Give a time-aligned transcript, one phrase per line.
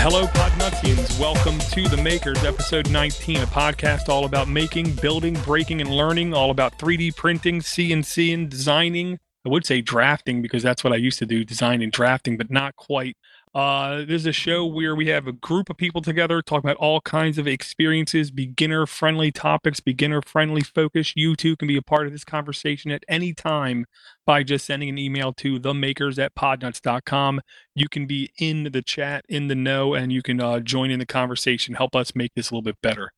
[0.00, 1.18] Hello, Podnutsians.
[1.20, 6.32] Welcome to The Makers, episode 19, a podcast all about making, building, breaking, and learning,
[6.34, 9.18] all about 3D printing, CNC, and designing.
[9.44, 12.50] I would say drafting because that's what I used to do, design and drafting, but
[12.50, 13.16] not quite.
[13.58, 16.76] Uh, this is a show where we have a group of people together talking about
[16.76, 21.12] all kinds of experiences, beginner friendly topics, beginner friendly focus.
[21.16, 23.86] You too can be a part of this conversation at any time
[24.24, 27.40] by just sending an email to the makers at podnuts.com.
[27.74, 31.00] You can be in the chat, in the know, and you can uh, join in
[31.00, 33.10] the conversation, help us make this a little bit better.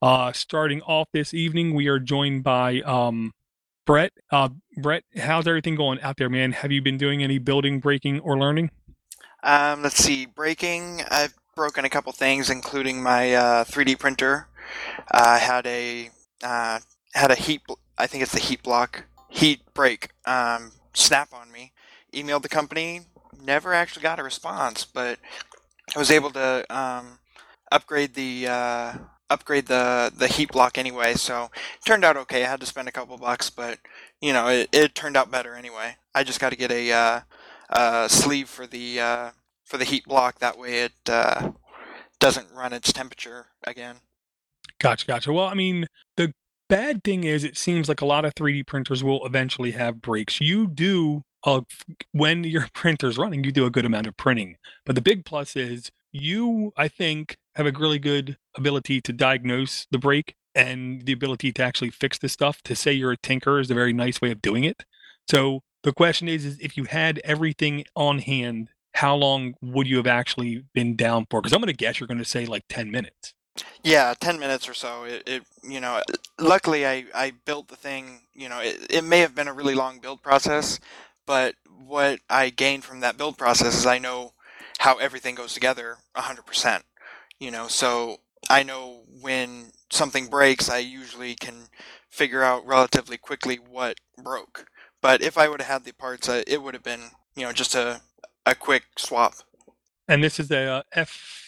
[0.00, 3.32] Uh, starting off this evening, we are joined by um,
[3.84, 4.12] Brett.
[4.30, 6.52] Uh, Brett, how's everything going out there, man?
[6.52, 8.70] Have you been doing any building, breaking, or learning?
[9.42, 11.02] Um, let's see, breaking.
[11.10, 14.48] I've broken a couple things, including my uh, 3D printer.
[15.10, 16.10] I uh, had a
[16.42, 16.78] uh,
[17.14, 17.62] had a heat.
[17.98, 21.72] I think it's the heat block heat break um, snap on me.
[22.12, 23.00] Emailed the company.
[23.42, 25.18] Never actually got a response, but
[25.94, 27.18] I was able to um,
[27.72, 28.92] upgrade the uh,
[29.30, 31.14] upgrade the the heat block anyway.
[31.14, 31.50] So
[31.84, 32.44] turned out okay.
[32.44, 33.78] I had to spend a couple bucks, but
[34.20, 35.96] you know it, it turned out better anyway.
[36.14, 37.24] I just got to get a
[37.72, 39.30] uh, sleeve for the uh,
[39.64, 40.38] for the heat block.
[40.38, 41.52] That way, it uh,
[42.20, 43.96] doesn't run its temperature again.
[44.78, 45.32] Gotcha, gotcha.
[45.32, 46.32] Well, I mean, the
[46.68, 50.40] bad thing is, it seems like a lot of 3D printers will eventually have breaks.
[50.40, 51.62] You do uh,
[52.12, 54.56] when your printer's running, you do a good amount of printing.
[54.84, 59.86] But the big plus is you, I think, have a really good ability to diagnose
[59.90, 62.62] the break and the ability to actually fix the stuff.
[62.64, 64.84] To say you're a tinker is a very nice way of doing it.
[65.28, 69.96] So the question is, is if you had everything on hand, how long would you
[69.96, 71.40] have actually been down for?
[71.40, 73.34] Because I'm going to guess you're going to say like 10 minutes.
[73.82, 75.04] Yeah, 10 minutes or so.
[75.04, 76.02] It, it you know,
[76.38, 79.74] luckily I, I built the thing, you know, it, it may have been a really
[79.74, 80.78] long build process,
[81.26, 84.32] but what I gained from that build process is I know
[84.78, 86.82] how everything goes together 100%.
[87.38, 88.18] You know, so
[88.48, 91.68] I know when something breaks, I usually can
[92.08, 94.66] figure out relatively quickly what broke.
[95.02, 97.52] But if I would have had the parts, uh, it would have been you know
[97.52, 98.00] just a
[98.46, 99.34] a quick swap.
[100.08, 101.42] And this is a uh, F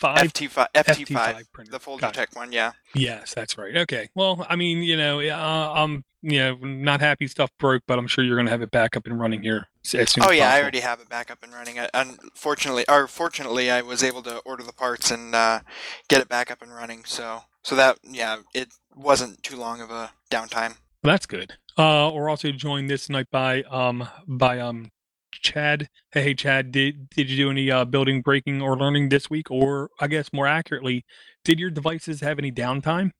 [0.00, 2.72] five FT five FT five the Folgertech one, yeah.
[2.94, 3.76] Yes, that's right.
[3.76, 4.08] Okay.
[4.14, 8.06] Well, I mean, you know, uh, I'm you know not happy stuff broke, but I'm
[8.06, 10.24] sure you're going to have it back up and running here as soon.
[10.24, 10.44] Oh yeah, possible.
[10.44, 11.78] I already have it back up and running.
[11.94, 15.60] Unfortunately, or fortunately, I was able to order the parts and uh,
[16.08, 17.04] get it back up and running.
[17.04, 20.76] So so that yeah, it wasn't too long of a downtime.
[21.02, 21.54] Well, that's good.
[21.80, 24.90] Uh, we're also joined this night by um by um
[25.32, 25.88] Chad.
[26.10, 29.50] Hey, Chad, did did you do any uh, building, breaking, or learning this week?
[29.50, 31.06] Or I guess more accurately,
[31.42, 33.12] did your devices have any downtime?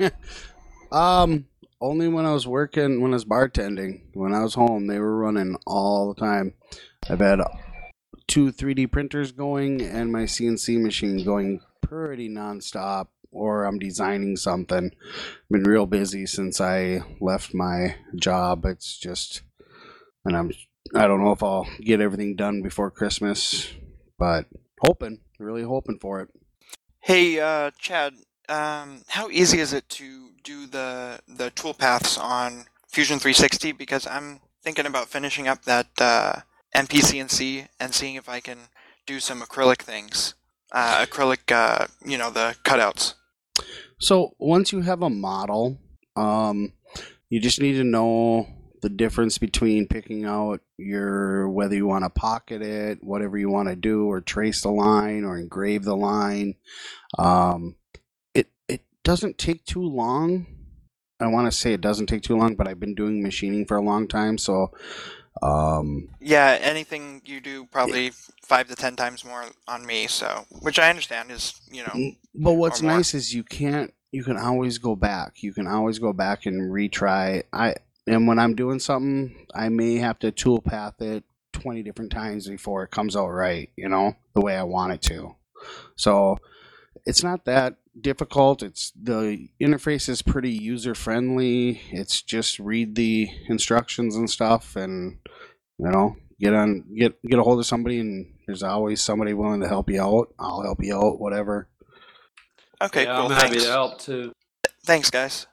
[0.92, 1.44] um,
[1.82, 4.00] only when I was working, when I was bartending.
[4.14, 6.54] When I was home, they were running all the time.
[7.10, 7.42] I've had
[8.28, 14.92] two 3D printers going and my CNC machine going pretty nonstop or I'm designing something.
[14.92, 18.64] I've been real busy since I left my job.
[18.64, 19.42] It's just,
[20.24, 20.52] and I'm,
[20.94, 23.72] I don't know if I'll get everything done before Christmas,
[24.18, 24.46] but
[24.80, 26.28] hoping, really hoping for it.
[27.00, 28.14] Hey, uh, Chad,
[28.48, 33.72] um, how easy is it to do the the tool paths on Fusion 360?
[33.72, 36.40] Because I'm thinking about finishing up that uh,
[36.74, 38.58] MPCNC and seeing if I can
[39.06, 40.34] do some acrylic things
[40.72, 43.14] uh, acrylic, uh, you know, the cutouts.
[43.98, 45.78] So once you have a model,
[46.16, 46.72] um,
[47.30, 48.46] you just need to know
[48.82, 53.68] the difference between picking out your whether you want to pocket it, whatever you want
[53.68, 56.54] to do, or trace the line or engrave the line.
[57.18, 57.76] Um,
[58.34, 60.46] it it doesn't take too long.
[61.18, 63.78] I want to say it doesn't take too long, but I've been doing machining for
[63.78, 64.72] a long time, so
[65.42, 68.12] um, yeah, anything you do probably
[68.46, 70.06] five to ten times more on me.
[70.06, 72.12] So, which I understand is you know.
[72.34, 73.92] But what's nice is you can't.
[74.12, 75.42] You can always go back.
[75.42, 77.42] You can always go back and retry.
[77.52, 77.74] I
[78.06, 82.84] and when I'm doing something, I may have to toolpath it twenty different times before
[82.84, 83.70] it comes out right.
[83.76, 85.34] You know the way I want it to.
[85.96, 86.38] So
[87.04, 88.62] it's not that difficult.
[88.62, 91.80] It's the interface is pretty user friendly.
[91.90, 95.18] It's just read the instructions and stuff, and
[95.78, 99.60] you know, get on get get a hold of somebody, and there's always somebody willing
[99.60, 100.32] to help you out.
[100.38, 101.68] I'll help you out, whatever.
[102.80, 103.26] Okay, yeah, cool.
[103.26, 103.64] I'm happy Thanks.
[103.64, 104.32] to help too.
[104.84, 105.46] Thanks, guys.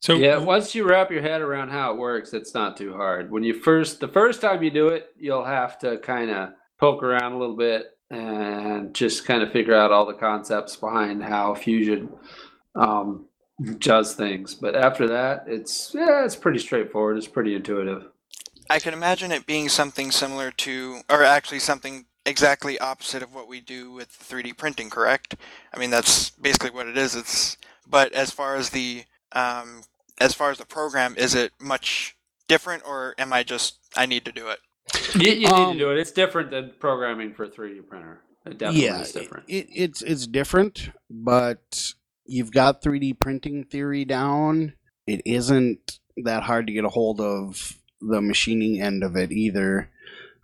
[0.00, 3.30] So yeah, once you wrap your head around how it works, it's not too hard.
[3.30, 7.02] When you first, the first time you do it, you'll have to kind of poke
[7.02, 11.54] around a little bit and just kind of figure out all the concepts behind how
[11.54, 12.10] Fusion
[12.74, 13.26] um,
[13.78, 14.54] does things.
[14.54, 17.16] But after that, it's yeah, it's pretty straightforward.
[17.16, 18.06] It's pretty intuitive.
[18.70, 23.48] I can imagine it being something similar to, or actually something exactly opposite of what
[23.48, 24.90] we do with 3D printing.
[24.90, 25.36] Correct?
[25.72, 27.14] I mean, that's basically what it is.
[27.14, 27.56] It's
[27.88, 29.82] but as far as the um,
[30.20, 32.16] as far as the program, is it much
[32.48, 34.58] different, or am I just I need to do it?
[35.14, 35.98] You, you need Um, to do it.
[35.98, 38.22] It's different than programming for a 3D printer.
[38.46, 39.46] It definitely yeah, is different.
[39.46, 41.92] It, it's it's different, but
[42.26, 44.74] you've got 3D printing theory down.
[45.06, 49.90] It isn't that hard to get a hold of the machining end of it either.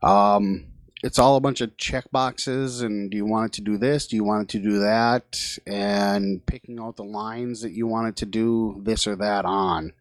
[0.02, 0.66] Um,
[1.04, 4.06] it's all a bunch of check boxes, and do you want it to do this?
[4.06, 5.58] Do you want it to do that?
[5.66, 9.92] And picking out the lines that you want it to do this or that on.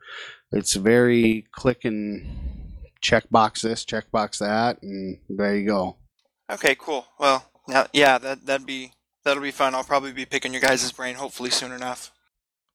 [0.53, 2.71] It's very click and
[3.01, 5.97] check box this, check box that, and there you go.
[6.49, 7.05] Okay, cool.
[7.19, 8.93] Well, now, yeah, that that'd be
[9.25, 9.75] that'll be fun.
[9.75, 12.13] I'll probably be picking your guys' brain hopefully soon enough.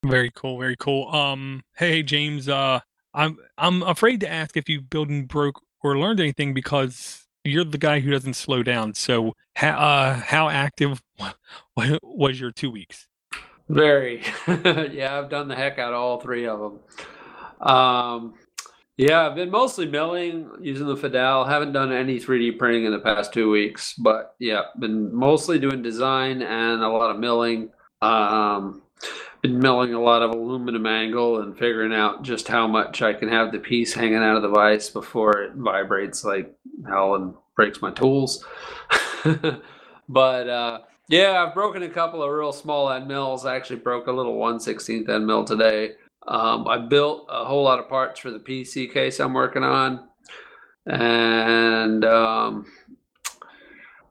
[0.04, 1.08] Very cool, very cool.
[1.14, 2.80] Um, hey James, uh,
[3.14, 7.64] I'm I'm afraid to ask if you built and broke or learned anything because you're
[7.64, 8.94] the guy who doesn't slow down.
[8.94, 11.02] So, how uh, how active
[12.02, 13.06] was your two weeks?
[13.68, 14.22] Very.
[14.46, 17.68] yeah, I've done the heck out of all three of them.
[17.68, 18.34] Um,
[18.96, 21.44] yeah, I've been mostly milling using the Fidel.
[21.44, 25.82] Haven't done any 3D printing in the past two weeks, but yeah, been mostly doing
[25.82, 27.70] design and a lot of milling.
[28.02, 28.82] Um,
[29.42, 33.28] been milling a lot of aluminum angle and figuring out just how much I can
[33.28, 36.54] have the piece hanging out of the vise before it vibrates like
[36.86, 38.44] hell and breaks my tools.
[40.08, 43.46] but uh, yeah, I've broken a couple of real small end mills.
[43.46, 45.92] I actually broke a little 116th end mill today.
[46.26, 50.08] Um, I built a whole lot of parts for the PC case I'm working on.
[50.86, 52.66] And um,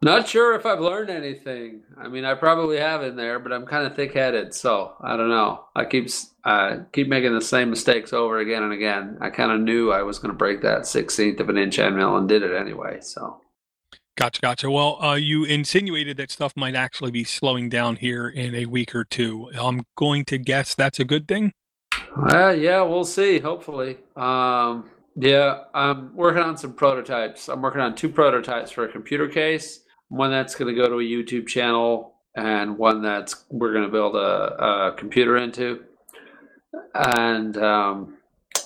[0.01, 1.81] not sure if I've learned anything.
[1.97, 5.29] I mean, I probably have in there, but I'm kind of thick-headed, so I don't
[5.29, 5.65] know.
[5.75, 6.09] I keep
[6.43, 9.17] I keep making the same mistakes over again and again.
[9.21, 11.97] I kind of knew I was going to break that 16th of an inch end
[11.97, 12.99] mill and did it anyway.
[13.01, 13.41] So
[14.17, 14.71] Gotcha, gotcha.
[14.71, 18.95] Well, uh, you insinuated that stuff might actually be slowing down here in a week
[18.95, 19.51] or two.
[19.53, 21.53] I'm going to guess that's a good thing.
[22.17, 23.37] Well, yeah, we'll see.
[23.37, 27.47] Hopefully, um, yeah, I'm working on some prototypes.
[27.47, 29.81] I'm working on two prototypes for a computer case.
[30.09, 33.91] One that's going to go to a YouTube channel, and one that's we're going to
[33.91, 35.83] build a, a computer into.
[36.93, 38.17] And um,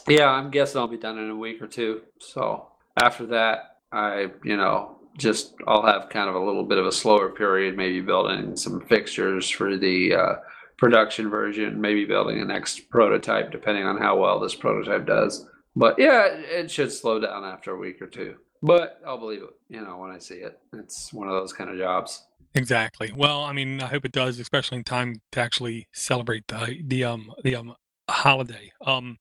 [0.07, 2.01] yeah, I'm guessing I'll be done in a week or two.
[2.19, 2.67] So
[3.01, 6.91] after that, I, you know, just I'll have kind of a little bit of a
[6.91, 10.33] slower period, maybe building some fixtures for the uh,
[10.77, 15.47] production version, maybe building a next prototype, depending on how well this prototype does.
[15.75, 18.35] But yeah, it it should slow down after a week or two.
[18.61, 20.59] But I'll believe it, you know, when I see it.
[20.73, 22.23] It's one of those kind of jobs.
[22.53, 23.11] Exactly.
[23.15, 27.03] Well, I mean, I hope it does, especially in time to actually celebrate the the
[27.03, 27.75] um the um
[28.09, 28.71] holiday.
[28.85, 29.17] Um,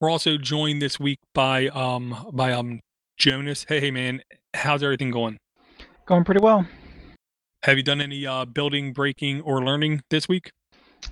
[0.00, 2.80] we're also joined this week by um by um
[3.16, 3.64] Jonas.
[3.68, 5.38] Hey, hey man, how's everything going?
[6.06, 6.66] Going pretty well.
[7.62, 10.52] Have you done any uh building, breaking, or learning this week?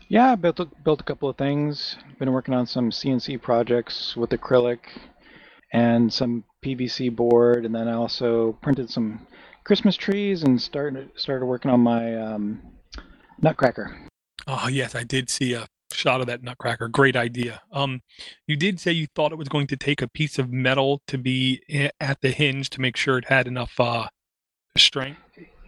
[0.08, 1.96] Yeah, built a, built a couple of things.
[2.18, 4.78] Been working on some CNC projects with acrylic
[5.72, 9.26] and some PVC board, and then I also printed some
[9.64, 12.60] Christmas trees and started started working on my um,
[13.40, 13.96] Nutcracker.
[14.46, 16.88] Oh yes, I did see a shot of that nutcracker.
[16.88, 17.60] Great idea.
[17.72, 18.00] Um,
[18.46, 21.18] you did say you thought it was going to take a piece of metal to
[21.18, 21.62] be
[22.00, 24.08] at the hinge to make sure it had enough uh
[24.76, 25.20] strength.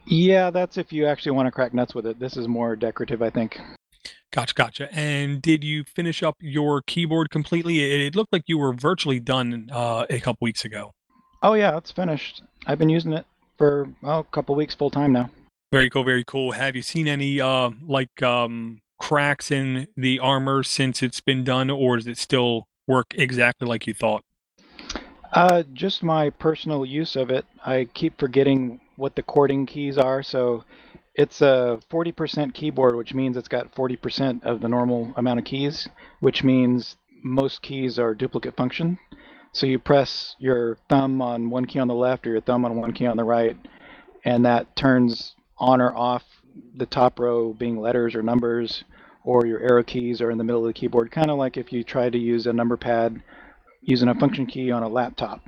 [0.07, 2.19] Yeah, that's if you actually want to crack nuts with it.
[2.19, 3.59] This is more decorative, I think.
[4.35, 4.93] Gotcha, gotcha.
[4.93, 7.85] And did you finish up your keyboard completely?
[7.85, 10.93] It, it looked like you were virtually done uh, a couple weeks ago.
[11.41, 12.43] Oh yeah, it's finished.
[12.67, 13.26] I've been using it
[13.59, 15.31] for well, a couple weeks full time now.
[15.71, 16.50] Very cool, very cool.
[16.50, 21.71] Have you seen any uh like um cracks in the armor since it's been done,
[21.71, 24.25] or does it still work exactly like you thought?
[25.33, 27.45] Uh, just my personal use of it.
[27.64, 30.25] I keep forgetting what the cording keys are.
[30.25, 30.64] So
[31.14, 35.88] it's a 40% keyboard, which means it's got 40% of the normal amount of keys,
[36.21, 38.99] which means most keys are duplicate function.
[39.52, 42.76] So you press your thumb on one key on the left or your thumb on
[42.76, 43.56] one key on the right,
[44.25, 46.25] and that turns on or off
[46.76, 48.83] the top row being letters or numbers,
[49.23, 51.73] or your arrow keys are in the middle of the keyboard, kind of like if
[51.73, 53.23] you try to use a number pad
[53.80, 55.40] using a function key on a laptop.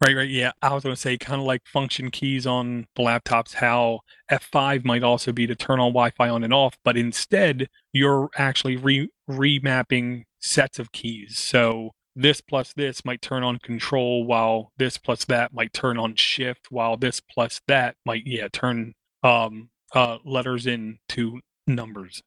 [0.00, 0.30] Right, right.
[0.30, 4.00] Yeah, I was going to say kind of like function keys on the laptops, how
[4.30, 8.76] F5 might also be to turn on Wi-Fi on and off, but instead you're actually
[8.76, 11.36] re remapping sets of keys.
[11.38, 16.14] So this plus this might turn on control, while this plus that might turn on
[16.14, 22.22] shift, while this plus that might yeah turn um uh letters into numbers.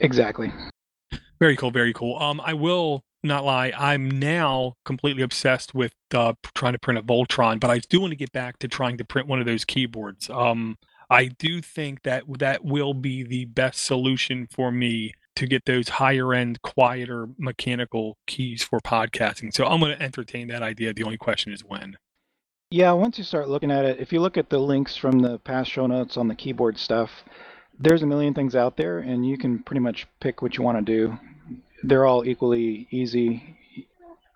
[0.00, 0.50] Exactly.
[1.38, 2.18] Very cool, very cool.
[2.18, 7.02] Um, I will not lie, I'm now completely obsessed with uh, trying to print a
[7.02, 9.64] Voltron, but I do want to get back to trying to print one of those
[9.64, 10.28] keyboards.
[10.30, 10.76] Um,
[11.10, 15.88] I do think that that will be the best solution for me to get those
[15.88, 19.52] higher end, quieter mechanical keys for podcasting.
[19.54, 20.92] So I'm going to entertain that idea.
[20.92, 21.96] The only question is when.
[22.70, 25.38] Yeah, once you start looking at it, if you look at the links from the
[25.40, 27.10] past show notes on the keyboard stuff,
[27.78, 30.78] there's a million things out there, and you can pretty much pick what you want
[30.78, 31.18] to do.
[31.82, 33.56] They're all equally easy.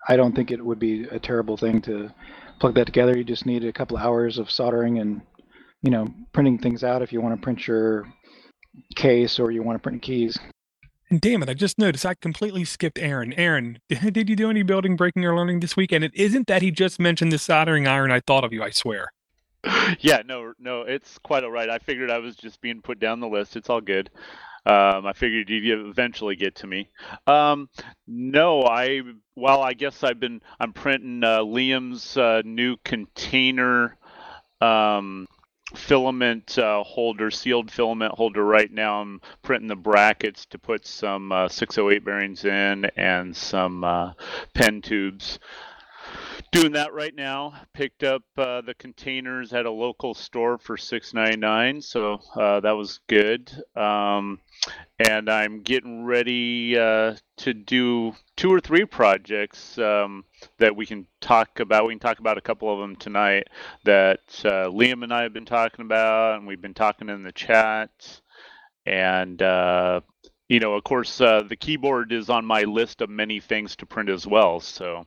[0.07, 2.13] I don't think it would be a terrible thing to
[2.59, 3.17] plug that together.
[3.17, 5.21] You just need a couple hours of soldering and,
[5.81, 8.07] you know, printing things out if you want to print your
[8.95, 10.37] case or you want to print keys.
[11.09, 13.33] And damn it, I just noticed I completely skipped Aaron.
[13.33, 15.91] Aaron, did you do any building, breaking, or learning this week?
[15.91, 18.11] And it isn't that he just mentioned the soldering iron.
[18.11, 19.11] I thought of you, I swear.
[19.99, 21.69] Yeah, no, no, it's quite all right.
[21.69, 23.55] I figured I was just being put down the list.
[23.55, 24.09] It's all good.
[24.67, 26.89] Um, I figured you'd eventually get to me.
[27.25, 27.69] Um,
[28.05, 29.01] no, I
[29.35, 33.95] well, I guess I've been I'm printing uh, Liam's uh, new container
[34.59, 35.25] um,
[35.73, 39.01] filament uh, holder, sealed filament holder right now.
[39.01, 44.13] I'm printing the brackets to put some uh, 608 bearings in and some uh,
[44.53, 45.39] pen tubes.
[46.53, 47.53] Doing that right now.
[47.73, 52.99] Picked up uh, the containers at a local store for 6.99, so uh, that was
[53.07, 53.51] good.
[53.75, 54.39] Um,
[54.97, 60.23] and I'm getting ready uh, to do two or three projects um,
[60.57, 61.85] that we can talk about.
[61.85, 63.47] We can talk about a couple of them tonight
[63.83, 67.33] that uh, Liam and I have been talking about, and we've been talking in the
[67.33, 68.21] chat.
[68.85, 69.99] And uh,
[70.47, 73.85] you know, of course, uh, the keyboard is on my list of many things to
[73.85, 74.61] print as well.
[74.61, 75.05] So,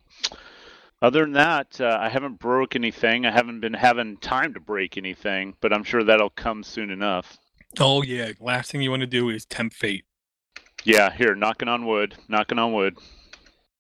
[1.03, 3.25] other than that, uh, I haven't broke anything.
[3.25, 7.39] I haven't been having time to break anything, but I'm sure that'll come soon enough.
[7.79, 10.05] Oh yeah, last thing you want to do is tempt fate.
[10.85, 12.99] Yeah, here, knocking on wood, knocking on wood.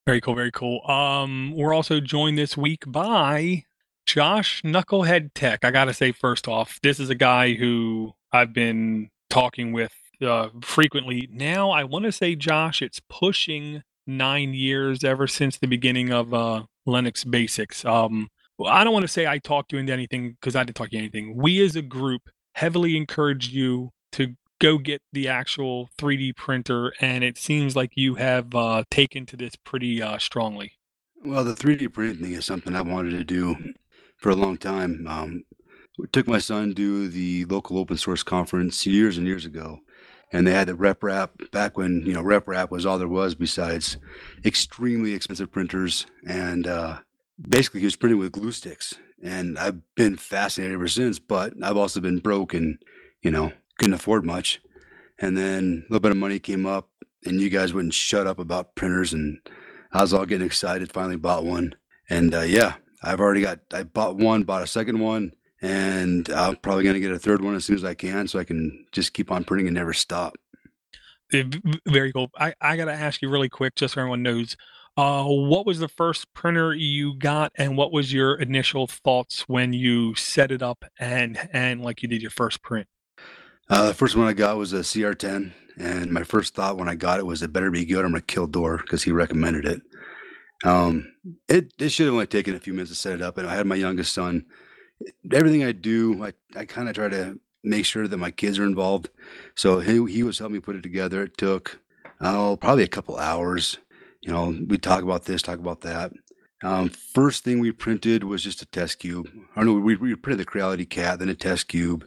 [0.07, 0.81] Very cool, very cool.
[0.89, 3.65] Um, we're also joined this week by
[4.07, 5.65] Josh Knucklehead Tech.
[5.65, 10.49] I gotta say, first off, this is a guy who I've been talking with uh,
[10.63, 11.29] frequently.
[11.33, 16.33] Now, I want to say, Josh, it's pushing nine years ever since the beginning of
[16.35, 17.85] uh, Linux Basix.
[17.85, 18.29] Um,
[18.67, 20.99] I don't want to say I talked you into anything because I didn't talk you
[20.99, 21.37] anything.
[21.37, 22.23] We as a group
[22.55, 28.17] heavily encouraged you to go get the actual 3D printer, and it seems like you
[28.17, 30.73] have uh, taken to this pretty uh, strongly.
[31.25, 33.57] Well, the 3D printing is something I wanted to do
[34.19, 35.07] for a long time.
[35.09, 35.45] Um,
[36.13, 39.81] took my son to the local open source conference years and years ago,
[40.33, 43.09] and they had the rep RepRap back when you know rep RepRap was all there
[43.09, 43.97] was besides
[44.45, 46.99] extremely expensive printers, and uh,
[47.41, 48.95] basically he was printing with glue sticks.
[49.23, 52.79] And I've been fascinated ever since, but I've also been broke and
[53.23, 54.61] you know couldn't afford much.
[55.19, 56.89] And then a little bit of money came up,
[57.25, 59.39] and you guys wouldn't shut up about printers, and
[59.93, 60.93] I was all getting excited.
[60.93, 61.75] Finally bought one,
[62.09, 63.61] and uh, yeah, I've already got.
[63.73, 65.33] I bought one, bought a second one,
[65.63, 68.39] and I'm probably going to get a third one as soon as I can, so
[68.39, 70.37] I can just keep on printing and never stop.
[71.87, 72.31] Very cool.
[72.39, 74.57] I, I got to ask you really quick, just so everyone knows.
[74.97, 79.73] Uh, what was the first printer you got, and what was your initial thoughts when
[79.73, 82.89] you set it up and and like you did your first print?
[83.69, 86.97] Uh, the first one I got was a CR10, and my first thought when I
[86.97, 88.05] got it was it better be good.
[88.05, 89.81] I'm gonna kill Door because he recommended it.
[90.65, 91.13] Um,
[91.49, 93.55] it it should have only taken a few minutes to set it up, and I
[93.55, 94.45] had my youngest son.
[95.33, 98.65] Everything I do, I, I kind of try to make sure that my kids are
[98.65, 99.11] involved.
[99.55, 101.25] So he he was helping me put it together.
[101.25, 101.81] It took
[102.21, 103.79] oh probably a couple hours.
[104.21, 106.13] You know, we talk about this, talk about that.
[106.63, 109.31] Um, first thing we printed was just a test cube.
[109.57, 112.07] I know we, we printed the Creality Cat, then a test cube.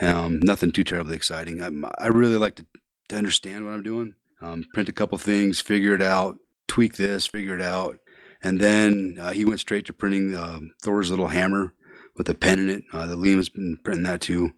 [0.00, 1.62] Um, nothing too terribly exciting.
[1.62, 1.70] I,
[2.04, 2.66] I really like to,
[3.10, 4.14] to understand what I'm doing.
[4.42, 7.98] Um, print a couple things, figure it out, tweak this, figure it out,
[8.42, 11.72] and then uh, he went straight to printing uh, Thor's little hammer
[12.16, 12.84] with a pen in it.
[12.92, 14.50] Uh, the Liam's been printing that too.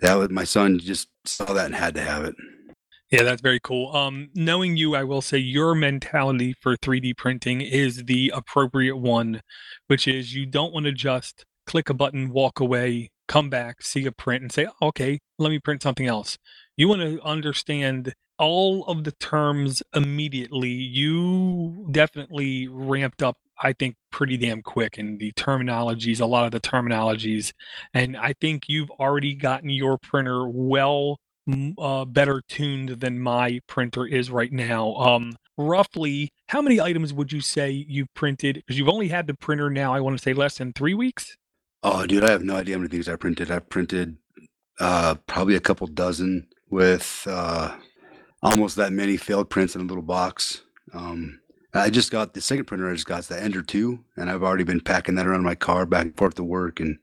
[0.00, 2.34] That was my son just saw that and had to have it.
[3.10, 3.94] Yeah, that's very cool.
[3.94, 9.42] Um, knowing you, I will say your mentality for 3D printing is the appropriate one,
[9.88, 14.06] which is you don't want to just click a button, walk away, come back, see
[14.06, 16.38] a print, and say, okay, let me print something else.
[16.76, 20.70] You want to understand all of the terms immediately.
[20.70, 26.52] You definitely ramped up, I think, pretty damn quick in the terminologies, a lot of
[26.52, 27.52] the terminologies.
[27.94, 31.18] And I think you've already gotten your printer well
[31.78, 34.94] uh, better tuned than my printer is right now.
[34.94, 38.56] Um, roughly, how many items would you say you've printed?
[38.56, 41.36] Because you've only had the printer now, I want to say less than three weeks.
[41.82, 43.50] Oh, dude, I have no idea how many things I printed.
[43.50, 44.16] I printed
[44.78, 47.76] uh, probably a couple dozen with uh,
[48.42, 50.62] almost that many failed prints in a little box.
[50.92, 51.39] Um,
[51.72, 52.90] I just got the second printer.
[52.90, 55.86] I just got the Ender Two, and I've already been packing that around my car
[55.86, 56.80] back and forth to work.
[56.80, 56.98] And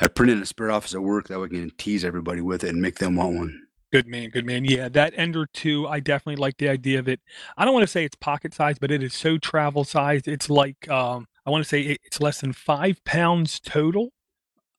[0.00, 2.70] I printed a spare office at work that way I can tease everybody with it
[2.70, 3.62] and make them want one.
[3.92, 4.64] Good man, good man.
[4.64, 7.20] Yeah, that Ender 2, I definitely like the idea of it.
[7.56, 10.28] I don't want to say it's pocket size, but it is so travel sized.
[10.28, 14.10] It's like, um, I want to say it's less than five pounds total.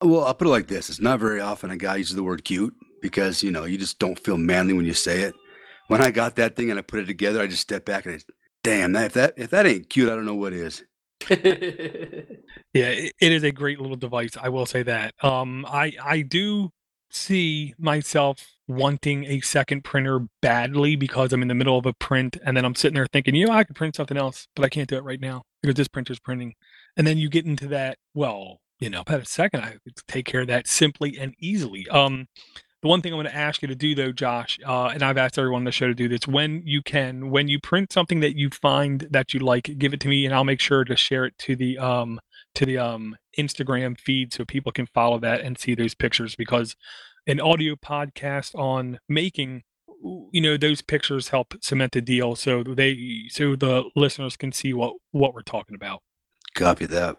[0.01, 2.43] Well, I'll put it like this: it's not very often a guy uses the word
[2.43, 5.33] "cute" because you know you just don't feel manly when you say it.
[5.87, 8.15] When I got that thing and I put it together, I just stepped back and
[8.15, 8.19] I,
[8.67, 10.83] damn that if that if that ain't cute, I don't know what is.
[12.73, 14.37] Yeah, it, it is a great little device.
[14.39, 15.15] I will say that.
[15.23, 16.69] Um, I I do
[17.09, 22.37] see myself wanting a second printer badly because I'm in the middle of a print
[22.45, 24.69] and then I'm sitting there thinking, you know, I could print something else, but I
[24.69, 26.53] can't do it right now because this printer's printing.
[26.97, 30.25] And then you get into that, well, you know, about a second, I could take
[30.25, 31.87] care of that simply and easily.
[31.87, 32.27] Um,
[32.87, 35.17] the one thing I'm going to ask you to do though, Josh, uh, and I've
[35.17, 38.21] asked everyone on the show to do this, when you can, when you print something
[38.21, 40.95] that you find that you like, give it to me and I'll make sure to
[40.95, 42.19] share it to the um
[42.55, 46.75] to the um Instagram feed so people can follow that and see those pictures because
[47.27, 49.63] an audio podcast on making
[50.31, 54.71] you know those pictures help cement the deal so they so the listeners can see
[54.71, 56.01] what what we're talking about
[56.53, 57.17] Copy that.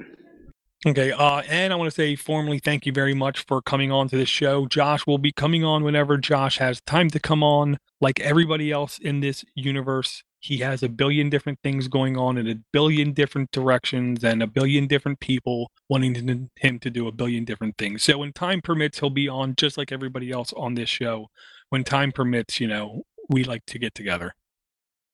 [0.87, 4.08] Okay, uh, and I want to say formally thank you very much for coming on
[4.11, 4.66] to this show.
[4.66, 7.78] Josh will be coming on whenever Josh has time to come on.
[8.00, 12.47] Like everybody else in this universe, he has a billion different things going on in
[12.47, 17.12] a billion different directions and a billion different people wanting to, him to do a
[17.12, 18.04] billion different things.
[18.04, 21.26] So when time permits, he'll be on just like everybody else on this show.
[21.70, 24.32] When time permits, you know, we like to get together.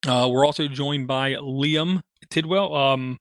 [0.07, 2.75] Uh, we're also joined by Liam Tidwell.
[2.75, 3.19] Um,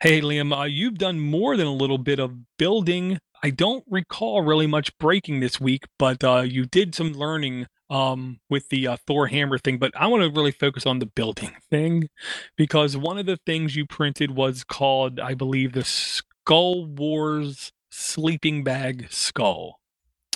[0.00, 3.18] Hey, Liam, uh, you've done more than a little bit of building.
[3.42, 8.40] I don't recall really much breaking this week, but uh, you did some learning um,
[8.50, 9.78] with the uh, Thor hammer thing.
[9.78, 12.10] But I want to really focus on the building thing
[12.56, 18.62] because one of the things you printed was called, I believe, the Skull Wars sleeping
[18.62, 19.80] bag skull.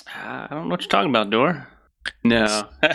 [0.06, 1.68] Uh, I don't know what you're talking about, Door.
[2.24, 2.46] No.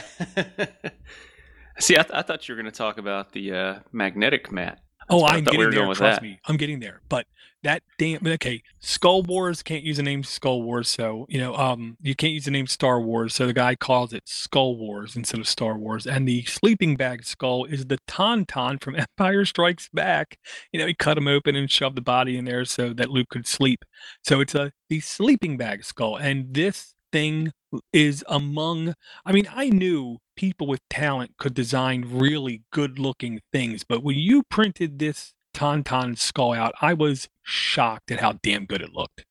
[1.79, 4.79] See, I, th- I thought you were going to talk about the uh, magnetic mat.
[5.09, 5.85] Oh, I'm thought we getting there.
[5.85, 6.23] Trust that.
[6.23, 7.01] me, I'm getting there.
[7.09, 7.27] But
[7.63, 11.97] that damn okay, Skull Wars can't use the name Skull Wars, so you know, um,
[12.01, 13.35] you can't use the name Star Wars.
[13.35, 16.07] So the guy calls it Skull Wars instead of Star Wars.
[16.07, 20.39] And the sleeping bag skull is the Tauntaun from Empire Strikes Back.
[20.71, 23.29] You know, he cut him open and shoved the body in there so that Luke
[23.29, 23.85] could sleep.
[24.23, 27.53] So it's a the sleeping bag skull, and this thing
[27.93, 28.93] is among
[29.25, 34.17] I mean, I knew people with talent could design really good looking things, but when
[34.17, 39.23] you printed this Tauntaun skull out, I was shocked at how damn good it looked.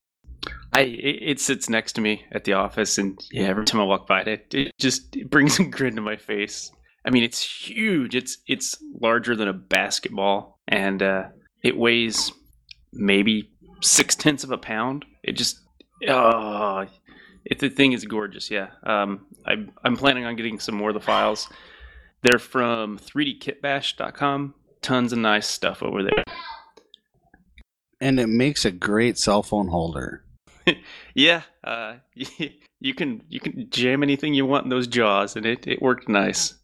[0.73, 3.85] I it, it sits next to me at the office, and yeah, every time I
[3.85, 6.73] walk by it, it just it brings a grin to my face.
[7.05, 8.16] I mean, it's huge.
[8.16, 11.25] It's it's larger than a basketball, and uh,
[11.62, 12.33] it weighs
[12.94, 13.51] maybe
[13.83, 15.05] six tenths of a pound.
[15.23, 15.61] It just
[16.09, 16.87] oh,
[17.45, 18.51] it, the thing is gorgeous.
[18.51, 21.49] Yeah, um, I'm I'm planning on getting some more of the files.
[22.23, 24.55] They're from 3dkitbash.com.
[24.81, 26.25] Tons of nice stuff over there.
[28.01, 30.25] And it makes a great cell phone holder.
[31.15, 35.67] Yeah, uh, you can you can jam anything you want in those jaws, and it,
[35.67, 36.55] it worked nice.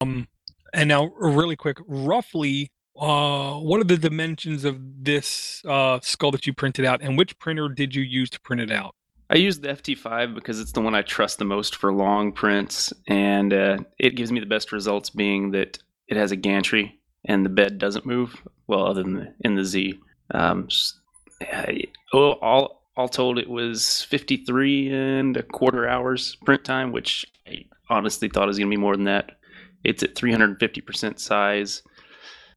[0.00, 0.28] Um,
[0.74, 6.46] and now, really quick, roughly, uh, what are the dimensions of this uh, skull that
[6.46, 8.94] you printed out, and which printer did you use to print it out?
[9.30, 12.92] I use the FT5 because it's the one I trust the most for long prints,
[13.08, 15.10] and uh, it gives me the best results.
[15.10, 18.40] Being that it has a gantry and the bed doesn't move.
[18.66, 19.98] Well, other than the, in the Z.
[20.32, 20.68] Um,
[21.42, 27.24] I- oh, all all told, it was 53 and a quarter hours print time, which
[27.46, 29.38] I honestly thought was going to be more than that.
[29.84, 31.82] It's at 350% size.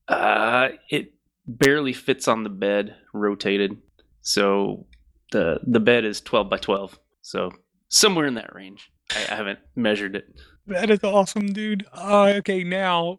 [0.07, 1.13] Uh, it
[1.45, 3.77] barely fits on the bed, rotated.
[4.23, 4.87] So
[5.31, 7.51] the the bed is 12 by 12 so
[7.89, 10.25] somewhere in that range i, I haven't measured it
[10.67, 11.85] That is awesome, dude.
[11.91, 13.17] Uh, okay, now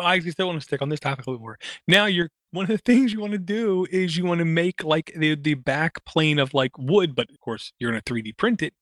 [0.00, 1.58] I still want to stick on this topic a little more.
[1.88, 4.84] Now, you're one of the things you want to do is you want to make
[4.84, 8.62] like the the back plane of like wood, but of course you're gonna 3D print
[8.62, 8.72] it,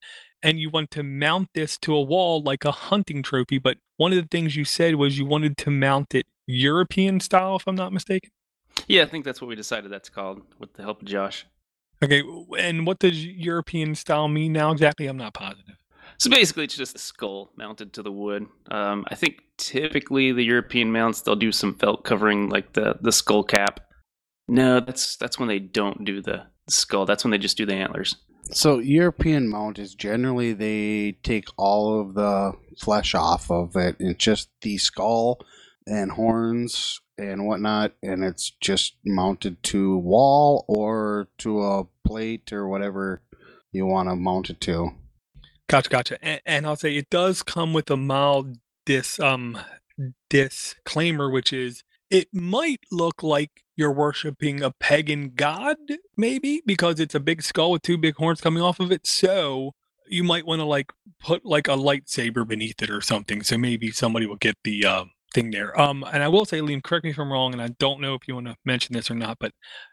[0.43, 3.57] and you want to mount this to a wall like a hunting trophy.
[3.57, 7.55] But one of the things you said was you wanted to mount it European style,
[7.57, 8.29] if I'm not mistaken.
[8.87, 11.45] yeah i think that's what we decided that's called with the help of josh
[12.03, 12.23] Okay,
[12.59, 15.07] and what does European style mean now exactly?
[15.07, 15.75] I'm not positive.
[16.17, 20.43] so basically it's just a skull mounted to the wood um, i think typically the
[20.43, 23.79] european mounts they'll do some felt covering like the the skull cap
[24.47, 27.73] no that's that's when they don't do the skull that's when they just do the
[27.73, 28.15] antlers
[28.51, 34.19] So European mount is generally they take all of the flesh off of it and
[34.19, 35.39] just the skull
[35.87, 42.67] and horns and whatnot, and it's just mounted to wall or to a plate or
[42.67, 43.21] whatever
[43.71, 44.91] you want to mount it to.
[45.67, 46.23] Gotcha, gotcha.
[46.23, 49.57] And, and I'll say it does come with a mild dis um
[50.29, 55.77] disclaimer, which is it might look like you're worshiping a pagan god,
[56.15, 59.07] maybe because it's a big skull with two big horns coming off of it.
[59.07, 59.73] So
[60.07, 63.41] you might want to like put like a lightsaber beneath it or something.
[63.41, 65.79] So maybe somebody will get the uh, thing there.
[65.79, 68.15] Um, and I will say, Liam, correct me if I'm wrong, and I don't know
[68.15, 69.51] if you want to mention this or not, but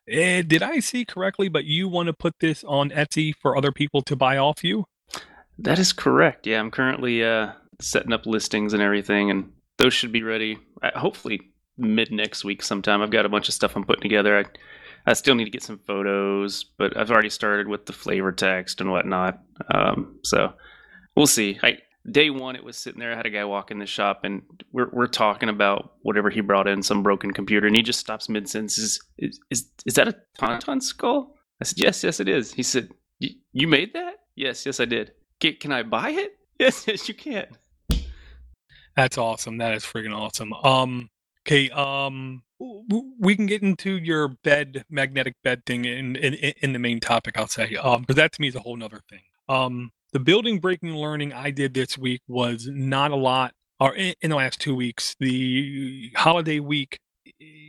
[0.08, 1.48] eh, did I see correctly?
[1.48, 4.86] But you want to put this on Etsy for other people to buy off you?
[5.58, 6.46] That is correct.
[6.46, 10.98] Yeah, I'm currently uh, setting up listings and everything, and those should be ready uh,
[10.98, 11.40] hopefully
[11.76, 13.02] mid next week sometime.
[13.02, 14.38] I've got a bunch of stuff I'm putting together.
[14.38, 14.44] I,
[15.10, 18.80] I still need to get some photos, but I've already started with the flavor text
[18.80, 19.40] and whatnot.
[19.74, 20.52] Um, so
[21.16, 21.58] we'll see.
[21.62, 21.78] I,
[22.10, 23.12] day one, it was sitting there.
[23.12, 26.40] I had a guy walk in the shop, and we're we're talking about whatever he
[26.40, 28.78] brought in, some broken computer, and he just stops mid sentence.
[28.78, 31.36] Is, is is is that a tauntaun skull?
[31.60, 32.52] I said, yes, yes, it is.
[32.52, 32.88] He said,
[33.20, 34.16] you made that?
[34.34, 35.12] Yes, yes, I did.
[35.38, 36.32] Can, can I buy it?
[36.58, 37.46] Yes, yes, you can.
[38.94, 39.58] That's awesome.
[39.58, 40.52] That is freaking awesome.
[40.52, 41.10] Um,
[41.44, 41.70] okay.
[41.70, 42.44] Um,
[43.18, 47.36] we can get into your bed magnetic bed thing in in, in the main topic.
[47.36, 49.22] I'll say, um, because that to me is a whole nother thing.
[49.48, 54.14] Um, the building breaking learning I did this week was not a lot, or in,
[54.20, 55.16] in the last two weeks.
[55.18, 56.98] The holiday week,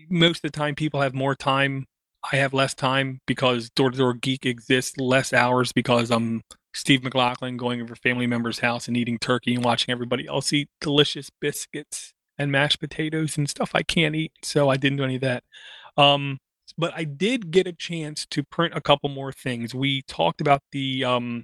[0.10, 1.86] most of the time people have more time.
[2.32, 6.42] I have less time because Door to Door Geek exists less hours because I'm
[6.74, 10.70] Steve McLaughlin going over family members' house and eating turkey and watching everybody else eat
[10.82, 14.32] delicious biscuits and mashed potatoes and stuff I can't eat.
[14.42, 15.44] So I didn't do any of that.
[15.98, 16.40] Um,
[16.78, 19.76] but I did get a chance to print a couple more things.
[19.76, 21.44] We talked about the um,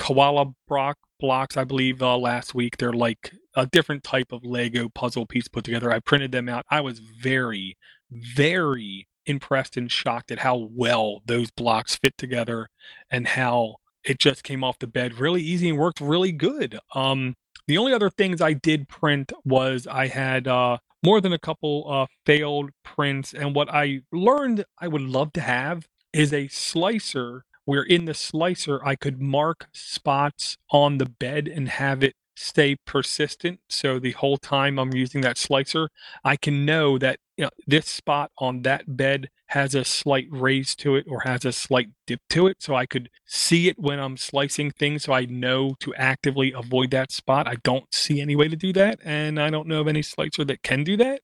[0.00, 2.78] koala block blocks, I believe, uh, last week.
[2.78, 5.92] They're like a different type of Lego puzzle piece put together.
[5.92, 6.64] I printed them out.
[6.70, 7.76] I was very,
[8.10, 12.68] very impressed and shocked at how well those blocks fit together
[13.10, 16.78] and how it just came off the bed really easy and worked really good.
[16.94, 17.34] Um,
[17.66, 21.84] the only other things I did print was I had uh, more than a couple
[21.88, 27.44] uh, failed prints, and what I learned I would love to have is a slicer
[27.70, 32.74] where in the slicer I could mark spots on the bed and have it stay
[32.84, 33.60] persistent.
[33.68, 35.88] So the whole time I'm using that slicer,
[36.24, 40.74] I can know that you know this spot on that bed has a slight raise
[40.82, 42.56] to it or has a slight dip to it.
[42.60, 45.04] So I could see it when I'm slicing things.
[45.04, 47.46] So I know to actively avoid that spot.
[47.46, 48.98] I don't see any way to do that.
[49.04, 51.20] And I don't know of any slicer that can do that.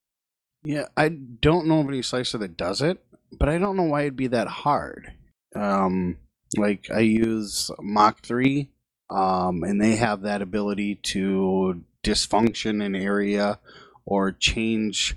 [0.63, 3.05] Yeah, I don't know of any slicer that does it,
[3.37, 5.13] but I don't know why it'd be that hard.
[5.57, 6.19] Um,
[6.57, 8.69] like I use Mach 3
[9.11, 13.59] um, and they have that ability to dysfunction an area
[14.05, 15.17] or change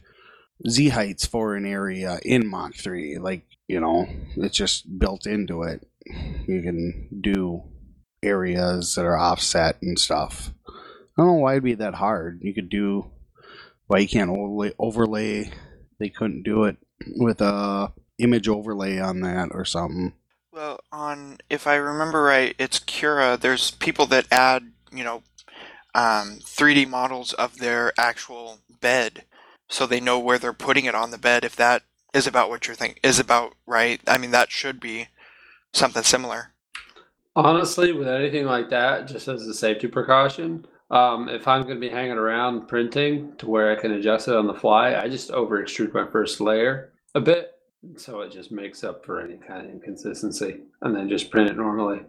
[0.68, 3.18] z heights for an area in Mach 3.
[3.20, 5.88] Like, you know, it's just built into it.
[6.48, 7.64] You can do
[8.24, 10.54] areas that are offset and stuff.
[10.68, 12.40] I don't know why it'd be that hard.
[12.42, 13.12] You could do
[13.88, 15.52] why you can't overlay, overlay.
[16.00, 16.78] They couldn't do it
[17.18, 20.14] with a image overlay on that or something.
[20.60, 23.38] Well, on if I remember right, it's Cura.
[23.38, 25.24] There's people that add, you know,
[25.96, 29.24] um, 3D models of their actual bed,
[29.70, 31.46] so they know where they're putting it on the bed.
[31.46, 34.02] If that is about what you're thinking is about, right?
[34.06, 35.08] I mean, that should be
[35.72, 36.52] something similar.
[37.38, 41.88] Honestly, with anything like that, just as a safety precaution, um, if I'm going to
[41.88, 45.32] be hanging around printing to where I can adjust it on the fly, I just
[45.32, 47.59] over extrude my first layer a bit
[47.96, 51.58] so it just makes up for any kind of inconsistency and then just print it
[51.58, 52.02] normally.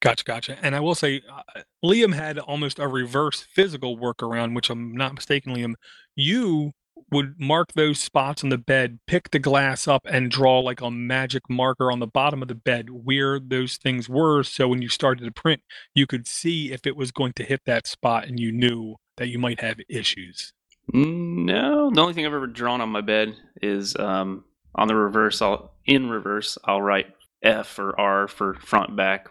[0.00, 0.58] Gotcha, gotcha.
[0.62, 5.14] And I will say, uh, Liam had almost a reverse physical workaround, which I'm not
[5.14, 5.74] mistaken, Liam.
[6.16, 6.72] You
[7.12, 10.90] would mark those spots on the bed, pick the glass up, and draw like a
[10.90, 14.42] magic marker on the bottom of the bed where those things were.
[14.42, 15.60] So when you started to print,
[15.94, 19.28] you could see if it was going to hit that spot and you knew that
[19.28, 20.52] you might have issues.
[20.92, 25.42] No, the only thing I've ever drawn on my bed is um, on the reverse,
[25.42, 27.06] I'll in reverse, I'll write
[27.42, 29.28] F or R for front, back,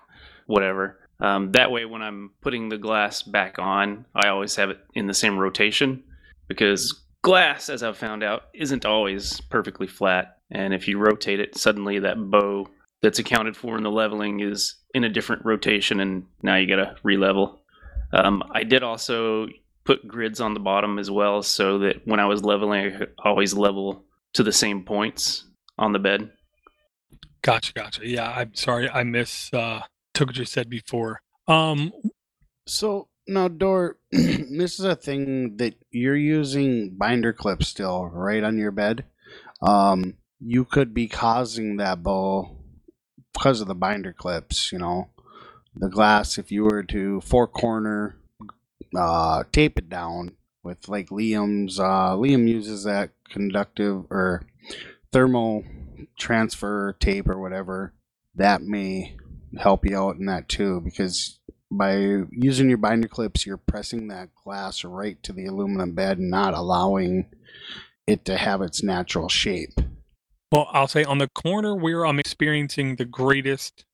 [0.47, 0.99] whatever.
[1.19, 5.07] Um, that way, when I'm putting the glass back on, I always have it in
[5.07, 6.03] the same rotation
[6.47, 10.37] because glass, as I've found out, isn't always perfectly flat.
[10.51, 12.67] And if you rotate it, suddenly that bow
[13.01, 16.77] that's accounted for in the leveling is in a different rotation, and now you got
[16.77, 17.57] to relevel.
[18.11, 19.47] Um, I did also
[19.83, 23.13] put grids on the bottom as well, so that when I was leveling, I could
[23.23, 25.45] always level to the same points
[25.77, 26.31] on the bed.
[27.41, 28.01] Gotcha, gotcha.
[28.07, 29.81] Yeah, I'm sorry, I miss uh,
[30.13, 31.21] took what you said before.
[31.47, 31.91] Um,
[32.67, 38.57] so now, Door, this is a thing that you're using binder clips still, right on
[38.57, 39.05] your bed.
[39.61, 42.57] Um, you could be causing that bow
[43.33, 44.71] because of the binder clips.
[44.71, 45.09] You know,
[45.75, 46.37] the glass.
[46.37, 48.17] If you were to four corner,
[48.97, 50.35] uh, tape it down
[50.69, 51.79] with like Liam's.
[51.79, 54.43] Uh, Liam uses that conductive or
[55.11, 55.63] thermal
[56.17, 57.93] transfer tape or whatever.
[58.35, 59.17] That may
[59.57, 61.39] help you out in that too, because
[61.71, 66.53] by using your binder clips, you're pressing that glass right to the aluminum bed not
[66.53, 67.25] allowing
[68.05, 69.73] it to have its natural shape.
[70.51, 73.85] Well, I'll say on the corner where I'm experiencing the greatest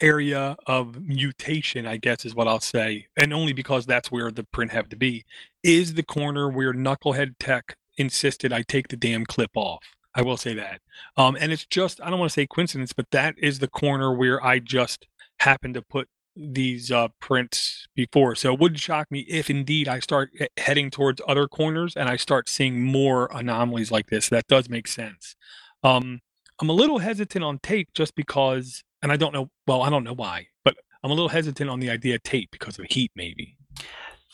[0.00, 4.44] area of mutation, I guess is what I'll say, and only because that's where the
[4.44, 5.24] print have to be,
[5.62, 9.84] is the corner where Knucklehead Tech insisted I take the damn clip off.
[10.14, 10.80] I will say that.
[11.16, 14.12] Um, and it's just, I don't want to say coincidence, but that is the corner
[14.12, 15.06] where I just
[15.38, 18.34] happened to put these uh, prints before.
[18.34, 22.16] So it wouldn't shock me if indeed I start heading towards other corners and I
[22.16, 24.28] start seeing more anomalies like this.
[24.28, 25.36] That does make sense.
[25.82, 26.20] Um,
[26.60, 30.04] I'm a little hesitant on tape just because, and I don't know, well, I don't
[30.04, 33.12] know why, but I'm a little hesitant on the idea of tape because of heat,
[33.14, 33.56] maybe.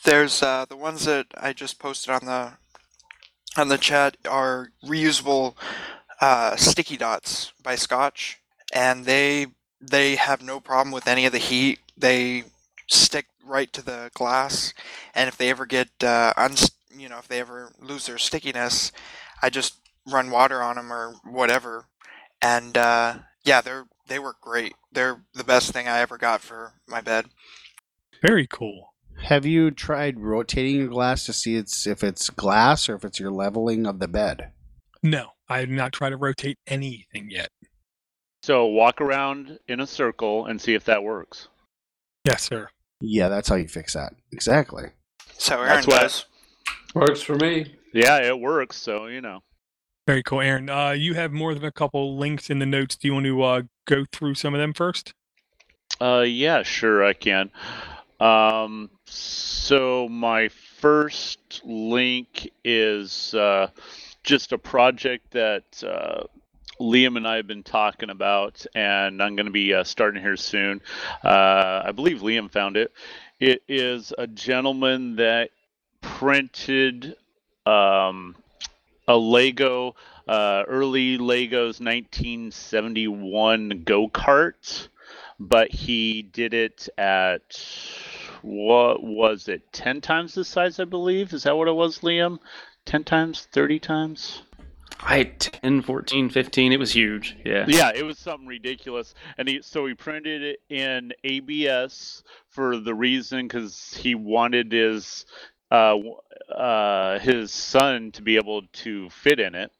[0.03, 2.53] There's uh, the ones that I just posted on the
[3.59, 5.55] on the chat are reusable
[6.21, 8.39] uh, sticky dots by Scotch,
[8.73, 9.47] and they
[9.81, 11.79] they have no problem with any of the heat.
[11.97, 12.43] They
[12.87, 14.73] stick right to the glass,
[15.15, 18.91] and if they ever get uh, uns- you know if they ever lose their stickiness,
[19.41, 19.75] I just
[20.05, 21.85] run water on them or whatever,
[22.41, 24.73] and uh, yeah, they're they work great.
[24.91, 27.25] They're the best thing I ever got for my bed.
[28.21, 28.93] Very cool.
[29.23, 33.19] Have you tried rotating your glass to see it's if it's glass or if it's
[33.19, 34.51] your leveling of the bed?
[35.03, 37.49] No, I have not tried to rotate anything yet.
[38.43, 41.47] So walk around in a circle and see if that works.
[42.25, 42.69] Yes, sir.
[43.01, 44.13] Yeah, that's how you fix that.
[44.31, 44.85] Exactly.
[45.37, 46.25] So Aaron That's what- does.
[46.95, 47.75] Works for me.
[47.93, 48.77] Yeah, it works.
[48.77, 49.41] So you know.
[50.07, 50.69] Very cool, Aaron.
[50.69, 52.95] Uh, you have more than a couple links in the notes.
[52.95, 55.13] Do you want to uh, go through some of them first?
[55.99, 57.49] Uh, yeah, sure, I can.
[58.19, 63.69] Um, so my first link is uh,
[64.23, 66.23] just a project that uh,
[66.79, 70.37] Liam and I have been talking about, and I'm going to be uh, starting here
[70.37, 70.81] soon.
[71.23, 72.91] Uh, I believe Liam found it.
[73.39, 75.49] It is a gentleman that
[76.01, 77.15] printed
[77.65, 78.35] um,
[79.07, 79.95] a Lego,
[80.27, 84.89] uh, early Legos 1971 go kart
[85.39, 87.55] but he did it at
[88.41, 92.39] what was it 10 times the size i believe is that what it was liam
[92.85, 94.41] 10 times 30 times
[94.99, 96.71] I 10, 14, 15.
[96.71, 97.37] It was huge.
[97.45, 97.65] Yeah.
[97.67, 102.95] yeah it was something ridiculous and he so he printed it in abs for the
[102.95, 105.25] reason because he wanted his
[105.69, 105.97] uh,
[106.51, 109.71] uh, his son to be able to fit in it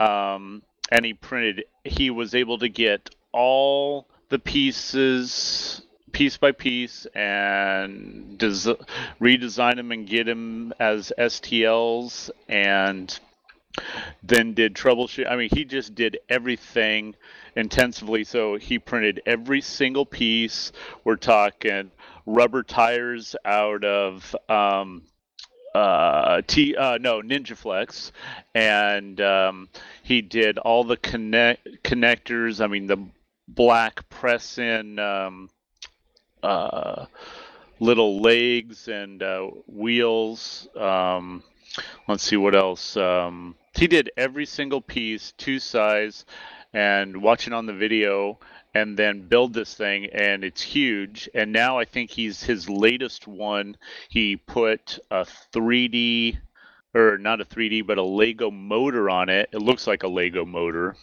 [0.00, 5.82] um, and he printed he was able to get all the pieces
[6.12, 8.74] piece by piece and des-
[9.20, 13.20] redesign them and get them as STLs and
[14.22, 15.30] then did troubleshoot.
[15.30, 17.14] I mean, he just did everything
[17.54, 18.24] intensively.
[18.24, 20.72] So he printed every single piece.
[21.04, 21.90] We're talking
[22.24, 25.02] rubber tires out of um,
[25.76, 28.12] uh, T uh, no NinjaFlex,
[28.54, 29.68] and um,
[30.02, 32.62] he did all the connect connectors.
[32.62, 32.98] I mean the
[33.48, 35.50] black press in um,
[36.42, 37.06] uh,
[37.80, 40.68] little legs and uh, wheels.
[40.76, 41.42] Um,
[42.08, 42.96] let's see what else.
[42.96, 46.24] Um, he did every single piece, two size,
[46.76, 48.38] and watching on the video,
[48.74, 51.26] and then build this thing, and it's huge.
[51.32, 53.78] And now I think he's his latest one.
[54.10, 56.36] He put a 3D,
[56.94, 59.48] or not a 3D, but a Lego motor on it.
[59.52, 60.96] It looks like a Lego motor,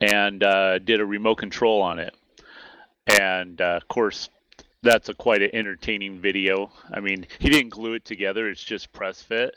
[0.00, 2.14] and uh, did a remote control on it.
[3.08, 4.30] And uh, of course,
[4.84, 6.70] that's a quite an entertaining video.
[6.94, 9.56] I mean, he didn't glue it together; it's just press fit,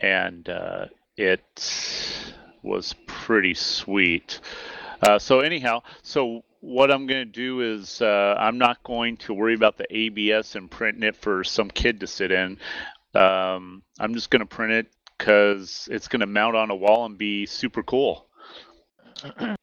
[0.00, 1.40] and uh, it
[2.62, 4.38] was pretty sweet.
[5.02, 9.34] Uh, so anyhow, so what I'm going to do is uh, I'm not going to
[9.34, 12.58] worry about the ABS and printing it for some kid to sit in.
[13.14, 14.86] Um, I'm just going to print it
[15.18, 18.26] because it's going to mount on a wall and be super cool.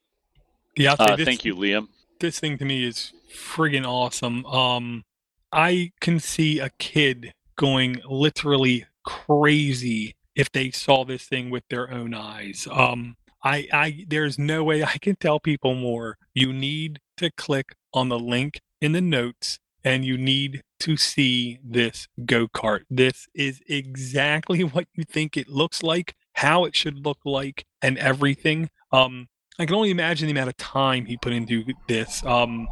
[0.75, 1.88] Yeah, Uh, this, thank you, Liam.
[2.21, 4.45] this thing to me is friggin' awesome.
[4.45, 5.04] Um,
[5.52, 11.91] I can see a kid going literally crazy if they saw this thing with their
[11.91, 12.65] own eyes.
[12.71, 16.17] Um, I, I, there's no way I can tell people more.
[16.34, 21.60] You need to click on the link in the notes and you need to see
[21.63, 22.82] this go kart.
[22.89, 27.97] This is exactly what you think it looks like, how it should look like, and
[27.97, 28.69] everything.
[28.91, 32.23] Um, I can only imagine the amount of time he put into this.
[32.25, 32.67] Um,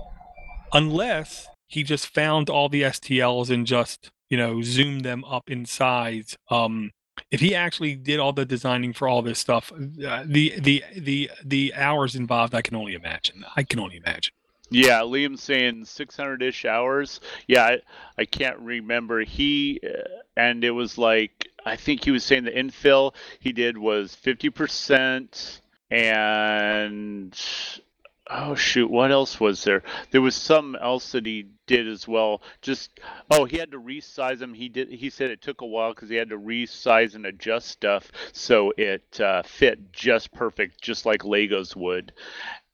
[0.73, 5.65] unless he just found all the STLs and just you know zoomed them up in
[5.65, 6.37] size.
[6.49, 6.91] Um,
[7.31, 11.29] if he actually did all the designing for all this stuff, uh, the the the
[11.43, 13.45] the hours involved, I can only imagine.
[13.55, 14.33] I can only imagine.
[14.69, 17.21] Yeah, Liam's saying 600-ish hours.
[17.47, 17.81] Yeah, I,
[18.17, 19.21] I can't remember.
[19.21, 20.03] He uh,
[20.35, 25.59] and it was like I think he was saying the infill he did was 50%
[25.89, 27.41] and
[28.29, 29.83] oh shoot, what else was there?
[30.11, 32.41] There was some else that he did as well.
[32.61, 32.99] Just
[33.31, 34.53] oh, he had to resize them.
[34.53, 34.89] He did.
[34.89, 38.73] He said it took a while because he had to resize and adjust stuff so
[38.77, 42.13] it uh, fit just perfect, just like Legos would.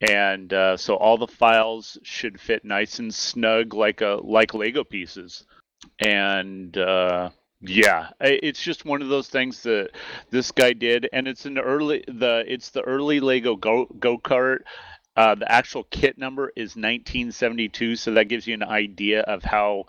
[0.00, 4.84] And uh, so all the files should fit nice and snug, like a like Lego
[4.84, 5.44] pieces.
[6.00, 9.90] And uh, yeah, it's just one of those things that
[10.30, 14.60] this guy did, and it's an early the it's the early Lego go go kart
[15.16, 19.84] uh, the actual kit number is 1972, so that gives you an idea of how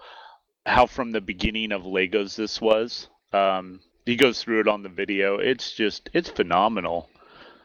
[0.66, 3.08] how from the beginning of Legos this was.
[3.34, 5.38] Um, he goes through it on the video.
[5.38, 7.10] It's just it's phenomenal.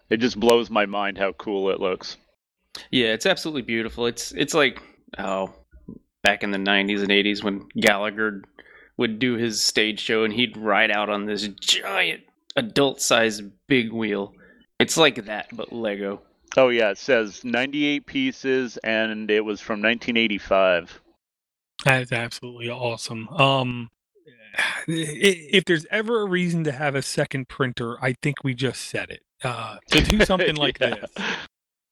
[0.08, 2.16] It just blows my mind how cool it looks.
[2.90, 4.06] Yeah, it's absolutely beautiful.
[4.06, 4.80] It's it's like
[5.18, 5.52] oh,
[6.22, 8.42] back in the 90s and 80s when Gallagher
[8.96, 12.22] would do his stage show and he'd ride out on this giant
[12.56, 14.34] adult-sized big wheel.
[14.78, 16.22] It's like that but Lego.
[16.56, 21.00] Oh yeah, it says 98 pieces, and it was from 1985.
[21.84, 23.28] That is absolutely awesome.
[23.28, 23.90] Um,
[24.86, 29.10] if there's ever a reason to have a second printer, I think we just said
[29.10, 29.22] it.
[29.42, 30.96] Uh, to do something like yeah.
[30.96, 31.26] this.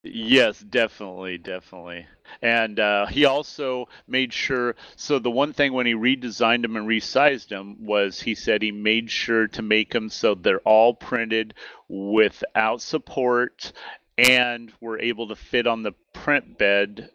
[0.04, 2.06] Yes, definitely, definitely.
[2.40, 4.76] And uh, he also made sure.
[4.96, 8.70] So the one thing when he redesigned them and resized them was he said he
[8.70, 11.54] made sure to make them so they're all printed
[11.88, 13.72] without support
[14.18, 17.10] and we're able to fit on the print bed.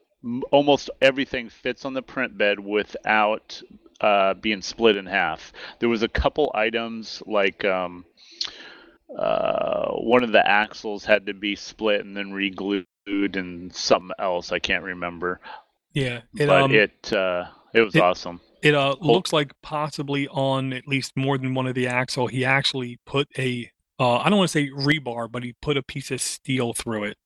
[0.52, 3.62] Almost everything fits on the print bed without
[4.00, 5.52] uh, being split in half.
[5.80, 8.06] There was a couple items like um,
[9.18, 14.54] uh, one of the axles had to be split and then re-glued, and something else
[14.54, 15.42] I can't remember.
[15.92, 18.40] Yeah, it, but um, it uh, it was it, awesome.
[18.62, 22.46] It uh, looks like possibly on at least more than one of the axle, he
[22.46, 23.70] actually put a
[24.04, 27.06] uh, I don't want to say rebar, but he put a piece of steel through
[27.06, 27.18] it.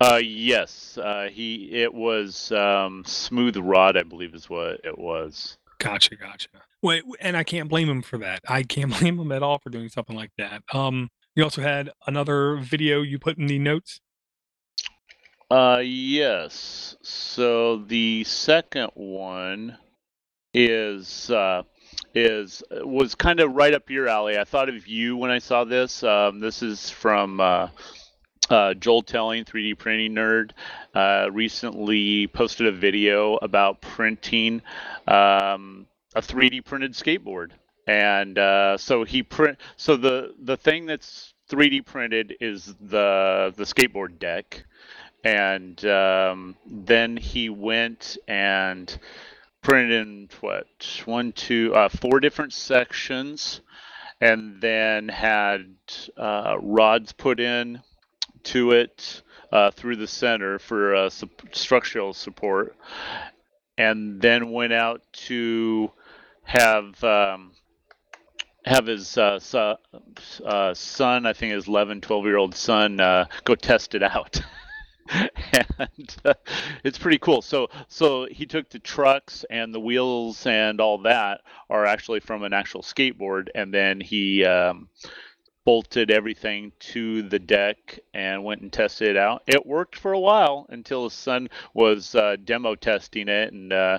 [0.00, 5.58] Uh, yes, uh, he it was um, smooth rod, I believe, is what it was.
[5.78, 6.48] Gotcha, gotcha.
[6.82, 8.42] Wait, and I can't blame him for that.
[8.48, 10.62] I can't blame him at all for doing something like that.
[10.72, 14.00] Um, you also had another video you put in the notes.
[15.50, 16.96] Uh, yes.
[17.02, 19.78] So the second one
[20.54, 21.62] is uh,
[22.16, 24.38] is was kind of right up your alley.
[24.38, 26.02] I thought of you when I saw this.
[26.02, 27.68] Um, this is from uh,
[28.48, 30.52] uh, Joel Telling, 3D printing nerd.
[30.94, 34.62] Uh, recently posted a video about printing
[35.06, 37.50] um, a 3D printed skateboard,
[37.86, 39.58] and uh, so he print.
[39.76, 44.64] So the the thing that's 3D printed is the the skateboard deck,
[45.22, 48.98] and um, then he went and
[49.66, 53.60] printed in what one, two, uh, four different sections,
[54.20, 55.74] and then had
[56.16, 57.82] uh, rods put in
[58.44, 62.76] to it uh, through the center for uh, su- structural support,
[63.76, 65.90] and then went out to
[66.44, 67.02] have.
[67.02, 67.50] Um,
[68.64, 69.38] have his uh,
[70.44, 74.40] uh, son, I think his 11, 12 year old son, uh, go test it out.
[75.78, 76.34] and uh,
[76.84, 77.42] it's pretty cool.
[77.42, 82.42] So so he took the trucks and the wheels and all that are actually from
[82.42, 84.88] an actual skateboard, and then he um,
[85.64, 89.42] bolted everything to the deck and went and tested it out.
[89.46, 93.72] It worked for a while until his son was uh, demo testing it and.
[93.72, 93.98] Uh,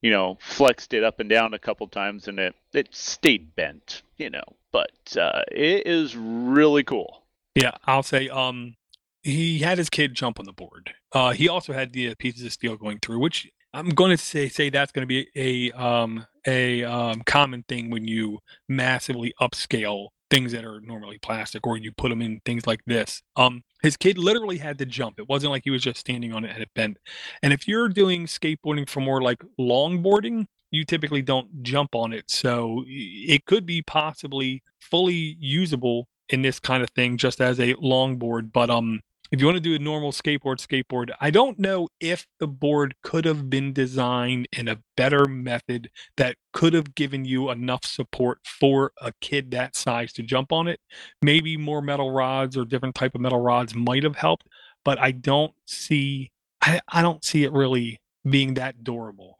[0.00, 4.02] you know, flexed it up and down a couple times, and it it stayed bent.
[4.18, 7.22] You know, but uh, it is really cool.
[7.54, 8.76] Yeah, I'll say um
[9.24, 10.92] he had his kid jump on the board.
[11.12, 14.16] Uh, he also had the uh, pieces of steel going through, which I'm going to
[14.16, 19.32] say say that's going to be a um, a um, common thing when you massively
[19.40, 23.22] upscale things that are normally plastic, or you put them in things like this.
[23.36, 25.18] Um, his kid literally had to jump.
[25.18, 26.98] It wasn't like he was just standing on it and it bent.
[27.42, 32.30] And if you're doing skateboarding for more like longboarding, you typically don't jump on it.
[32.30, 37.74] So it could be possibly fully usable in this kind of thing just as a
[37.74, 38.52] longboard.
[38.52, 39.00] But um
[39.34, 42.94] if you want to do a normal skateboard, skateboard, I don't know if the board
[43.02, 48.38] could have been designed in a better method that could have given you enough support
[48.44, 50.78] for a kid that size to jump on it.
[51.20, 54.46] Maybe more metal rods or different type of metal rods might have helped,
[54.84, 56.30] but I don't see
[56.62, 59.33] I, I don't see it really being that durable.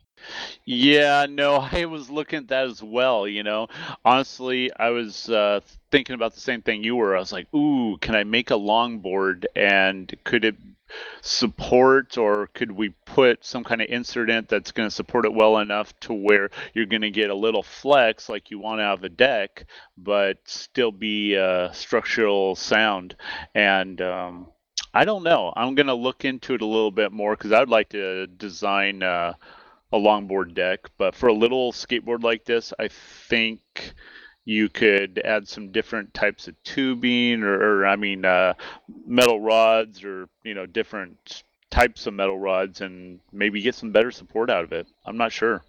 [0.65, 3.27] Yeah, no, I was looking at that as well.
[3.27, 3.69] You know,
[4.05, 5.61] honestly, I was uh,
[5.91, 7.17] thinking about the same thing you were.
[7.17, 9.45] I was like, "Ooh, can I make a longboard?
[9.57, 10.57] And could it
[11.23, 15.35] support, or could we put some kind of insert in that's going to support it
[15.35, 18.99] well enough to where you're going to get a little flex like you want out
[18.99, 19.67] of a deck,
[19.99, 23.17] but still be uh, structural sound?"
[23.55, 24.49] And um,
[24.93, 25.53] I don't know.
[25.57, 29.03] I'm going to look into it a little bit more because I'd like to design.
[29.03, 29.35] Uh,
[29.95, 30.81] a longboard deck.
[30.99, 33.61] But for a little skateboard like this, I think
[34.45, 38.55] you could add some different types of tubing or, or I mean, uh,
[39.07, 44.11] metal rods or, you know, different types of metal rods and maybe get some better
[44.11, 44.87] support out of it.
[45.07, 45.65] I'm not sure.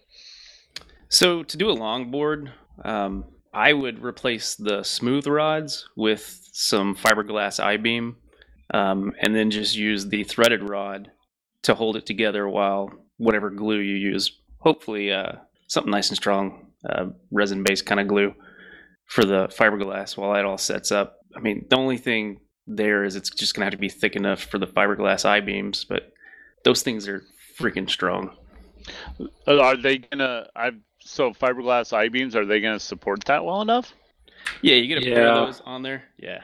[1.07, 2.51] So to do a longboard,
[2.83, 8.17] um, I would replace the smooth rods with some fiberglass I-beam,
[8.73, 11.11] um, and then just use the threaded rod
[11.61, 14.39] to hold it together while whatever glue you use.
[14.59, 15.33] Hopefully, uh,
[15.67, 18.33] something nice and strong, uh, resin based kind of glue
[19.05, 21.19] for the fiberglass while that all sets up.
[21.35, 24.41] I mean, the only thing there is it's just gonna have to be thick enough
[24.41, 26.13] for the fiberglass I beams, but
[26.63, 27.23] those things are
[27.59, 28.35] freaking strong.
[29.47, 30.47] Are they gonna?
[30.55, 32.35] I so fiberglass I beams.
[32.35, 33.93] Are they gonna support that well enough?
[34.61, 36.03] Yeah, you get a pair of those on there.
[36.17, 36.43] Yeah.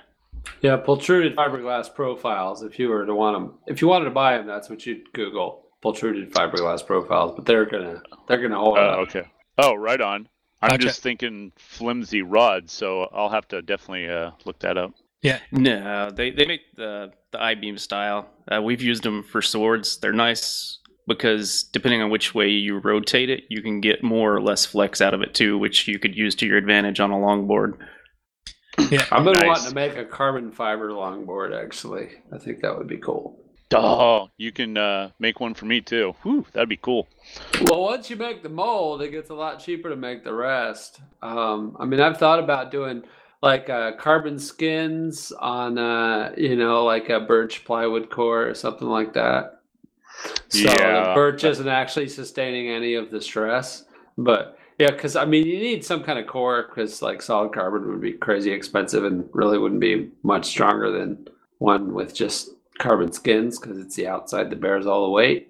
[0.62, 2.64] Yeah, pultruded fiberglass profiles.
[2.64, 5.12] If you were to want them, if you wanted to buy them, that's what you'd
[5.14, 7.34] Google pultruded fiberglass profiles.
[7.36, 9.00] But they're gonna they're gonna hold Oh, up.
[9.10, 9.24] okay.
[9.58, 10.28] Oh, right on.
[10.62, 10.84] I'm Gotcha.
[10.84, 14.94] just thinking flimsy rods, so I'll have to definitely uh, look that up.
[15.24, 15.40] Yeah.
[15.52, 18.30] No, they they make the the I beam style.
[18.52, 19.98] Uh, we've used them for swords.
[19.98, 24.42] They're nice because depending on which way you rotate it, you can get more or
[24.42, 27.16] less flex out of it too, which you could use to your advantage on a
[27.16, 27.74] longboard.
[28.90, 29.06] Yeah.
[29.12, 29.46] I've been Nice.
[29.48, 31.60] wanting to make a carbon fiber longboard.
[31.60, 33.41] Actually, I think that would be cool.
[33.74, 36.14] Oh, you can uh, make one for me too.
[36.24, 37.08] Whew, that'd be cool.
[37.62, 41.00] Well, once you make the mold, it gets a lot cheaper to make the rest.
[41.22, 43.04] Um, I mean, I've thought about doing
[43.42, 48.88] like uh, carbon skins on, uh, you know, like a birch plywood core or something
[48.88, 49.62] like that.
[50.50, 51.14] So the Yeah.
[51.14, 53.86] birch isn't actually sustaining any of the stress.
[54.18, 57.88] But yeah, because I mean, you need some kind of core because like solid carbon
[57.90, 61.28] would be crazy expensive and really wouldn't be much stronger than
[61.60, 62.50] one with just
[62.80, 65.50] carbon skins because it's the outside that bears all the weight.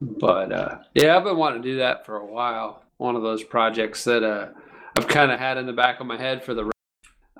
[0.00, 2.82] But uh, yeah, I've been wanting to do that for a while.
[2.96, 4.48] One of those projects that uh,
[4.96, 6.70] I've kind of had in the back of my head for the.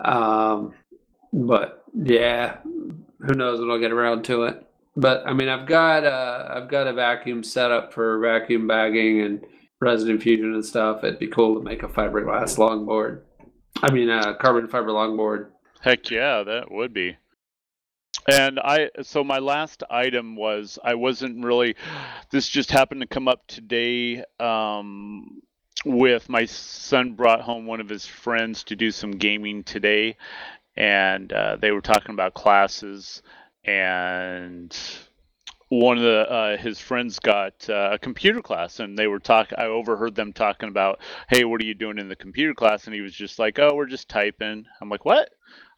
[0.02, 0.74] Um,
[1.32, 2.58] but yeah,
[3.20, 4.66] who knows when I'll get around to it.
[4.96, 9.20] But I mean, I've got uh, I've got a vacuum set up for vacuum bagging
[9.20, 9.44] and
[9.80, 11.04] resin infusion and stuff.
[11.04, 13.22] It'd be cool to make a fiberglass longboard.
[13.82, 15.48] I mean, a carbon fiber longboard.
[15.80, 17.16] Heck yeah, that would be.
[18.28, 21.74] And I so my last item was I wasn't really
[22.30, 25.42] this just happened to come up today um
[25.84, 30.16] with my son brought home one of his friends to do some gaming today.
[30.76, 33.22] And uh, they were talking about classes.
[33.64, 34.76] And
[35.68, 38.80] one of the uh, his friends got uh, a computer class.
[38.80, 41.00] And they were talking i overheard them talking about
[41.30, 42.84] hey what are you doing in the computer class?
[42.84, 44.66] And he was just like oh we're just typing.
[44.80, 45.30] I'm like what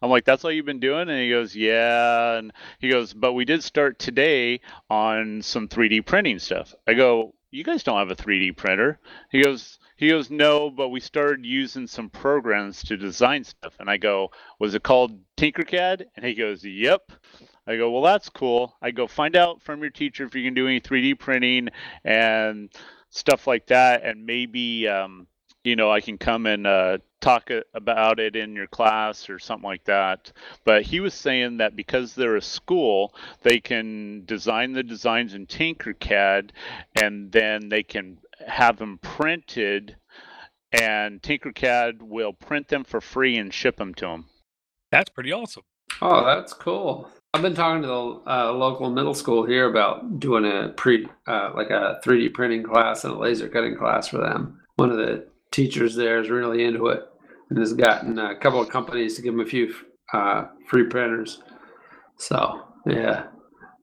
[0.03, 1.09] i'm like that's all you've been doing?
[1.09, 2.39] And he goes yeah.
[2.39, 6.75] And he goes but we did start today on some 3d printing stuff.
[6.87, 8.99] I go you guys don't have a 3d printer.
[9.31, 13.75] He goes he goes no but we started using some programs to design stuff.
[13.79, 16.05] And i go was it called tinkercad?
[16.17, 17.13] And he goes yep.
[17.67, 18.75] I go, well, that's cool.
[18.83, 21.69] I go, find out from your teacher if you can do any 3D printing
[22.05, 22.71] and
[23.11, 25.27] stuff like that, and maybe, um,
[25.63, 29.67] you know, I can come and uh, talk about it in your class or something
[29.67, 30.33] like that.
[30.65, 35.47] But he was saying that because they're a school, they can design the designs in
[35.47, 36.51] Tinkercad,
[37.01, 39.97] and then they can have them printed,
[40.73, 44.27] and Tinkercad will print them for free and ship them to them.
[44.91, 45.63] That's pretty awesome.
[46.01, 47.09] Oh, that's cool.
[47.35, 51.53] I've been talking to the uh, local middle school here about doing a pre, uh,
[51.55, 54.61] like a 3D printing class and a laser cutting class for them.
[54.77, 57.09] One of the teachers there is really into it
[57.53, 59.75] and has gotten a couple of companies to give him a few
[60.15, 61.43] uh, free printers.
[62.17, 63.27] So, yeah.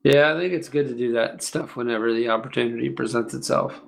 [0.02, 3.80] Yeah, I think it's good to do that stuff whenever the opportunity presents itself.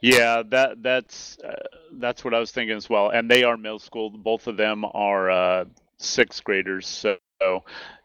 [0.00, 3.10] Yeah, that that's uh, that's what I was thinking as well.
[3.10, 4.10] And they are middle school.
[4.10, 5.64] Both of them are uh,
[5.96, 6.86] sixth graders.
[6.86, 7.18] So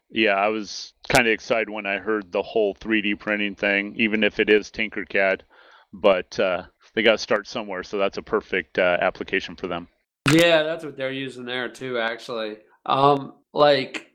[0.09, 4.23] yeah, I was kind of excited when I heard the whole 3D printing thing, even
[4.23, 5.41] if it is Tinkercad.
[5.93, 6.63] But uh,
[6.95, 9.87] they got to start somewhere, so that's a perfect uh, application for them.
[10.31, 12.57] Yeah, that's what they're using there too, actually.
[12.85, 14.11] Um, like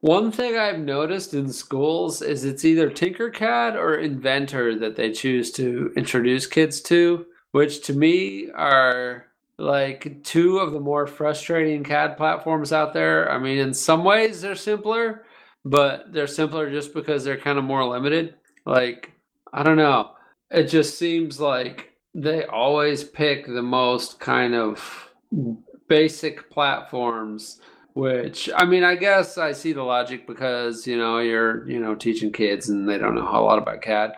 [0.00, 5.50] one thing I've noticed in schools is it's either Tinkercad or Inventor that they choose
[5.52, 9.26] to introduce kids to, which to me are
[9.58, 13.30] like two of the more frustrating CAD platforms out there.
[13.30, 15.26] I mean, in some ways they're simpler,
[15.66, 18.36] but they're simpler just because they're kind of more limited.
[18.64, 19.12] Like,
[19.52, 20.12] I don't know.
[20.50, 25.09] It just seems like they always pick the most kind of
[25.88, 27.60] basic platforms
[27.94, 31.94] which I mean, I guess I see the logic because you know you're you know
[31.94, 34.14] teaching kids and they don't know a lot about CAD.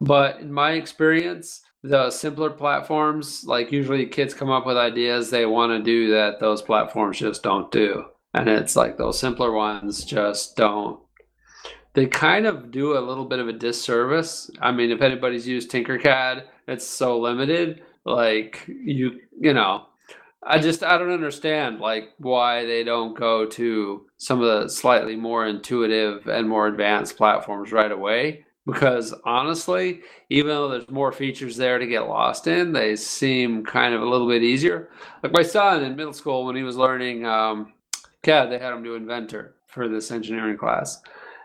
[0.00, 5.46] But in my experience, the simpler platforms, like usually kids come up with ideas they
[5.46, 8.04] want to do that those platforms just don't do,
[8.34, 11.00] and it's like those simpler ones just don't.
[11.94, 14.50] They kind of do a little bit of a disservice.
[14.60, 17.82] I mean, if anybody's used Tinkercad, it's so limited.
[18.04, 19.86] Like you, you know,
[20.44, 25.14] I just I don't understand like why they don't go to some of the slightly
[25.14, 31.56] more intuitive and more advanced platforms right away because honestly, even though there's more features
[31.56, 34.90] there to get lost in, they seem kind of a little bit easier.
[35.22, 37.72] Like my son in middle school when he was learning um,
[38.22, 41.00] CAD, they had him do Inventor for this engineering class,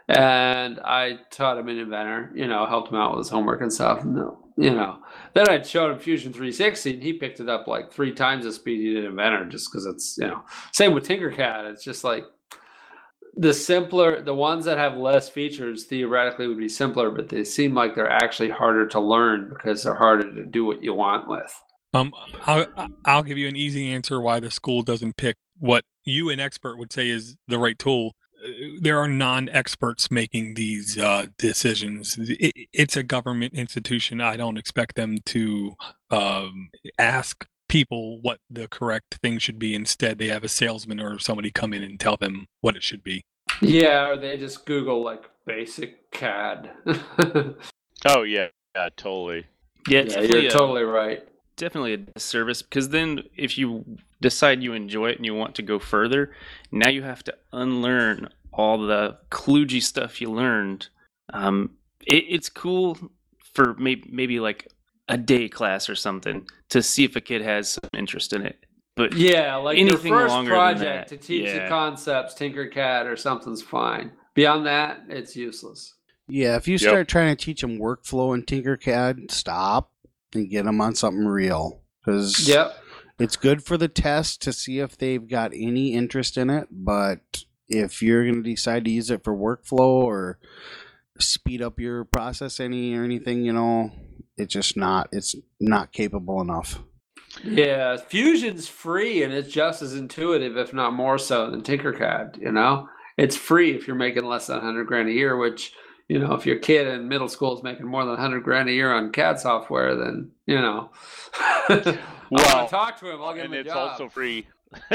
[0.10, 2.32] and I taught him in Inventor.
[2.36, 4.04] You know, helped him out with his homework and stuff.
[4.06, 5.00] No, you know,
[5.34, 8.52] then I showed him Fusion 360, and he picked it up like three times the
[8.52, 10.44] speed he did Inventor, just because it's you know,
[10.74, 11.72] same with Tinkercad.
[11.72, 12.26] It's just like
[13.36, 17.76] the simpler, the ones that have less features theoretically would be simpler, but they seem
[17.76, 21.62] like they're actually harder to learn because they're harder to do what you want with.
[21.94, 22.12] Um,
[22.46, 22.66] I'll,
[23.06, 26.78] I'll give you an easy answer why the school doesn't pick what you, an expert,
[26.78, 28.16] would say is the right tool
[28.80, 32.18] there are non-experts making these uh, decisions.
[32.20, 34.22] It, it's a government institution.
[34.22, 35.76] I don't expect them to
[36.12, 39.76] um, ask people what the correct thing should be.
[39.76, 43.04] Instead, they have a salesman or somebody come in and tell them what it should
[43.04, 43.24] be.
[43.62, 46.72] Yeah, or they just Google like basic CAD.
[48.06, 49.46] oh yeah, yeah, totally.
[49.88, 51.28] Yeah, yeah you're totally right.
[51.56, 55.62] Definitely a disservice because then if you decide you enjoy it and you want to
[55.62, 56.34] go further,
[56.72, 60.90] now you have to unlearn all the kludgy stuff you learned.
[61.34, 61.72] Um,
[62.06, 62.98] it, it's cool
[63.54, 64.68] for maybe maybe like
[65.08, 68.66] a day class or something to see if a kid has some interest in it.
[68.96, 71.64] But yeah, like anything your first project to teach yeah.
[71.64, 74.12] the concepts, Tinkercad or something's fine.
[74.34, 75.94] Beyond that, it's useless.
[76.28, 77.08] Yeah, if you start yep.
[77.08, 79.92] trying to teach them workflow in Tinkercad, stop
[80.34, 81.82] and get them on something real.
[82.04, 82.76] Because yep.
[83.20, 87.44] It's good for the test to see if they've got any interest in it, but
[87.68, 90.40] if you're going to decide to use it for workflow or
[91.20, 93.92] speed up your process any or anything, you know,
[94.38, 96.80] it's just not it's not capable enough.
[97.44, 102.40] Yeah, Fusion's free and it's just as intuitive, if not more so, than Tinkercad.
[102.40, 102.88] You know,
[103.18, 105.36] it's free if you're making less than 100 grand a year.
[105.36, 105.74] Which,
[106.08, 108.74] you know, if your kid in middle school is making more than 100 grand a
[108.74, 110.90] year on CAD software, then you know,
[112.30, 113.22] well, talk to him.
[113.22, 113.92] I'll give him a it's job.
[113.92, 114.48] also free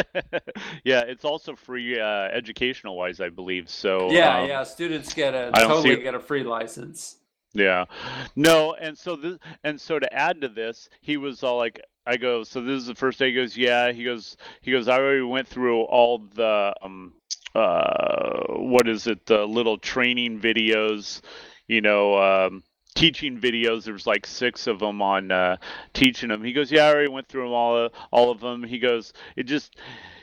[0.84, 3.68] yeah, it's also free uh, educational wise, I believe.
[3.68, 6.02] So yeah, um, yeah, students get a totally see...
[6.02, 7.16] get a free license.
[7.54, 7.84] Yeah,
[8.34, 12.16] no, and so this, and so to add to this, he was all like, I
[12.16, 13.28] go, so this is the first day.
[13.28, 13.92] He goes, yeah.
[13.92, 14.88] He goes, he goes.
[14.88, 17.12] I already went through all the um,
[17.54, 19.26] uh, what is it?
[19.26, 21.20] The little training videos,
[21.68, 22.18] you know.
[22.18, 22.62] Um,
[22.94, 23.84] teaching videos.
[23.84, 25.56] There was like six of them on uh,
[25.92, 26.44] teaching them.
[26.44, 29.44] He goes, "Yeah, I already went through them all, all of them." He goes, "It
[29.44, 29.76] just,"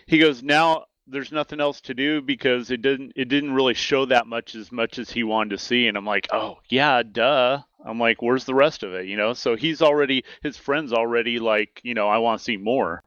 [0.08, 4.06] he goes, "Now there's nothing else to do because it didn't it didn't really show
[4.06, 7.62] that much as much as he wanted to see." And I'm like, "Oh yeah, duh."
[7.86, 9.34] I'm like, "Where's the rest of it?" You know.
[9.34, 13.04] So he's already his friends already like, you know, I want to see more.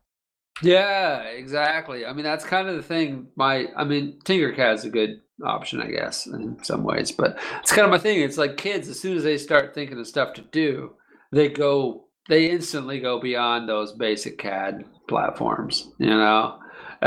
[0.62, 2.06] Yeah, exactly.
[2.06, 3.28] I mean, that's kind of the thing.
[3.36, 7.10] My, I mean, Tinkercad's a good option, I guess, in some ways.
[7.10, 8.20] But it's kind of my thing.
[8.20, 10.92] It's like kids, as soon as they start thinking of stuff to do,
[11.32, 16.58] they go, they instantly go beyond those basic CAD platforms, you know?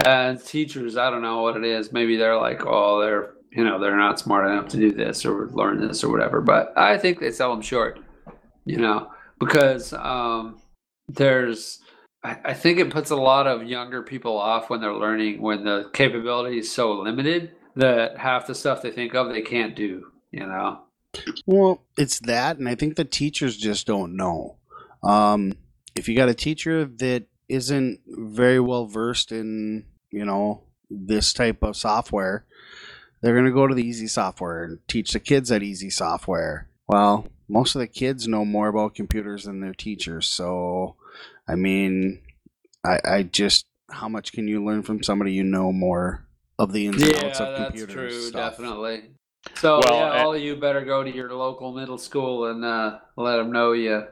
[0.06, 1.94] And teachers, I don't know what it is.
[1.94, 5.50] Maybe they're like, oh, they're, you know, they're not smart enough to do this or
[5.52, 6.42] learn this or whatever.
[6.42, 8.00] But I think they sell them short,
[8.66, 10.60] you know, because um,
[11.08, 11.80] there's,
[12.44, 15.90] I think it puts a lot of younger people off when they're learning when the
[15.94, 20.46] capability is so limited that half the stuff they think of they can't do, you
[20.46, 20.80] know?
[21.46, 24.58] Well, it's that, and I think the teachers just don't know.
[25.04, 25.54] Um,
[25.96, 31.64] if you got a teacher that isn't very well versed in, you know, this type
[31.64, 32.46] of software,
[33.22, 36.70] they're going to go to the easy software and teach the kids that easy software.
[36.88, 40.28] Well, most of the kids know more about computers than their teachers.
[40.28, 40.96] So,
[41.48, 42.22] I mean,
[42.84, 46.26] I, I just, how much can you learn from somebody you know more
[46.58, 47.58] of the ins and Yeah, outs of computers?
[47.58, 48.12] Yeah, that's computers?
[48.14, 48.58] true, stuff?
[48.58, 49.04] definitely.
[49.56, 52.66] So Well, yeah, I- all of you better go to your local middle school and
[52.66, 54.04] uh, let them know you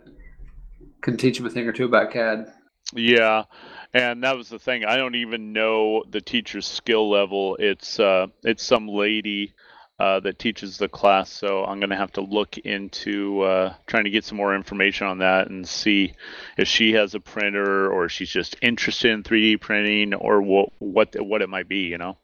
[1.02, 2.54] can teach them a thing or two about CAD.
[2.96, 3.46] Yeah,
[3.94, 4.86] and that was the thing.
[4.86, 7.56] I don't even know the teacher's skill level.
[7.60, 9.54] It's uh, it's some lady
[10.00, 14.10] uh, that teaches the class, so I'm gonna have to look into uh, trying to
[14.10, 16.14] get some more information on that and see
[16.58, 21.16] if she has a printer or she's just interested in 3D printing or what what
[21.20, 21.82] what it might be.
[21.82, 22.18] You know?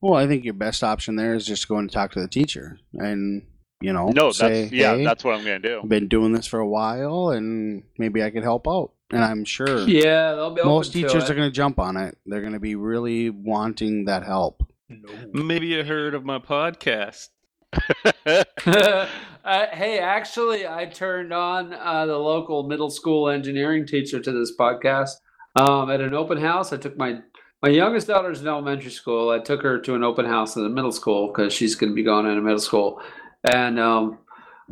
[0.00, 2.78] Well, I think your best option there is just going to talk to the teacher
[2.92, 3.42] and,
[3.80, 5.80] you know, No, say, that's yeah, "Hey, that's what I'm gonna do.
[5.82, 8.92] I've been doing this for a while and maybe I could help out.
[9.10, 11.96] And I'm sure Yeah, they'll be most open to teachers are going to jump on
[11.96, 12.18] it.
[12.26, 14.66] They're going to be really wanting that help.
[15.32, 17.28] Maybe you heard of my podcast.
[18.26, 19.06] uh,
[19.44, 25.14] hey, actually, I turned on uh, the local middle school engineering teacher to this podcast
[25.56, 26.72] um, at an open house.
[26.72, 27.20] I took my
[27.62, 29.30] my youngest daughter's in elementary school.
[29.30, 31.96] I took her to an open house in the middle school because she's going to
[31.96, 33.00] be going into middle school,
[33.52, 34.18] and um,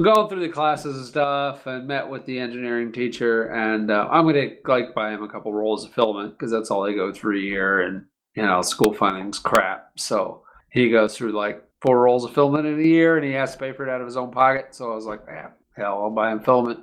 [0.01, 3.47] going through the classes and stuff, and met with the engineering teacher.
[3.47, 6.71] And uh, I'm going to like buy him a couple rolls of filament because that's
[6.71, 9.91] all they go through a year, and you know, school funding's crap.
[9.97, 13.53] So he goes through like four rolls of filament in a year and he has
[13.53, 14.75] to pay for it out of his own pocket.
[14.75, 16.81] So I was like, yeah, hell, I'll buy him filament.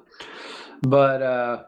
[0.82, 1.64] But uh,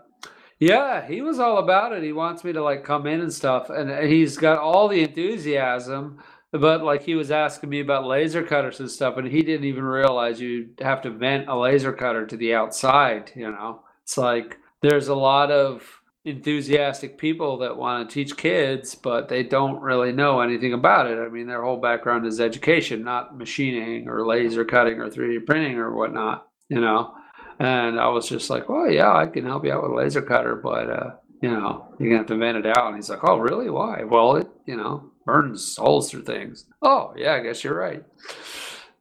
[0.60, 2.04] yeah, he was all about it.
[2.04, 3.70] He wants me to like come in and stuff.
[3.70, 6.20] And he's got all the enthusiasm.
[6.52, 9.84] But like he was asking me about laser cutters and stuff, and he didn't even
[9.84, 13.32] realize you'd have to vent a laser cutter to the outside.
[13.36, 15.84] You know, it's like there's a lot of
[16.26, 21.20] enthusiastic people that want to teach kids, but they don't really know anything about it.
[21.20, 25.78] I mean, their whole background is education, not machining or laser cutting or 3D printing
[25.78, 27.14] or whatnot, you know.
[27.60, 30.22] And I was just like, well, yeah, I can help you out with a laser
[30.22, 31.10] cutter, but, uh,
[31.42, 32.88] you know, you're going to have to vent it out.
[32.88, 33.70] And he's like, oh, really?
[33.70, 34.04] Why?
[34.04, 36.66] Well, it, you know, burns holes through things.
[36.82, 38.04] Oh, yeah, I guess you're right.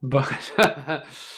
[0.05, 0.37] But.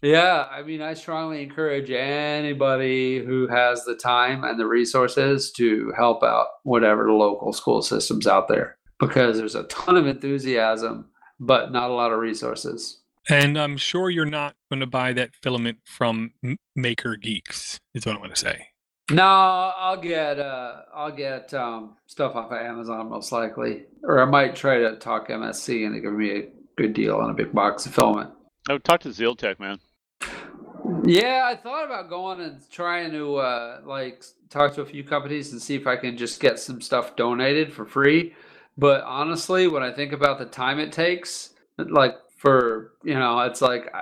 [0.00, 5.92] Yeah, I mean, I strongly encourage anybody who has the time and the resources to
[5.96, 11.08] help out whatever the local school systems out there because there's a ton of enthusiasm,
[11.40, 13.00] but not a lot of resources.
[13.28, 16.32] And I'm sure you're not going to buy that filament from
[16.76, 17.78] Maker Geeks.
[17.94, 18.68] Is what I'm going to say.
[19.10, 24.26] No, I'll get uh, I'll get um, stuff off of Amazon most likely, or I
[24.26, 27.52] might try to talk MSC and they give me a good deal on a big
[27.52, 28.30] box of filament.
[28.68, 29.78] Oh, talk to Zealtech, man.
[31.04, 35.52] Yeah, I thought about going and trying to uh, like talk to a few companies
[35.52, 38.34] and see if I can just get some stuff donated for free.
[38.76, 43.60] But honestly, when I think about the time it takes, like for you know, it's
[43.60, 43.92] like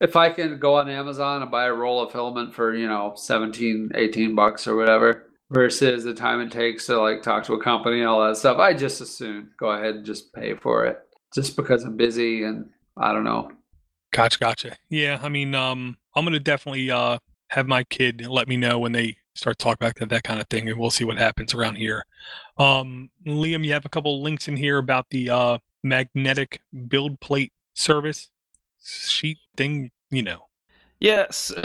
[0.00, 3.14] if I can go on Amazon and buy a roll of filament for you know
[3.16, 7.62] 17, 18 bucks or whatever, versus the time it takes to like talk to a
[7.62, 10.86] company and all that stuff, I just as soon go ahead and just pay for
[10.86, 10.98] it,
[11.34, 13.52] just because I'm busy and I don't know.
[14.12, 14.76] Gotcha, gotcha.
[14.88, 17.18] Yeah, I mean, um, I'm gonna definitely uh
[17.50, 20.48] have my kid let me know when they start talking about that, that kind of
[20.48, 22.04] thing, and we'll see what happens around here.
[22.58, 27.52] Um, Liam, you have a couple links in here about the uh magnetic build plate
[27.74, 28.30] service
[28.82, 29.90] sheet thing.
[30.10, 30.46] You know,
[31.00, 31.52] Yes.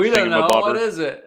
[0.00, 1.24] We don't know what is it.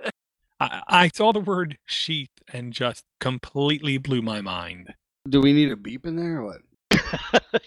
[0.59, 4.93] I, I saw the word sheath and just completely blew my mind.
[5.29, 6.57] Do we need a beep in there or what?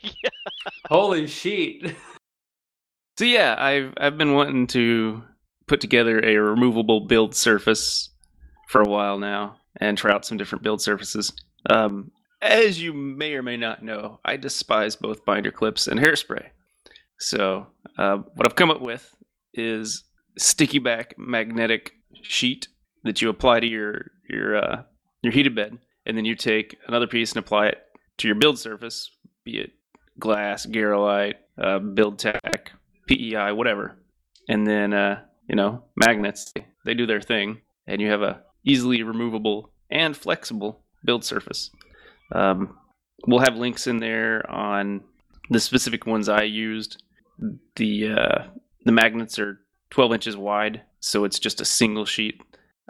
[0.03, 0.31] Yeah.
[0.89, 1.97] Holy sheet.
[3.19, 5.23] So yeah, I've I've been wanting to
[5.67, 8.09] put together a removable build surface
[8.67, 11.31] for a while now and try out some different build surfaces.
[11.69, 16.47] Um, as you may or may not know, I despise both binder clips and hairspray.
[17.19, 17.67] So
[17.99, 19.15] uh, what I've come up with
[19.53, 20.05] is
[20.39, 22.69] sticky back magnetic sheet
[23.05, 24.83] that you apply to your your uh,
[25.23, 27.79] your heated bed, and then you take another piece and apply it
[28.19, 29.11] to your build surface,
[29.51, 29.73] be it
[30.19, 32.69] glass, Garolite, uh, BuildTak,
[33.09, 33.97] PEI, whatever.
[34.49, 36.53] And then, uh, you know, magnets,
[36.85, 41.71] they, do their thing, and you have a easily removable and flexible build surface.
[42.33, 42.77] Um,
[43.27, 45.03] we'll have links in there on
[45.49, 47.03] the specific ones I used.
[47.77, 48.45] The uh,
[48.85, 52.41] the magnets are 12 inches wide, so it's just a single sheet.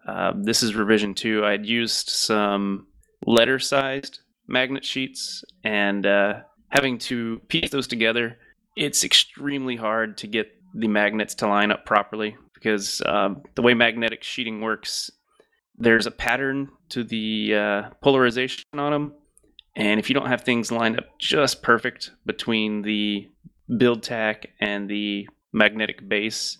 [0.06, 1.44] Uh, this is revision two.
[1.44, 2.88] I had used some
[3.26, 6.40] letter sized magnet sheets and uh,
[6.70, 8.36] having to piece those together
[8.76, 13.74] it's extremely hard to get the magnets to line up properly because um, the way
[13.74, 15.10] magnetic sheeting works,
[15.76, 19.14] there's a pattern to the uh, polarization on them,
[19.74, 23.28] And if you don't have things lined up just perfect between the
[23.70, 26.58] BuildTak and the magnetic base,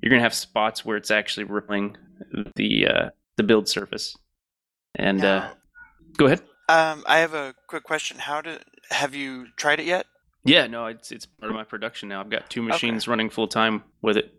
[0.00, 1.96] you're gonna have spots where it's actually rippling
[2.56, 4.16] the uh, the build surface.
[4.94, 5.50] And uh,
[6.16, 6.42] go ahead.
[6.70, 8.18] Um, I have a quick question.
[8.18, 8.56] How do
[8.90, 10.06] have you tried it yet?
[10.44, 12.20] Yeah, no, it's it's part of my production now.
[12.20, 14.32] I've got two machines running full time with it.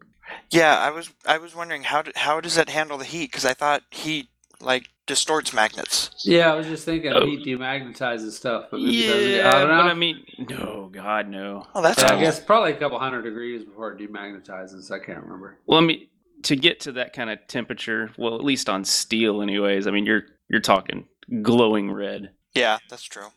[0.49, 3.29] Yeah, I was I was wondering how do, how does it handle the heat?
[3.31, 4.27] Because I thought heat
[4.61, 6.11] like distorts magnets.
[6.23, 7.25] Yeah, I was just thinking Oh.
[7.25, 9.49] heat demagnetizes stuff, but maybe it Yeah.
[9.49, 9.83] I don't know.
[9.83, 11.67] but I mean, no, God, no.
[11.75, 14.89] Oh, that's Yeah, I guess probably a couple hundred degrees before it demagnetizes.
[14.91, 15.57] I can't remember.
[15.65, 16.07] Well, I mean,
[16.43, 19.85] to get to that kind of temperature, well, at least on steel, anyways.
[19.87, 21.05] I mean, you're you're talking
[21.41, 22.31] glowing red.
[22.53, 23.27] Yeah, that's true.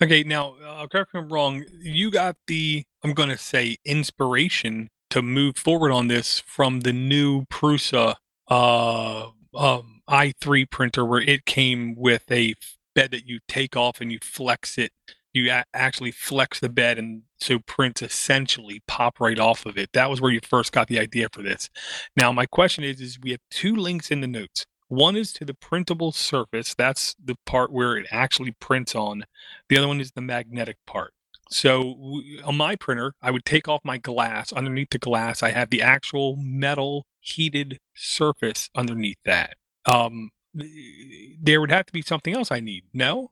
[0.00, 1.64] Okay, now, uh, correct me if I'm wrong.
[1.80, 6.92] You got the, I'm going to say, inspiration to move forward on this from the
[6.92, 8.14] new Prusa
[8.48, 12.54] uh, um, i3 printer, where it came with a
[12.94, 14.92] bed that you take off and you flex it.
[15.32, 19.90] You a- actually flex the bed, and so prints essentially pop right off of it.
[19.92, 21.68] That was where you first got the idea for this.
[22.16, 24.64] Now, my question is: is we have two links in the notes.
[24.88, 26.74] One is to the printable surface.
[26.74, 29.24] That's the part where it actually prints on.
[29.68, 31.12] The other one is the magnetic part.
[31.50, 34.52] So on my printer, I would take off my glass.
[34.52, 39.56] Underneath the glass, I have the actual metal heated surface underneath that.
[39.86, 42.84] Um, there would have to be something else I need.
[42.92, 43.30] No?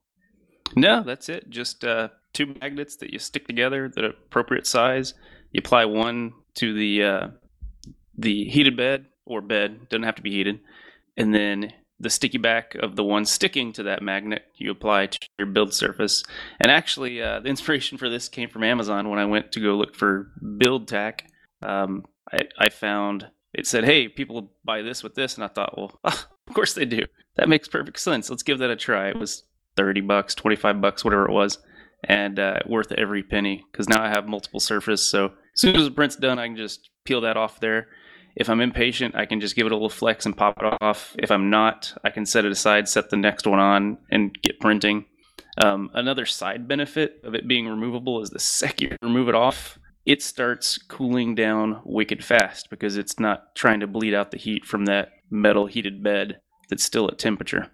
[0.74, 1.48] No, that's it.
[1.50, 5.14] Just uh, two magnets that you stick together, the appropriate size.
[5.52, 7.28] You apply one to the uh,
[8.16, 9.88] the heated bed or bed.
[9.88, 10.60] Doesn't have to be heated.
[11.16, 15.18] And then the sticky back of the one sticking to that magnet you apply to
[15.38, 16.22] your build surface.
[16.60, 19.76] And actually, uh, the inspiration for this came from Amazon when I went to go
[19.76, 21.20] look for BuildTak.
[21.62, 25.76] Um, I, I found it said, "Hey, people buy this with this," and I thought,
[25.76, 27.04] "Well, of course they do.
[27.36, 28.28] That makes perfect sense.
[28.28, 29.44] Let's give that a try." It was
[29.76, 31.58] thirty bucks, twenty five bucks, whatever it was,
[32.04, 35.02] and uh, worth every penny because now I have multiple surface.
[35.02, 37.88] So as soon as the print's done, I can just peel that off there.
[38.36, 41.16] If I'm impatient, I can just give it a little flex and pop it off.
[41.18, 44.60] If I'm not, I can set it aside, set the next one on, and get
[44.60, 45.06] printing.
[45.64, 49.78] Um, another side benefit of it being removable is the second you remove it off,
[50.04, 54.64] it starts cooling down wicked fast because it's not trying to bleed out the heat
[54.64, 57.72] from that metal heated bed that's still at temperature.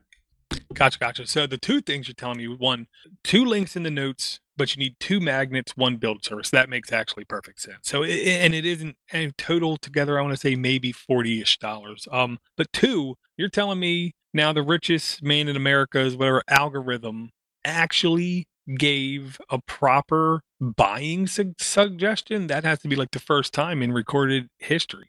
[0.75, 1.27] Gotcha, gotcha.
[1.27, 2.87] So the two things you're telling me: one,
[3.25, 6.51] two links in the notes, but you need two magnets, one build service.
[6.51, 7.79] That makes actually perfect sense.
[7.83, 10.19] So, i- i- and it isn't and total together.
[10.19, 12.09] I want to say maybe forty-ish dollars.
[12.11, 17.31] Um, but two, you're telling me now the richest man in America's whatever algorithm
[17.65, 18.47] actually
[18.79, 22.47] gave a proper buying su- suggestion.
[22.47, 25.09] That has to be like the first time in recorded history.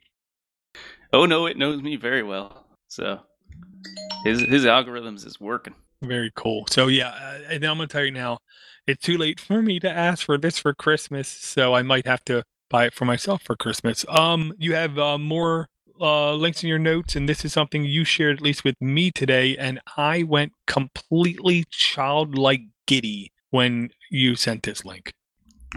[1.12, 2.66] Oh no, it knows me very well.
[2.88, 3.20] So
[4.24, 5.74] his his algorithms is working.
[6.02, 6.66] Very cool.
[6.70, 8.38] So yeah, uh, and I'm gonna tell you now,
[8.86, 12.24] it's too late for me to ask for this for Christmas, so I might have
[12.26, 14.04] to buy it for myself for Christmas.
[14.08, 15.68] Um, you have uh, more
[16.00, 19.10] uh, links in your notes, and this is something you shared at least with me
[19.10, 25.12] today, and I went completely childlike giddy when you sent this link.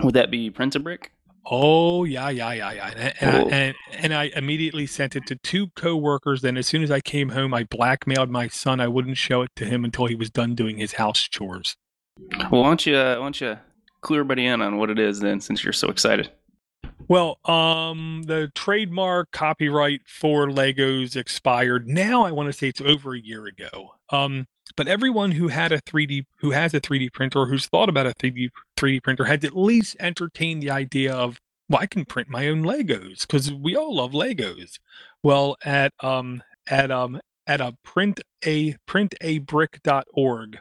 [0.03, 1.09] Would that be Printabrick?
[1.49, 2.87] Oh yeah, yeah, yeah, yeah.
[2.95, 3.47] And, and, Oh.
[3.47, 6.41] I, and and I immediately sent it to two coworkers.
[6.41, 8.79] Then as soon as I came home, I blackmailed my son.
[8.79, 11.75] I wouldn't show it to him until he was done doing his house chores.
[12.51, 13.57] Well, why don't you uh, why don't you
[14.01, 16.31] clue everybody in on what it is then, since you're so excited?
[17.07, 21.87] Well, um, the trademark copyright for Legos expired.
[21.87, 23.95] Now I want to say it's over a year ago.
[24.09, 27.89] Um, but everyone who had a 3D, who has a 3D printer, or who's thought
[27.89, 31.37] about a 3D 3D printer, has at least entertained the idea of,
[31.69, 34.79] well, I can print my own Legos because we all love Legos.
[35.23, 40.59] Well, at um at um at a print a printabrick.org,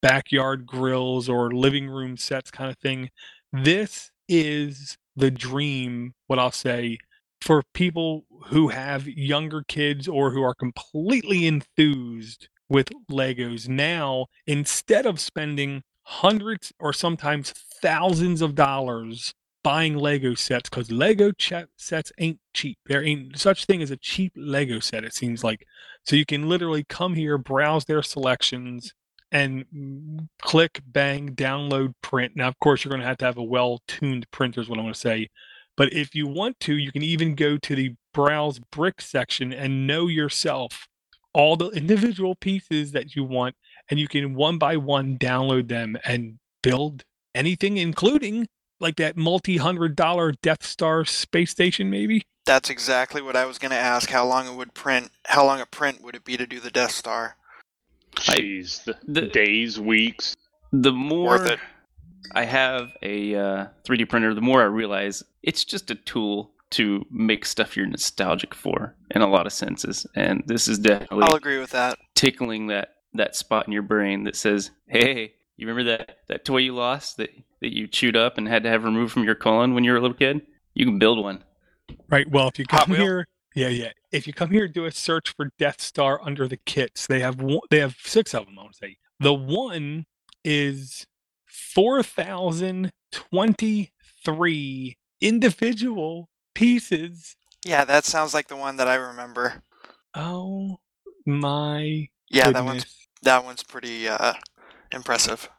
[0.02, 3.10] backyard grills or living room sets kind of thing.
[3.52, 6.98] This is the dream, what I'll say,
[7.42, 13.68] for people who have younger kids or who are completely enthused with Legos.
[13.68, 17.52] Now, instead of spending hundreds or sometimes
[17.82, 19.34] thousands of dollars
[19.64, 22.78] buying Lego sets because Lego ch- sets ain't cheap.
[22.86, 25.04] There ain't such thing as a cheap Lego set.
[25.04, 25.66] It seems like
[26.06, 28.94] so you can literally come here, browse their selections,
[29.32, 32.34] and click, bang, download, print.
[32.36, 34.62] Now, of course, you're going to have to have a well-tuned printer.
[34.62, 35.30] Is what I'm going to say.
[35.78, 39.88] But if you want to, you can even go to the browse brick section and
[39.88, 40.88] know yourself
[41.34, 43.56] all the individual pieces that you want,
[43.90, 47.04] and you can one by one download them and build
[47.34, 48.48] anything, including
[48.82, 52.24] like that multi-hundred dollar Death Star space station, maybe.
[52.46, 54.10] That's exactly what I was going to ask.
[54.10, 55.12] How long it would print?
[55.26, 57.38] How long a print would it be to do the Death Star?
[58.28, 60.36] I- Jeez, the, the- days, weeks.
[60.74, 61.60] The more Worth it.
[62.34, 67.06] I have a uh, 3D printer, the more I realize it's just a tool to
[67.12, 70.08] make stuff you're nostalgic for in a lot of senses.
[70.16, 72.00] And this is definitely I'll agree with that.
[72.16, 76.58] tickling that that spot in your brain that says, "Hey, you remember that that toy
[76.60, 79.74] you lost that that you chewed up and had to have removed from your colon
[79.74, 80.42] when you were a little kid?
[80.74, 81.44] You can build one."
[82.10, 82.30] Right.
[82.30, 83.02] Well, if you Hot come Wheel?
[83.02, 83.92] here, yeah, yeah.
[84.12, 87.08] If you come here, do a search for Death Star under the kits.
[87.08, 88.58] They have one, they have six of them.
[88.58, 90.06] I want to say the one
[90.44, 91.06] is
[91.46, 97.36] four thousand twenty-three individual pieces.
[97.66, 99.64] Yeah, that sounds like the one that I remember.
[100.16, 100.80] Oh
[101.26, 104.34] my Yeah, that one's that one's pretty uh,
[104.92, 105.50] impressive.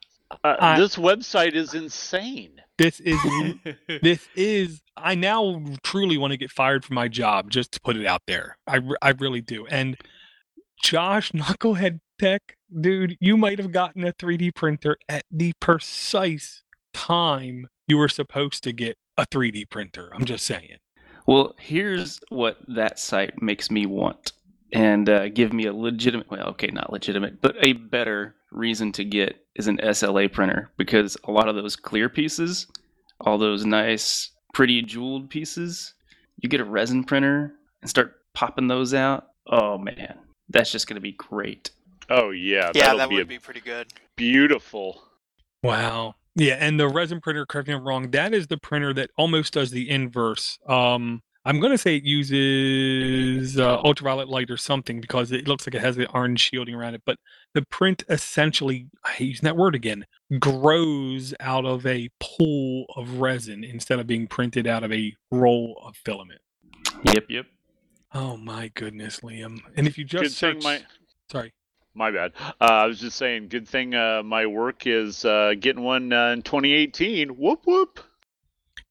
[0.45, 2.61] Uh, I- this website is insane.
[2.79, 3.19] This is
[4.03, 7.97] this is i now truly want to get fired from my job just to put
[7.97, 8.57] it out there.
[8.67, 9.67] I, I really do.
[9.67, 9.97] And
[10.83, 16.63] josh knucklehead tech dude you might have gotten a 3d printer at the precise
[16.93, 20.11] time you were supposed to get a 3d printer.
[20.15, 20.79] I'm just saying.
[21.27, 24.33] Well, here's what that site makes me want
[24.73, 29.05] and uh, give me a legitimate, well, okay, not legitimate, but a better reason to
[29.05, 32.67] get is an SLA printer because a lot of those clear pieces,
[33.21, 35.95] all those nice, pretty jeweled pieces,
[36.39, 39.29] you get a resin printer and start popping those out.
[39.47, 41.71] Oh man, that's just going to be great.
[42.09, 43.93] Oh yeah, yeah, that'll be would be pretty good.
[44.17, 45.03] beautiful.
[45.63, 48.93] wow yeah and the resin printer correct me if I'm wrong that is the printer
[48.95, 54.51] that almost does the inverse um i'm going to say it uses uh, ultraviolet light
[54.51, 57.19] or something because it looks like it has the orange shielding around it but
[57.55, 60.05] the print essentially i hate using that word again
[60.39, 65.81] grows out of a pool of resin instead of being printed out of a roll
[65.85, 66.41] of filament
[67.05, 67.47] Yep, yep.
[68.15, 70.83] oh my goodness liam and if you just good search, my...
[71.31, 71.53] sorry
[71.95, 72.33] my bad.
[72.61, 76.31] Uh, I was just saying, good thing uh, my work is uh, getting one uh,
[76.31, 77.31] in 2018.
[77.31, 78.01] Whoop whoop.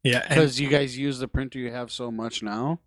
[0.03, 2.79] Yeah Because you guys use the printer you have so much now.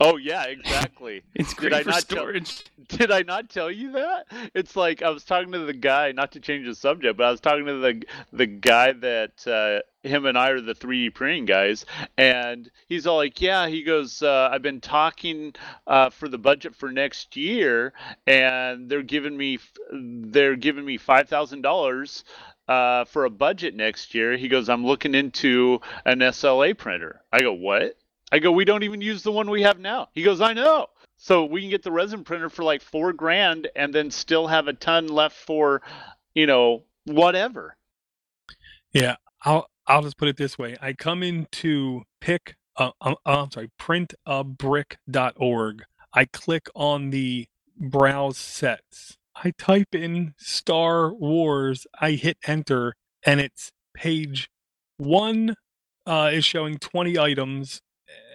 [0.00, 1.22] Oh yeah, exactly.
[1.34, 2.64] It's Did great I for not tell- storage.
[2.88, 4.26] Did I not tell you that?
[4.54, 7.30] It's like I was talking to the guy, not to change the subject, but I
[7.30, 8.02] was talking to the
[8.32, 13.16] the guy that uh, him and I are the 3D printing guys, and he's all
[13.18, 15.54] like, "Yeah," he goes, uh, "I've been talking
[15.86, 17.92] uh, for the budget for next year,
[18.26, 19.58] and they're giving me
[19.92, 22.24] they're giving me five thousand dollars."
[22.70, 27.20] Uh, for a budget next year, he goes, I'm looking into an SLA printer.
[27.32, 27.98] I go, what?
[28.30, 30.08] I go, we don't even use the one we have now.
[30.14, 30.86] He goes, I know.
[31.16, 34.68] So we can get the resin printer for like four grand and then still have
[34.68, 35.82] a ton left for,
[36.32, 37.76] you know, whatever.
[38.92, 40.76] Yeah, I'll I'll just put it this way.
[40.80, 45.82] I come into pick uh, uh, I'm sorry, printabrick.org.
[46.14, 49.18] I click on the browse sets.
[49.44, 54.50] I type in Star Wars, I hit enter and it's page
[54.98, 55.56] 1
[56.06, 57.80] uh, is showing 20 items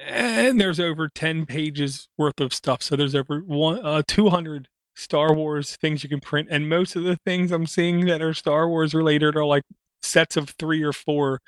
[0.07, 2.83] and there's over 10 pages worth of stuff.
[2.83, 7.03] So there's over one uh, 200 Star Wars things you can print and most of
[7.03, 9.63] the things I'm seeing that are Star Wars related are like
[10.03, 11.41] sets of three or four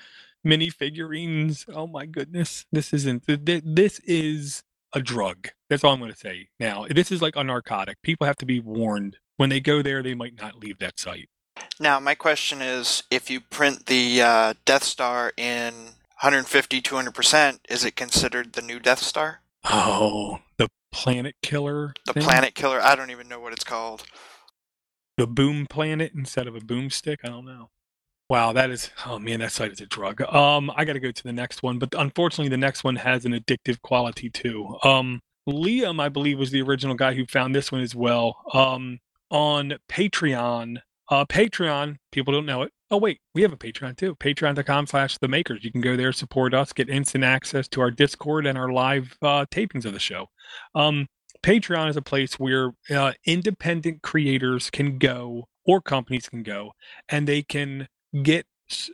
[0.43, 1.65] mini figurines.
[1.73, 3.27] Oh my goodness, this isn't.
[3.27, 5.49] th- th- This is a drug.
[5.69, 6.49] That's all I'm going to say.
[6.59, 7.97] Now, this is like a narcotic.
[8.03, 10.03] People have to be warned when they go there.
[10.03, 11.29] They might not leave that site.
[11.79, 15.73] Now, my question is, if you print the uh, Death Star in
[16.21, 19.41] 150, 200%, is it considered the new Death Star?
[19.63, 21.93] Oh, the planet killer.
[22.05, 22.23] The thing?
[22.23, 22.79] Planet Killer?
[22.81, 24.03] I don't even know what it's called.
[25.17, 27.17] the boom planet instead of a boomstick.
[27.23, 27.69] I don't know.
[28.29, 30.21] Wow, that is oh man, that site is a drug.
[30.21, 33.23] Um, I got to go to the next one, but unfortunately, the next one has
[33.25, 34.77] an addictive quality too.
[34.83, 38.35] Um, Liam, I believe, was the original guy who found this one as well.
[38.53, 38.99] Um,
[39.30, 40.78] on Patreon,
[41.09, 42.71] uh, Patreon, people don't know it.
[42.89, 44.15] Oh wait, we have a Patreon too.
[44.15, 45.63] Patreon.com/slash The Makers.
[45.63, 49.17] You can go there, support us, get instant access to our Discord and our live
[49.21, 50.28] uh, tapings of the show.
[50.73, 51.07] Um,
[51.43, 56.71] Patreon is a place where uh, independent creators can go or companies can go
[57.09, 57.88] and they can
[58.23, 58.45] get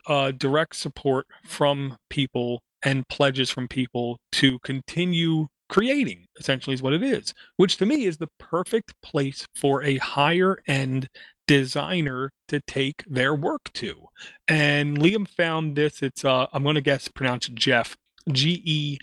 [0.07, 6.93] uh, direct support from people and pledges from people to continue creating essentially is what
[6.93, 11.09] it is which to me is the perfect place for a higher end
[11.47, 14.07] designer to take their work to.
[14.47, 17.97] And liam found this it's uh i'm going to guess pronounce jeff
[18.31, 18.99] g-e-o-f-f-r-o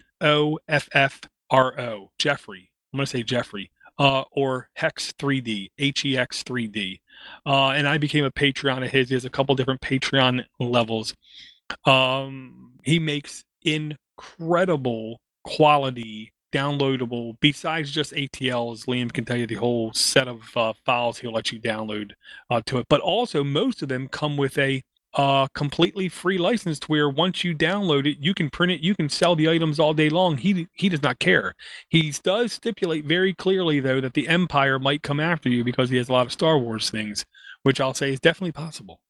[2.19, 7.01] jeffrey i'm going to say jeffrey uh, or hex 3d hex 3d
[7.47, 11.15] uh, and i became a patreon of his he has a couple different patreon levels.
[11.85, 19.93] Um, he makes incredible quality downloadable besides just atls liam can tell you the whole
[19.93, 22.13] set of uh, files he'll let you download
[22.51, 24.83] uh, to it but also most of them come with a
[25.15, 28.95] uh, completely free license to where once you download it you can print it you
[28.95, 31.55] can sell the items all day long he he does not care
[31.89, 35.97] he does stipulate very clearly though that the empire might come after you because he
[35.97, 37.25] has a lot of star wars things
[37.65, 39.01] which i'll say is definitely possible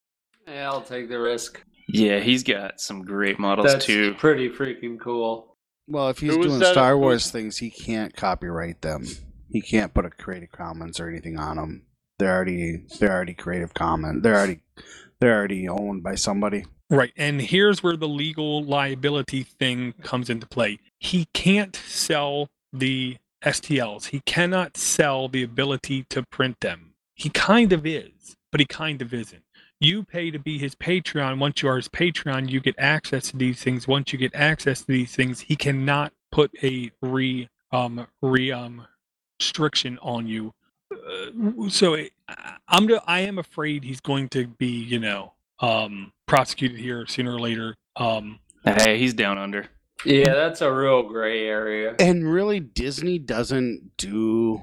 [0.47, 1.62] Yeah, I'll take the risk.
[1.88, 4.14] Yeah, he's got some great models That's too.
[4.14, 5.57] pretty freaking cool.
[5.91, 9.05] Well, if he's Who was doing that- Star who Wars things, he can't copyright them.
[9.51, 11.82] He can't put a Creative Commons or anything on them.
[12.18, 14.22] They're already they're already Creative Commons.
[14.22, 14.61] They're already
[15.20, 16.64] they're already owned by somebody.
[16.88, 17.12] Right.
[17.16, 20.78] And here's where the legal liability thing comes into play.
[20.99, 24.07] He can't sell the STLs.
[24.07, 26.95] He cannot sell the ability to print them.
[27.14, 29.43] He kind of is, but he kind of isn't.
[29.81, 31.39] You pay to be his Patreon.
[31.39, 33.89] Once you are his Patreon, you get access to these things.
[33.89, 38.87] Once you get access to these things, he cannot put a re um re um
[39.41, 40.53] restriction on you.
[40.93, 45.33] Uh, so it, I- I'm go- I am afraid he's going to be you know
[45.61, 47.76] um prosecuted here sooner or later.
[47.97, 49.66] Um, Hey, he's down under.
[50.05, 51.95] Yeah, that's a real gray area.
[51.99, 54.61] And really, Disney doesn't do.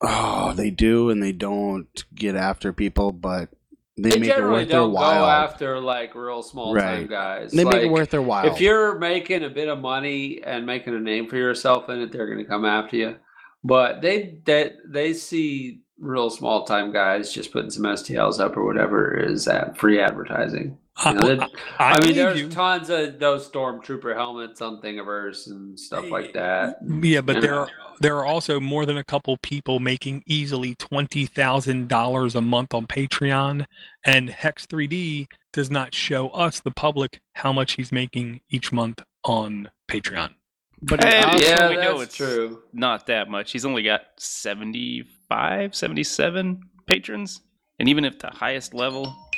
[0.00, 3.50] Oh, they do, and they don't get after people, but
[3.96, 5.24] they, They make it generally worth their don't go while.
[5.26, 7.08] after like real small time Right.
[7.08, 7.52] guys.
[7.52, 8.46] they make it worth their while.
[8.46, 12.10] If you're making a bit of money and making a name for yourself in it,
[12.12, 13.16] they're going to come after you.
[13.62, 18.64] But they they they see real small time guys just putting some STLs up or
[18.66, 20.76] whatever is at free advertising.
[20.96, 21.46] I, You know, they- I,
[21.78, 22.48] I I, mean, there's you.
[22.48, 26.78] tons of those stormtrooper helmets on Thingiverse and stuff like that.
[27.02, 27.68] Yeah, but You there are
[28.00, 32.74] there are also more than a couple people making easily twenty thousand dollars a month
[32.74, 33.66] on Patreon,
[34.04, 39.02] and Hex 3D does not show us the public how much he's making each month
[39.24, 40.30] on Patreon.
[40.82, 42.62] but Hey, also, yeah, we know it's true.
[42.72, 43.52] Not that much.
[43.52, 47.40] He's only got 75, 77 patrons.
[47.78, 49.33] And even if the highest level, I can't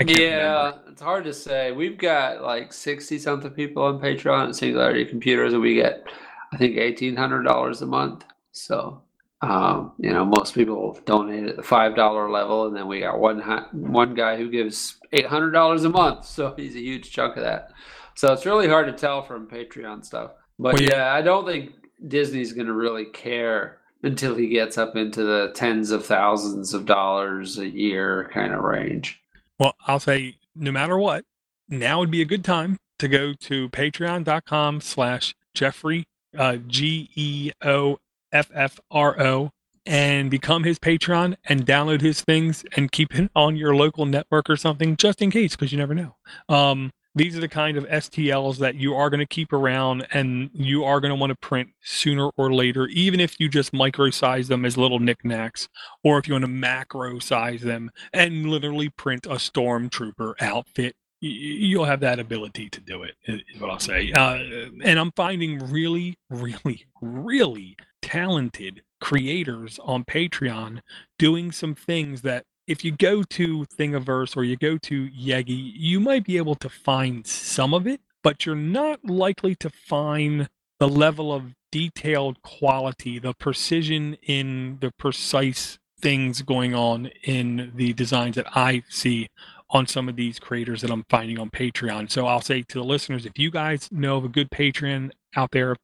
[0.00, 0.82] Yeah, remember.
[0.92, 1.72] it's hard to say.
[1.72, 6.04] We've got like sixty something people on Patreon at Singularity Computers, and we get,
[6.52, 8.24] I think, eighteen hundred dollars a month.
[8.52, 9.02] So,
[9.42, 13.18] um, you know, most people donate at the five dollar level, and then we got
[13.18, 13.40] one
[13.72, 16.24] one guy who gives eight hundred dollars a month.
[16.24, 17.72] So he's a huge chunk of that.
[18.14, 20.32] So it's really hard to tell from Patreon stuff.
[20.58, 20.88] But Well, yeah.
[20.96, 21.72] yeah, I don't think
[22.06, 26.86] Disney's going to really care until he gets up into the tens of thousands of
[26.86, 29.19] dollars a year kind of range.
[29.60, 31.26] Well, I'll say no matter what,
[31.68, 36.04] now would be a good time to go to patreon.com slash Jeffrey
[36.36, 37.98] uh, G E O
[38.32, 39.50] F F R O
[39.84, 44.48] and become his patron and download his things and keep it on your local network
[44.48, 46.16] or something just in case because you never know.
[46.48, 50.50] Um, these are the kind of STLs that you are going to keep around and
[50.52, 54.10] you are going to want to print sooner or later, even if you just micro
[54.10, 55.68] size them as little knickknacks,
[56.04, 60.94] or if you want to macro size them and literally print a stormtrooper outfit.
[61.22, 64.10] You'll have that ability to do it, is what I'll say.
[64.12, 64.38] Uh,
[64.82, 70.80] and I'm finding really, really, really talented creators on Patreon
[71.18, 75.98] doing some things that if you go to Thingiverse or you go to Yeggi, you
[75.98, 80.48] might be able to find some of it, but you're not likely to find
[80.78, 87.92] the level of detailed quality, the precision in the precise things going on in the
[87.92, 89.26] designs that I see
[89.70, 92.08] on some of these creators that I'm finding on Patreon.
[92.08, 95.50] So I'll say to the listeners, if you guys know of a good Patreon out
[95.50, 95.74] there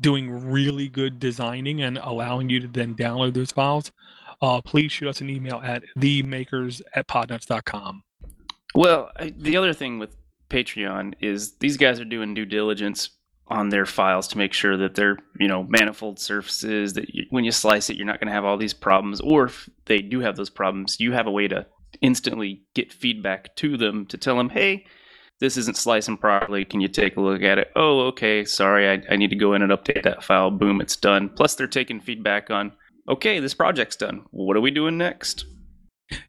[0.00, 3.92] doing really good designing and allowing you to then download those files,
[4.42, 8.02] uh, please shoot us an email at themakers at podnuts.com.
[8.74, 10.16] Well, I, the other thing with
[10.50, 13.10] Patreon is these guys are doing due diligence
[13.48, 17.44] on their files to make sure that they're, you know, manifold surfaces that you, when
[17.44, 19.20] you slice it, you're not going to have all these problems.
[19.20, 21.66] Or if they do have those problems, you have a way to
[22.00, 24.86] instantly get feedback to them to tell them, hey,
[25.40, 26.64] this isn't slicing properly.
[26.64, 27.72] Can you take a look at it?
[27.76, 28.44] Oh, okay.
[28.44, 30.50] Sorry, I, I need to go in and update that file.
[30.50, 31.28] Boom, it's done.
[31.28, 32.72] Plus, they're taking feedback on,
[33.08, 34.24] okay, this project's done.
[34.30, 35.44] What are we doing next?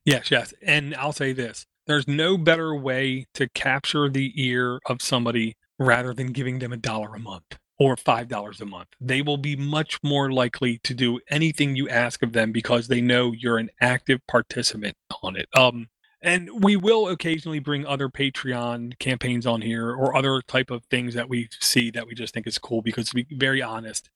[0.06, 0.54] Yes, yes.
[0.62, 6.14] And I'll say this there's no better way to capture the ear of somebody rather
[6.14, 8.90] than giving them a dollar a month or five dollars a month.
[9.02, 13.02] They will be much more likely to do anything you ask of them because they
[13.02, 15.48] know you're an active participant on it.
[15.56, 15.88] Um,
[16.22, 21.16] and we will occasionally bring other Patreon campaigns on here or other type of things
[21.16, 24.10] that we see that we just think is cool because to be very honest,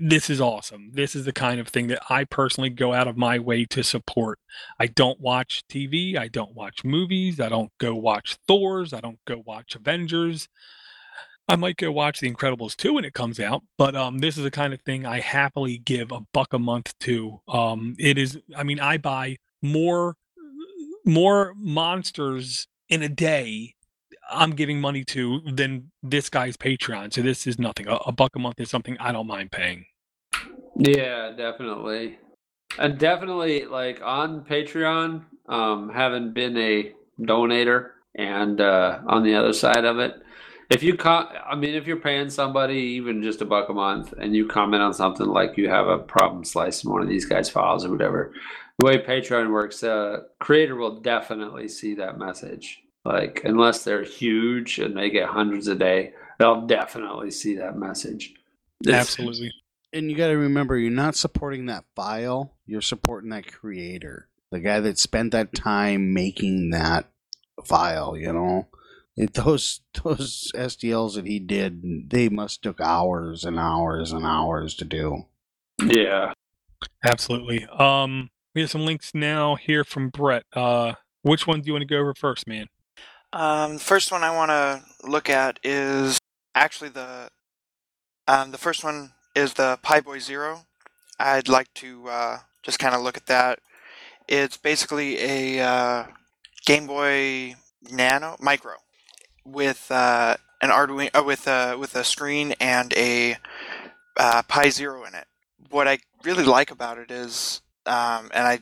[0.00, 0.90] this is awesome.
[0.92, 3.82] This is the kind of thing that I personally go out of my way to
[3.82, 4.38] support.
[4.78, 6.16] I don't watch TV.
[6.16, 7.40] I don't watch movies.
[7.40, 8.92] I don't go watch Thor's.
[8.92, 10.48] I don't go watch Avengers.
[11.48, 14.44] I might go watch The Incredibles 2 when it comes out, but um, this is
[14.44, 17.40] the kind of thing I happily give a buck a month to.
[17.48, 20.16] Um, it is, I mean, I buy more
[21.04, 23.74] more monsters in a day
[24.30, 27.12] I'm giving money to than this guy's Patreon.
[27.12, 27.86] So this is nothing.
[27.88, 29.86] A, a, buck a month is something I don't mind paying.
[30.76, 32.18] Yeah, definitely.
[32.78, 39.52] And definitely like on Patreon, um, having been a donator and uh, on the other
[39.52, 40.22] side of it,
[40.70, 44.14] if you com- I mean, if you're paying somebody even just a buck a month
[44.16, 47.50] and you comment on something like you have a problem slicing one of these guys'
[47.50, 48.32] files or whatever,
[48.78, 52.82] the way Patreon works, uh, creator will definitely see that message.
[53.04, 58.34] Like, unless they're huge and they get hundreds a day, they'll definitely see that message.
[58.82, 59.52] It's, Absolutely.
[59.92, 64.60] And you got to remember, you're not supporting that file, you're supporting that creator, the
[64.60, 67.06] guy that spent that time making that
[67.64, 68.68] file, you know?
[69.16, 74.74] It, those those STLs that he did, they must took hours and hours and hours
[74.76, 75.26] to do.
[75.84, 76.32] Yeah,
[77.04, 77.66] absolutely.
[77.66, 80.44] Um, we have some links now here from Brett.
[80.54, 82.68] Uh, which one do you want to go over first, man?
[83.32, 86.18] Um, the first one I want to look at is
[86.54, 87.30] actually the
[88.26, 90.66] um, the first one is the Pi-Boy Zero.
[91.18, 93.60] I'd like to uh, just kind of look at that.
[94.28, 96.06] It's basically a uh,
[96.66, 97.56] Game Boy
[97.90, 98.74] Nano Micro
[99.44, 103.36] with uh, an Arduino uh, with a with a screen and a
[104.16, 105.26] uh, Pi Zero in it.
[105.70, 108.60] What I really like about it is um, and I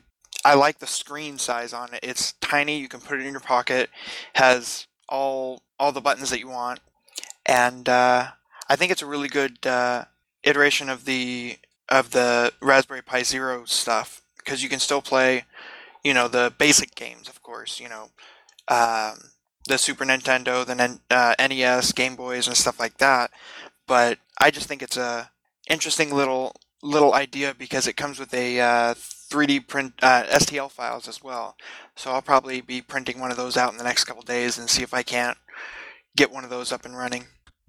[0.48, 2.00] I like the screen size on it.
[2.02, 2.78] It's tiny.
[2.78, 3.90] You can put it in your pocket.
[4.36, 6.80] Has all all the buttons that you want,
[7.44, 8.28] and uh,
[8.66, 10.06] I think it's a really good uh,
[10.44, 11.58] iteration of the
[11.90, 15.44] of the Raspberry Pi Zero stuff because you can still play,
[16.02, 17.78] you know, the basic games, of course.
[17.78, 18.08] You know,
[18.68, 19.18] um,
[19.66, 23.32] the Super Nintendo, the uh, NES, Game Boys, and stuff like that.
[23.86, 25.30] But I just think it's a
[25.68, 31.08] interesting little little idea because it comes with a uh, 3D print uh, STL files
[31.08, 31.56] as well.
[31.96, 34.70] So I'll probably be printing one of those out in the next couple days and
[34.70, 35.36] see if I can't
[36.16, 37.26] get one of those up and running.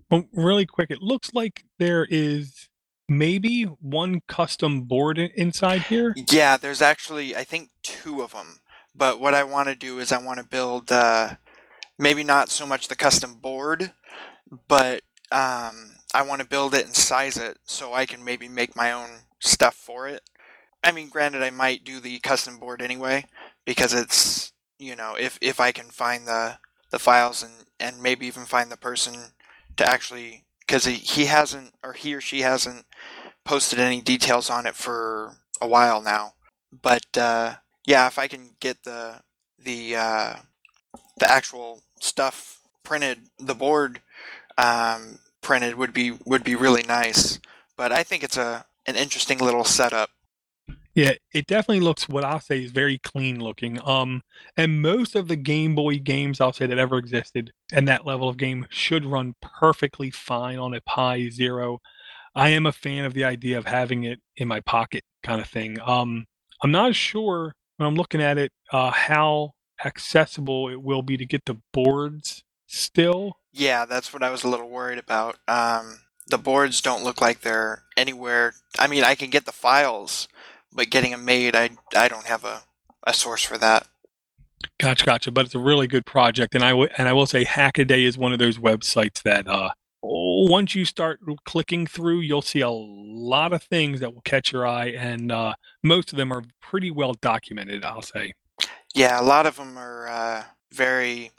[0.09, 2.67] Well, really quick, it looks like there is
[3.07, 6.15] maybe one custom board inside here.
[6.31, 8.59] Yeah, there's actually I think two of them.
[8.95, 11.35] But what I want to do is I want to build uh,
[11.97, 13.91] maybe not so much the custom board,
[14.67, 18.75] but um, I want to build it and size it so I can maybe make
[18.75, 20.23] my own stuff for it.
[20.83, 23.25] I mean, granted, I might do the custom board anyway
[23.65, 26.57] because it's you know if if I can find the
[26.89, 29.13] the files and and maybe even find the person
[29.77, 32.85] to actually because he, he hasn't or he or she hasn't
[33.43, 36.33] posted any details on it for a while now.
[36.81, 37.55] But uh,
[37.85, 39.21] yeah, if I can get the
[39.57, 40.35] the uh,
[41.17, 44.01] the actual stuff printed, the board
[44.57, 47.39] um, printed would be would be really nice.
[47.77, 50.09] But I think it's a an interesting little setup.
[50.95, 53.79] Yeah, it definitely looks what I'll say is very clean looking.
[53.87, 54.23] Um,
[54.57, 58.27] and most of the Game Boy games I'll say that ever existed and that level
[58.27, 61.79] of game should run perfectly fine on a Pi Zero.
[62.35, 65.47] I am a fan of the idea of having it in my pocket kind of
[65.47, 65.77] thing.
[65.79, 66.25] Um,
[66.63, 69.53] I'm not sure when I'm looking at it uh, how
[69.85, 73.38] accessible it will be to get the boards still.
[73.51, 75.37] Yeah, that's what I was a little worried about.
[75.47, 78.53] Um, the boards don't look like they're anywhere.
[78.77, 80.27] I mean, I can get the files,
[80.71, 82.61] but getting them made, I I don't have a,
[83.05, 83.87] a source for that.
[84.79, 85.31] Gotcha, gotcha.
[85.31, 88.17] But it's a really good project, and I w- and I will say, Hackaday is
[88.17, 89.71] one of those websites that uh,
[90.01, 94.67] once you start clicking through, you'll see a lot of things that will catch your
[94.67, 95.53] eye, and uh,
[95.83, 97.83] most of them are pretty well documented.
[97.83, 98.33] I'll say.
[98.93, 100.43] Yeah, a lot of them are uh,
[100.73, 101.31] very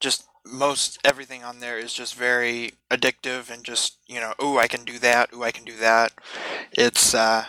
[0.00, 4.68] just most everything on there is just very addictive and just you know oh I
[4.68, 6.12] can do that oh I can do that.
[6.72, 7.44] It's uh,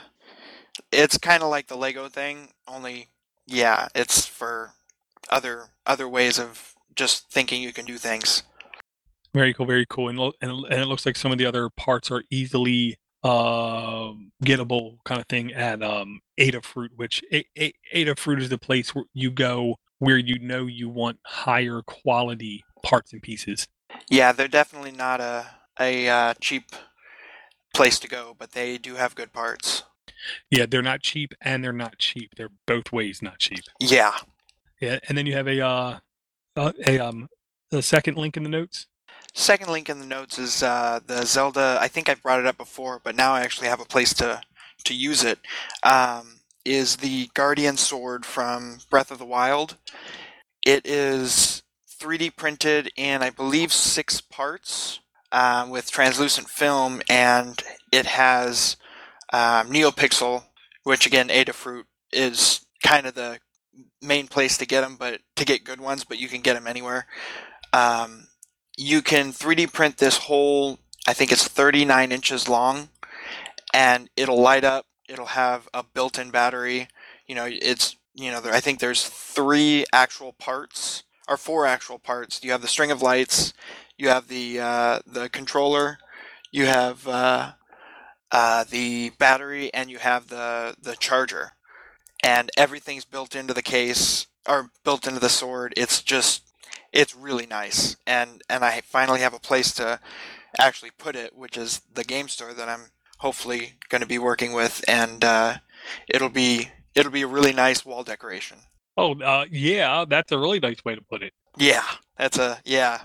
[0.91, 3.09] it's kind of like the Lego thing, only
[3.45, 4.71] yeah, it's for
[5.29, 8.43] other other ways of just thinking you can do things.
[9.33, 12.11] Very cool, very cool, and and, and it looks like some of the other parts
[12.11, 14.11] are easily uh,
[14.43, 19.05] gettable kind of thing at um, Adafruit, which a- a- Adafruit is the place where
[19.13, 23.67] you go where you know you want higher quality parts and pieces.
[24.09, 25.47] Yeah, they're definitely not a
[25.79, 26.71] a uh, cheap
[27.73, 29.83] place to go, but they do have good parts.
[30.49, 32.33] Yeah, they're not cheap and they're not cheap.
[32.35, 33.63] They're both ways not cheap.
[33.79, 34.17] Yeah.
[34.81, 35.99] Yeah, and then you have a uh,
[36.55, 37.29] uh a um
[37.69, 38.87] the second link in the notes.
[39.33, 41.77] Second link in the notes is uh, the Zelda.
[41.79, 44.41] I think I brought it up before, but now I actually have a place to
[44.85, 45.39] to use it.
[45.83, 49.77] Um, is the Guardian Sword from Breath of the Wild?
[50.65, 51.63] It is
[51.99, 54.99] 3D printed in, I believe, six parts
[55.31, 57.61] um, with translucent film, and
[57.91, 58.77] it has
[59.33, 60.43] um, NeoPixel,
[60.83, 63.39] which again, Adafruit is kind of the
[64.01, 66.67] main place to get them, but to get good ones, but you can get them
[66.67, 67.07] anywhere.
[67.73, 68.27] Um,
[68.77, 72.89] you can 3D print this whole, I think it's 39 inches long,
[73.73, 74.85] and it'll light up.
[75.09, 76.89] It'll have a built-in battery.
[77.27, 81.99] You know, it's you know, there, I think there's three actual parts or four actual
[81.99, 82.43] parts.
[82.43, 83.53] You have the string of lights,
[83.97, 85.99] you have the uh, the controller,
[86.51, 87.51] you have uh,
[88.31, 91.53] uh, the battery, and you have the the charger,
[92.23, 95.73] and everything's built into the case or built into the sword.
[95.75, 96.43] It's just
[96.93, 99.99] it's really nice, and and I finally have a place to
[100.59, 104.53] actually put it, which is the game store that I'm hopefully going to be working
[104.53, 105.55] with, and uh,
[106.07, 108.57] it'll be it'll be a really nice wall decoration.
[108.97, 111.33] Oh, uh, yeah, that's a really nice way to put it.
[111.57, 111.83] Yeah,
[112.17, 113.01] that's a yeah.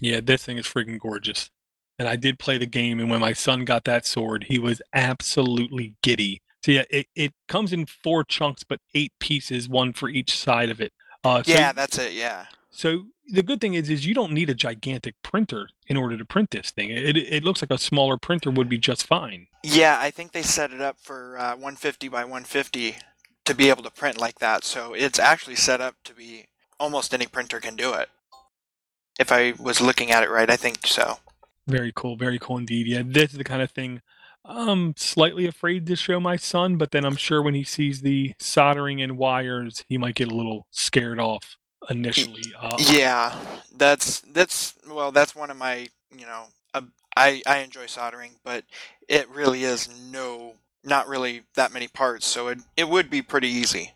[0.00, 1.50] Yeah, this thing is freaking gorgeous.
[1.98, 4.80] And I did play the game, and when my son got that sword, he was
[4.94, 6.40] absolutely giddy.
[6.64, 10.70] So yeah, it, it comes in four chunks, but eight pieces, one for each side
[10.70, 10.92] of it.
[11.24, 12.12] Uh, so, yeah, that's it.
[12.12, 12.46] Yeah.
[12.70, 16.24] So the good thing is, is you don't need a gigantic printer in order to
[16.24, 16.90] print this thing.
[16.90, 19.46] It it looks like a smaller printer would be just fine.
[19.62, 22.96] Yeah, I think they set it up for uh, 150 by 150
[23.44, 24.64] to be able to print like that.
[24.64, 26.46] So it's actually set up to be
[26.78, 28.08] almost any printer can do it.
[29.18, 31.18] If I was looking at it right, I think so.
[31.66, 32.86] Very cool, very cool indeed.
[32.86, 34.00] Yeah, this is the kind of thing
[34.44, 38.34] I'm slightly afraid to show my son, but then I'm sure when he sees the
[38.38, 41.56] soldering and wires, he might get a little scared off
[41.90, 42.42] initially.
[42.58, 43.36] Uh, yeah,
[43.76, 46.82] that's that's well, that's one of my you know, uh,
[47.16, 48.64] I I enjoy soldering, but
[49.08, 50.54] it really is no,
[50.84, 53.92] not really that many parts, so it it would be pretty easy.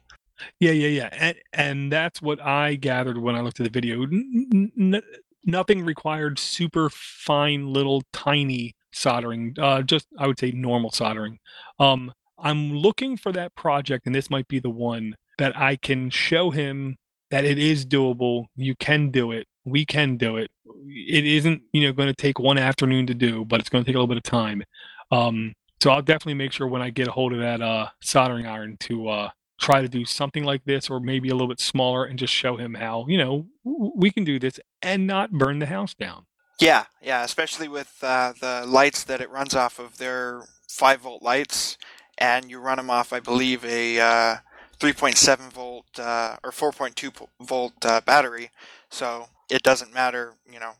[0.60, 4.02] Yeah, yeah, yeah, and and that's what I gathered when I looked at the video.
[4.02, 5.02] N- n-
[5.44, 9.54] nothing required super fine little tiny soldering.
[9.58, 11.38] Uh, just I would say normal soldering.
[11.78, 16.10] Um, I'm looking for that project, and this might be the one that I can
[16.10, 16.96] show him
[17.30, 18.46] that it is doable.
[18.56, 19.46] You can do it.
[19.64, 20.50] We can do it.
[20.86, 23.88] It isn't, you know, going to take one afternoon to do, but it's going to
[23.88, 24.62] take a little bit of time.
[25.10, 25.54] Um,
[25.84, 28.78] so I'll definitely make sure when I get a hold of that uh, soldering iron
[28.80, 29.30] to uh,
[29.60, 32.56] try to do something like this, or maybe a little bit smaller, and just show
[32.56, 33.48] him how, you know,
[33.94, 36.24] we can do this and not burn the house down.
[36.58, 39.98] Yeah, yeah, especially with uh, the lights that it runs off of.
[39.98, 41.76] They're five volt lights,
[42.16, 44.36] and you run them off, I believe, a uh,
[44.80, 48.48] 3.7 volt uh, or 4.2 volt uh, battery.
[48.88, 50.72] So it doesn't matter, you know.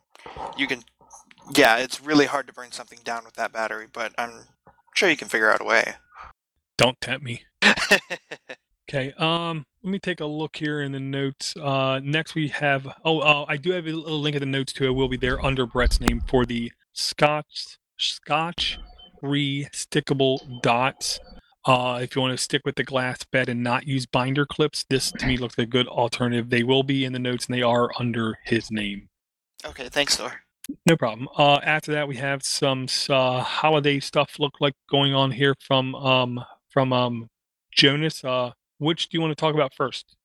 [0.56, 0.82] You can,
[1.55, 4.47] yeah, it's really hard to burn something down with that battery, but I'm
[4.95, 5.95] sure you can figure out a way.
[6.79, 7.45] Don't tempt me.
[8.89, 9.12] Okay.
[9.19, 11.55] Um, let me take a look here in the notes.
[11.57, 12.87] Uh, next we have.
[13.05, 14.87] Oh, uh, I do have a, a link in the notes too.
[14.87, 18.79] It will be there under Brett's name for the Scotch Scotch
[19.23, 21.19] re-stickable dots.
[21.65, 24.85] Uh, if you want to stick with the glass bed and not use binder clips,
[24.91, 26.51] this to me looks like a good alternative.
[26.51, 29.09] They will be in the notes and they are under his name.
[29.65, 30.44] okay, thanks, Thor.
[30.86, 31.28] No problem.
[31.36, 35.95] Uh, after that, we have some uh, holiday stuff look like going on here from
[35.95, 37.28] um, from um,
[37.70, 38.24] Jonas.
[38.24, 40.16] Uh, which do you want to talk about first?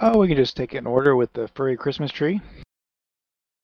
[0.00, 2.40] Oh, we can just take it in order with the furry Christmas tree.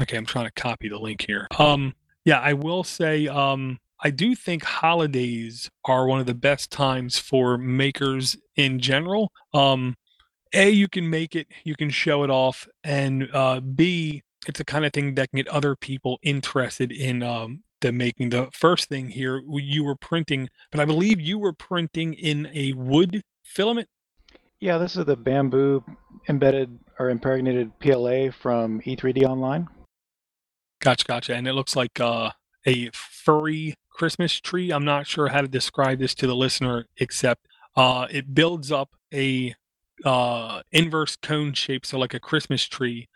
[0.01, 1.47] Okay, I'm trying to copy the link here.
[1.59, 1.94] Um,
[2.24, 7.18] yeah, I will say, um, I do think holidays are one of the best times
[7.18, 9.30] for makers in general.
[9.52, 9.97] Um,
[10.55, 14.64] a, you can make it, you can show it off, and uh, B, it's the
[14.64, 18.31] kind of thing that can get other people interested in um, the making.
[18.31, 22.73] The first thing here, you were printing, but I believe you were printing in a
[22.73, 23.89] wood filament.
[24.60, 25.85] Yeah, this is the bamboo
[26.28, 29.69] embedded or impregnated PLA from E3D Online.
[30.81, 31.35] Gotcha, gotcha.
[31.35, 32.31] And it looks like uh,
[32.66, 34.73] a furry Christmas tree.
[34.73, 37.47] I'm not sure how to describe this to the listener, except
[37.77, 39.55] uh, it builds up a
[40.05, 43.09] uh, inverse cone shape, so like a Christmas tree.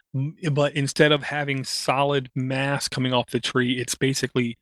[0.50, 4.58] But instead of having solid mass coming off the tree, it's basically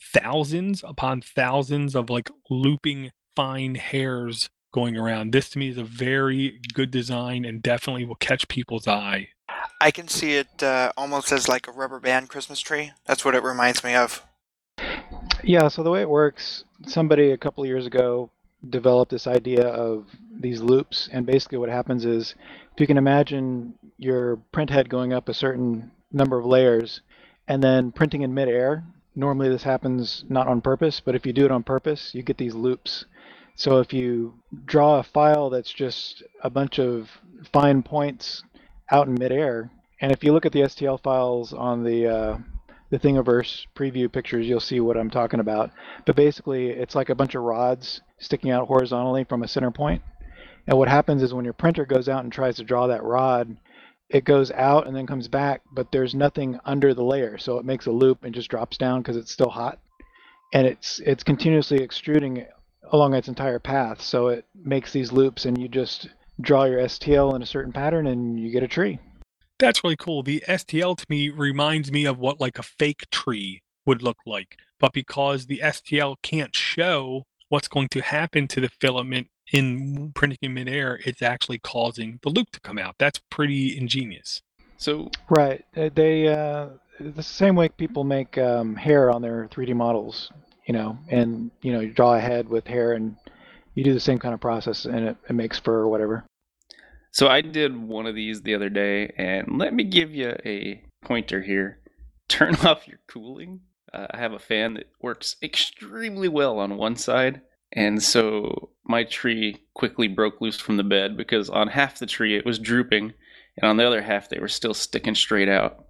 [0.00, 5.32] thousands upon thousands of like looping fine hairs going around.
[5.32, 9.28] This to me is a very good design and definitely will catch people's eye.
[9.80, 12.92] I can see it uh, almost as like a rubber band Christmas tree.
[13.06, 14.24] That's what it reminds me of.
[15.42, 18.30] Yeah, so the way it works, somebody a couple of years ago
[18.70, 20.06] developed this idea of
[20.40, 22.34] these loops, and basically what happens is
[22.72, 27.00] if you can imagine your print head going up a certain number of layers
[27.46, 28.84] and then printing in midair,
[29.14, 32.38] normally this happens not on purpose, but if you do it on purpose, you get
[32.38, 33.04] these loops.
[33.56, 34.34] So if you
[34.64, 37.08] draw a file that's just a bunch of
[37.52, 38.42] fine points
[38.90, 42.38] out in midair, and if you look at the STL files on the uh,
[42.90, 45.70] the Thingiverse preview pictures, you'll see what I'm talking about.
[46.04, 50.02] But basically, it's like a bunch of rods sticking out horizontally from a center point.
[50.66, 53.56] And what happens is when your printer goes out and tries to draw that rod,
[54.08, 57.64] it goes out and then comes back, but there's nothing under the layer, so it
[57.64, 59.78] makes a loop and just drops down because it's still hot,
[60.52, 62.46] and it's it's continuously extruding
[62.92, 66.08] along its entire path, so it makes these loops, and you just
[66.40, 68.98] draw your STL in a certain pattern, and you get a tree.
[69.58, 70.22] That's really cool.
[70.22, 74.56] The STL to me reminds me of what like a fake tree would look like.
[74.80, 80.38] But because the STL can't show what's going to happen to the filament in printing
[80.42, 82.96] in midair, it's actually causing the loop to come out.
[82.98, 84.42] That's pretty ingenious.
[84.76, 85.64] So Right.
[85.76, 86.68] Uh, They uh,
[87.00, 90.30] the same way people make um, hair on their 3D models,
[90.66, 93.16] you know, and you know you draw a head with hair, and
[93.74, 96.24] you do the same kind of process, and it, it makes fur or whatever.
[97.12, 100.82] So I did one of these the other day, and let me give you a
[101.04, 101.78] pointer here.
[102.28, 103.60] Turn off your cooling.
[103.92, 107.42] Uh, I have a fan that works extremely well on one side,
[107.74, 112.36] and so my tree quickly broke loose from the bed because on half the tree
[112.36, 113.12] it was drooping,
[113.56, 115.84] and on the other half they were still sticking straight out.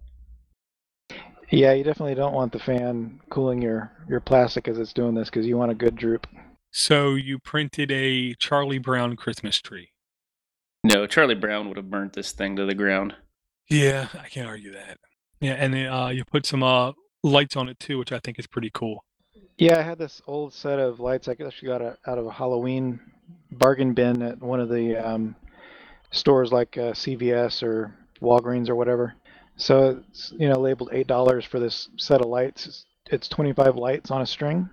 [1.50, 5.28] Yeah, you definitely don't want the fan cooling your your plastic as it's doing this
[5.28, 6.26] because you want a good droop.
[6.70, 9.90] So you printed a Charlie Brown Christmas tree.
[10.82, 13.14] No, Charlie Brown would have burnt this thing to the ground.
[13.70, 14.98] Yeah, I can't argue that.
[15.40, 16.92] Yeah, and then uh, you put some uh,
[17.22, 19.04] lights on it too, which I think is pretty cool.
[19.56, 22.98] Yeah, I had this old set of lights I actually got out of a Halloween
[23.52, 25.36] bargain bin at one of the um,
[26.10, 29.14] stores like uh, CVS or Walgreens or whatever.
[29.56, 32.66] So it's you know labeled eight dollars for this set of lights.
[32.66, 34.68] It's, it's 25 lights on a string,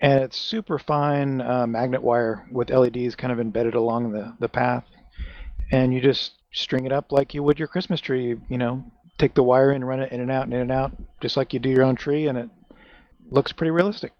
[0.00, 4.48] and it's super fine uh, magnet wire with LEDs kind of embedded along the the
[4.48, 4.84] path,
[5.70, 8.34] and you just string it up like you would your Christmas tree.
[8.48, 8.84] You know,
[9.16, 10.90] take the wire in, run it in and out and in and out,
[11.20, 12.50] just like you do your own tree, and it
[13.30, 14.12] looks pretty realistic.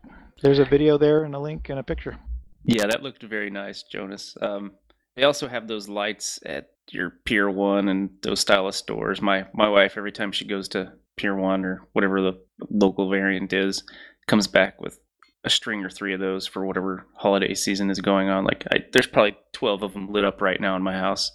[0.43, 2.19] There's a video there and a link and a picture.
[2.65, 4.37] Yeah, that looked very nice, Jonas.
[4.41, 4.73] Um,
[5.17, 9.21] they also have those lights at your Pier One and those style of stores.
[9.21, 12.41] My my wife, every time she goes to Pier One or whatever the
[12.71, 13.83] local variant is,
[14.27, 14.99] comes back with
[15.45, 18.45] a string or three of those for whatever holiday season is going on.
[18.45, 21.31] Like, I, there's probably twelve of them lit up right now in my house.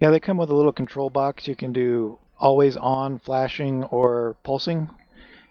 [0.00, 1.48] Yeah, they come with a little control box.
[1.48, 4.90] You can do always on flashing or pulsing.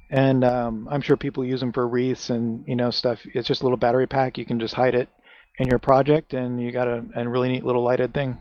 [0.10, 3.20] And um, I'm sure people use them for wreaths and you know stuff.
[3.26, 4.38] It's just a little battery pack.
[4.38, 5.10] You can just hide it
[5.58, 8.38] in your project, and you got a, a really neat little lighted thing.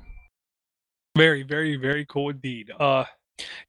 [1.17, 2.71] Very, very, very cool indeed.
[2.79, 3.05] Uh,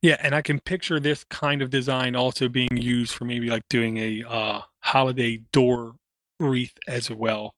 [0.01, 3.67] yeah, and I can picture this kind of design also being used for maybe like
[3.69, 5.95] doing a uh, holiday door
[6.39, 7.53] wreath as well.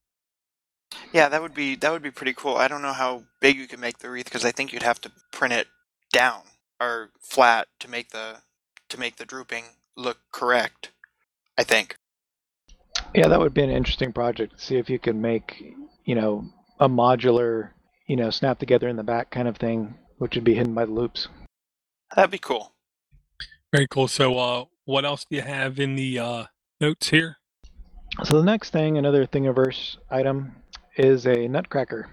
[1.12, 2.56] Yeah, that would be that would be pretty cool.
[2.56, 5.02] I don't know how big you could make the wreath because I think you'd have
[5.02, 5.68] to print it
[6.12, 6.42] down
[6.80, 8.38] or flat to make the
[8.90, 9.64] to make the drooping
[9.98, 10.92] look correct.
[11.58, 11.96] I think.
[13.14, 14.62] Yeah, that would be an interesting project.
[14.62, 15.62] See if you could make
[16.06, 16.46] you know
[16.80, 17.72] a modular
[18.08, 20.86] you know snap together in the back kind of thing, which would be hidden by
[20.86, 21.28] the loops.
[22.16, 22.74] That'd be cool.
[23.74, 24.08] Very cool.
[24.08, 26.46] So, uh, what else do you have in the uh,
[26.80, 27.38] notes here?
[28.24, 30.56] So the next thing, another Thingiverse item,
[30.96, 32.10] is a nutcracker.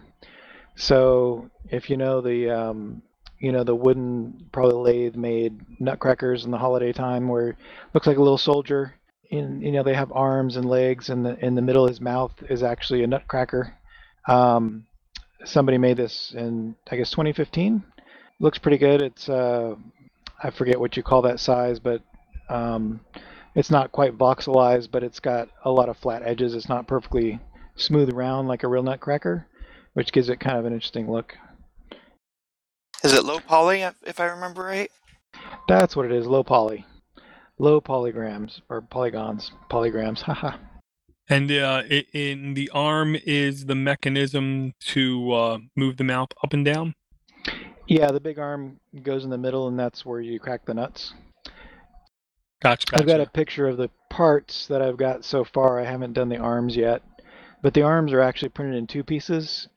[0.77, 3.03] So if you know the um,
[3.45, 7.57] you know the wooden probably lathe made nutcrackers in the holiday time where it
[7.93, 8.95] looks like a little soldier
[9.31, 12.01] in you know they have arms and legs and the in the middle of his
[12.01, 13.75] mouth is actually a nutcracker.
[14.27, 14.87] Um,
[15.45, 17.85] somebody made this in i guess 2015
[18.41, 19.03] looks pretty good.
[19.03, 19.75] It's uh,
[20.43, 22.01] i forget what you call that size but
[22.49, 23.01] um,
[23.55, 26.55] it's not quite voxelized but it's got a lot of flat edges.
[26.55, 27.41] It's not perfectly
[27.77, 29.47] smooth round like a real nutcracker
[29.93, 31.37] which gives it kind of an interesting look
[33.05, 34.91] Is it low poly if- if I remember right?
[35.69, 36.87] That's what it is, low poly.
[37.59, 40.21] Low polygrams or polygons, polygrams.
[40.23, 40.57] Haha.
[41.29, 46.53] And uh, i- in the arm is the mechanism to uh, move the mouth up
[46.53, 46.95] and down.
[47.87, 51.13] yeah, the big arm goes in the middle, and that's where you crack the nuts.
[52.63, 52.87] Gotcha.
[52.91, 53.03] gotcha.
[53.03, 55.79] I've got a picture of the parts that I've got so far.
[55.81, 57.03] I haven't done the arms yet,
[57.63, 59.69] but the arms are actually printed in two pieces,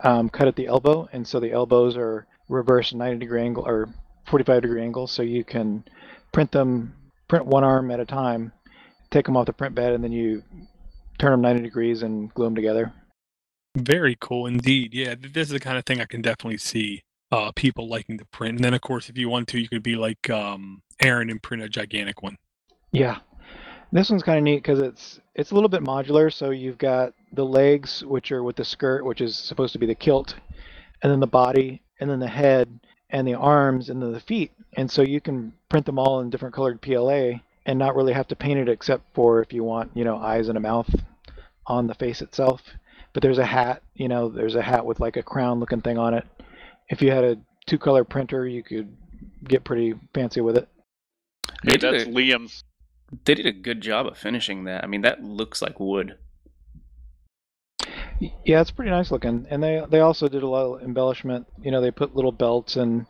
[0.00, 3.88] um, cut at the elbow, and so the elbows are reversed 90 degree angle or
[4.28, 5.84] 45 degree angle so you can
[6.32, 6.94] print them,
[7.28, 8.52] print one arm at a time,
[9.10, 10.42] take them off the print bed, and then you
[11.18, 12.92] turn them 90 degrees and glue them together.
[13.76, 14.92] Very cool indeed.
[14.92, 18.24] Yeah, this is the kind of thing I can definitely see uh, people liking to
[18.26, 18.56] print.
[18.56, 21.42] And then, of course, if you want to, you could be like um, Aaron and
[21.42, 22.36] print a gigantic one.
[22.92, 23.18] Yeah,
[23.90, 26.32] this one's kind of neat because it's it's a little bit modular.
[26.32, 29.86] So you've got the legs, which are with the skirt, which is supposed to be
[29.86, 30.34] the kilt,
[31.02, 32.80] and then the body, and then the head,
[33.10, 34.50] and the arms, and then the feet.
[34.72, 38.26] And so you can print them all in different colored PLA and not really have
[38.28, 40.92] to paint it except for if you want, you know, eyes and a mouth
[41.66, 42.62] on the face itself.
[43.12, 45.96] But there's a hat, you know, there's a hat with like a crown looking thing
[45.96, 46.26] on it.
[46.88, 48.96] If you had a two color printer, you could
[49.44, 50.68] get pretty fancy with it.
[51.62, 52.64] Hey, that's Liam's.
[53.24, 54.82] They did a good job of finishing that.
[54.82, 56.16] I mean, that looks like wood.
[58.22, 61.44] Y- Yeah, it's pretty nice looking, and they they also did a lot of embellishment.
[61.60, 63.04] You know, they put little belts, and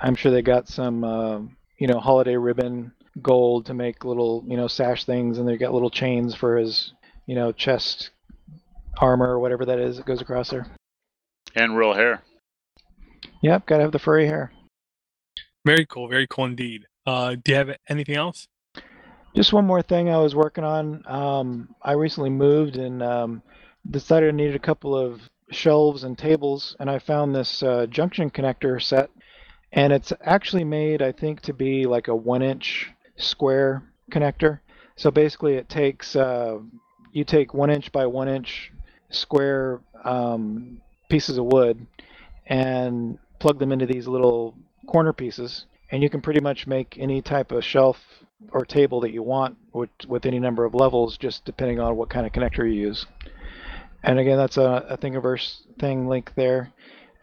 [0.00, 1.40] I'm sure they got some uh,
[1.78, 5.74] you know holiday ribbon gold to make little you know sash things, and they got
[5.74, 6.92] little chains for his
[7.26, 8.10] you know chest
[8.98, 10.68] armor or whatever that is that goes across there.
[11.56, 12.22] And real hair.
[13.42, 14.52] Yep, gotta have the furry hair.
[15.66, 16.06] Very cool.
[16.06, 16.86] Very cool indeed.
[17.04, 18.46] Uh, do you have anything else?
[19.34, 21.02] Just one more thing I was working on.
[21.06, 23.42] Um, I recently moved and um,
[23.90, 25.20] decided I needed a couple of
[25.50, 29.10] shelves and tables, and I found this uh, junction connector set,
[29.72, 34.60] and it's actually made, I think, to be like a one-inch square connector.
[34.96, 36.58] So basically, it takes uh,
[37.12, 38.72] you take one inch by one inch
[39.10, 41.86] square um, pieces of wood
[42.46, 44.54] and plug them into these little
[44.86, 47.98] corner pieces, and you can pretty much make any type of shelf
[48.52, 52.08] or table that you want with, with any number of levels, just depending on what
[52.08, 53.06] kind of connector you use.
[54.02, 56.72] And again, that's a, a Thingiverse thing link there.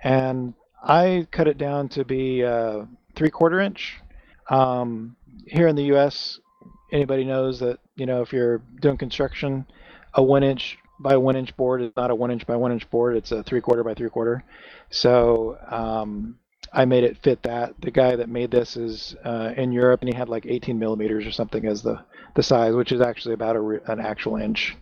[0.04, 0.54] And
[0.84, 2.86] I cut it down to be uh,
[3.16, 3.98] three quarter inch.
[4.50, 5.16] Um,
[5.48, 6.40] here in the U.S.,
[6.92, 9.66] anybody knows that you know if you're doing construction,
[10.14, 12.90] a one inch by one inch board is not a one inch by one inch
[12.90, 14.44] board; it's a three quarter by three quarter.
[14.90, 16.38] So um,
[16.72, 17.74] I made it fit that.
[17.82, 21.26] The guy that made this is uh, in Europe, and he had like 18 millimeters
[21.26, 22.04] or something as the
[22.36, 24.76] the size, which is actually about a, an actual inch.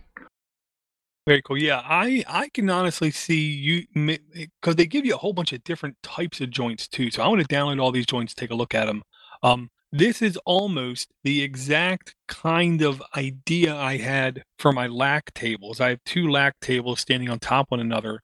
[1.26, 1.56] Very cool.
[1.56, 5.64] Yeah, I I can honestly see you because they give you a whole bunch of
[5.64, 7.10] different types of joints too.
[7.10, 9.02] So I want to download all these joints, take a look at them.
[9.42, 15.80] Um, this is almost the exact kind of idea I had for my lack tables.
[15.80, 18.20] I have two lack tables standing on top one another,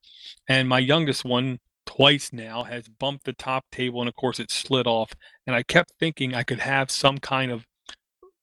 [0.48, 4.51] and my youngest one twice now has bumped the top table, and of course it
[4.51, 5.12] slid off.
[5.47, 7.64] And I kept thinking I could have some kind of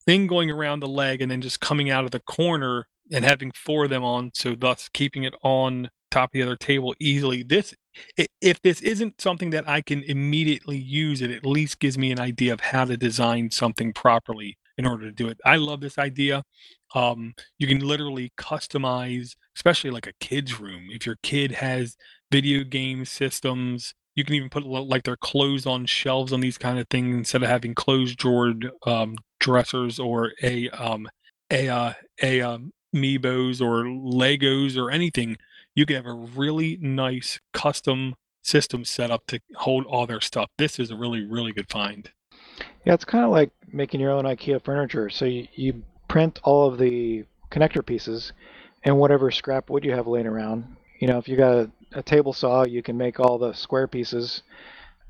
[0.05, 3.51] thing going around the leg and then just coming out of the corner and having
[3.51, 7.43] four of them on, so thus keeping it on top of the other table easily.
[7.43, 7.73] This,
[8.41, 12.19] if this isn't something that I can immediately use, it at least gives me an
[12.19, 15.39] idea of how to design something properly in order to do it.
[15.43, 16.43] I love this idea.
[16.93, 20.87] Um, you can literally customize, especially like a kid's room.
[20.91, 21.97] If your kid has
[22.31, 26.79] video game systems, you can even put like their clothes on shelves on these kind
[26.79, 31.07] of things instead of having closed drawered um, dressers or a um,
[31.51, 32.71] a uh, a um,
[33.01, 35.37] Meebos or Legos or anything,
[35.75, 40.49] you can have a really nice custom system set up to hold all their stuff.
[40.57, 42.09] This is a really, really good find.
[42.85, 45.09] Yeah, it's kind of like making your own IKEA furniture.
[45.09, 48.33] So you, you print all of the connector pieces
[48.83, 50.77] and whatever scrap wood you have laying around.
[50.99, 53.87] You know, if you got a, a table saw, you can make all the square
[53.87, 54.43] pieces,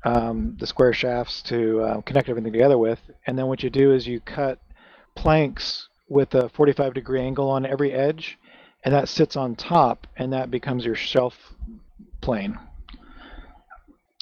[0.04, 3.00] um, the square shafts to uh, connect everything together with.
[3.26, 4.60] And then what you do is you cut
[5.14, 8.38] planks with a 45 degree angle on every edge,
[8.84, 11.34] and that sits on top, and that becomes your shelf
[12.20, 12.58] plane.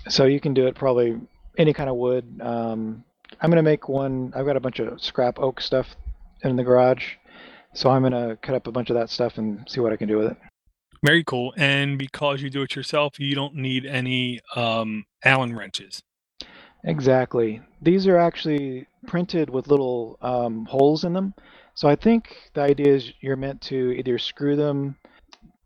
[0.08, 1.20] So you can do it probably
[1.58, 2.40] any kind of wood.
[2.40, 3.04] Um,
[3.40, 4.32] I'm gonna make one.
[4.36, 5.96] I've got a bunch of scrap oak stuff
[6.42, 7.14] in the garage,
[7.74, 10.08] so I'm gonna cut up a bunch of that stuff and see what I can
[10.08, 10.36] do with it.
[11.04, 11.52] Very cool.
[11.56, 16.02] And because you do it yourself, you don't need any um, Allen wrenches.
[16.84, 17.60] Exactly.
[17.82, 21.34] These are actually printed with little um, holes in them.
[21.76, 24.96] So I think the idea is you're meant to either screw them,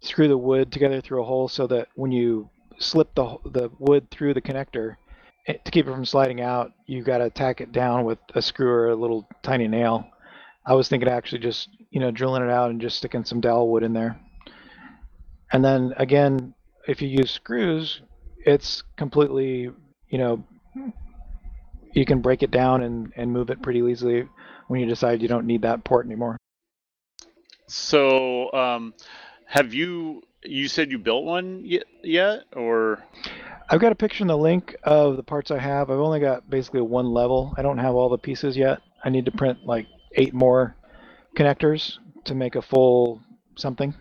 [0.01, 4.11] screw the wood together through a hole so that when you slip the the wood
[4.11, 4.97] through the connector,
[5.47, 8.43] it, to keep it from sliding out, you've got to tack it down with a
[8.43, 10.05] screw or a little tiny nail.
[10.67, 13.71] I was thinking actually just you know drilling it out and just sticking some dowel
[13.71, 14.21] wood in there.
[15.53, 16.55] And then again,
[16.89, 18.01] if you use screws,
[18.45, 19.71] it's completely
[20.09, 20.45] you know
[21.93, 24.29] you can break it down and, and move it pretty easily
[24.71, 26.37] when you decide you don't need that port anymore.
[27.67, 28.95] So, um,
[29.47, 30.23] have you?
[30.45, 33.03] You said you built one yet, yet or?
[33.69, 35.91] I've got a picture in the link of the parts I have.
[35.91, 37.53] I've only got basically one level.
[37.57, 38.79] I don't have all the pieces yet.
[39.05, 40.77] I need to print like eight more
[41.37, 43.21] connectors to make a full
[43.57, 43.93] something.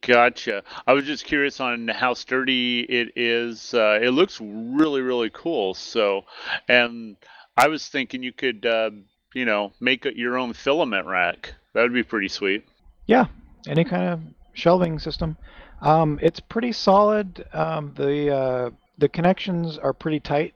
[0.00, 0.62] Gotcha.
[0.86, 3.74] I was just curious on how sturdy it is.
[3.74, 5.74] Uh, it looks really, really cool.
[5.74, 6.22] So,
[6.68, 7.16] and
[7.56, 8.90] I was thinking you could, uh,
[9.34, 11.54] you know, make your own filament rack.
[11.74, 12.64] That would be pretty sweet.
[13.06, 13.26] Yeah,
[13.66, 14.20] any kind of
[14.54, 15.36] shelving system.
[15.80, 17.46] Um, it's pretty solid.
[17.52, 20.54] Um, the uh, the connections are pretty tight.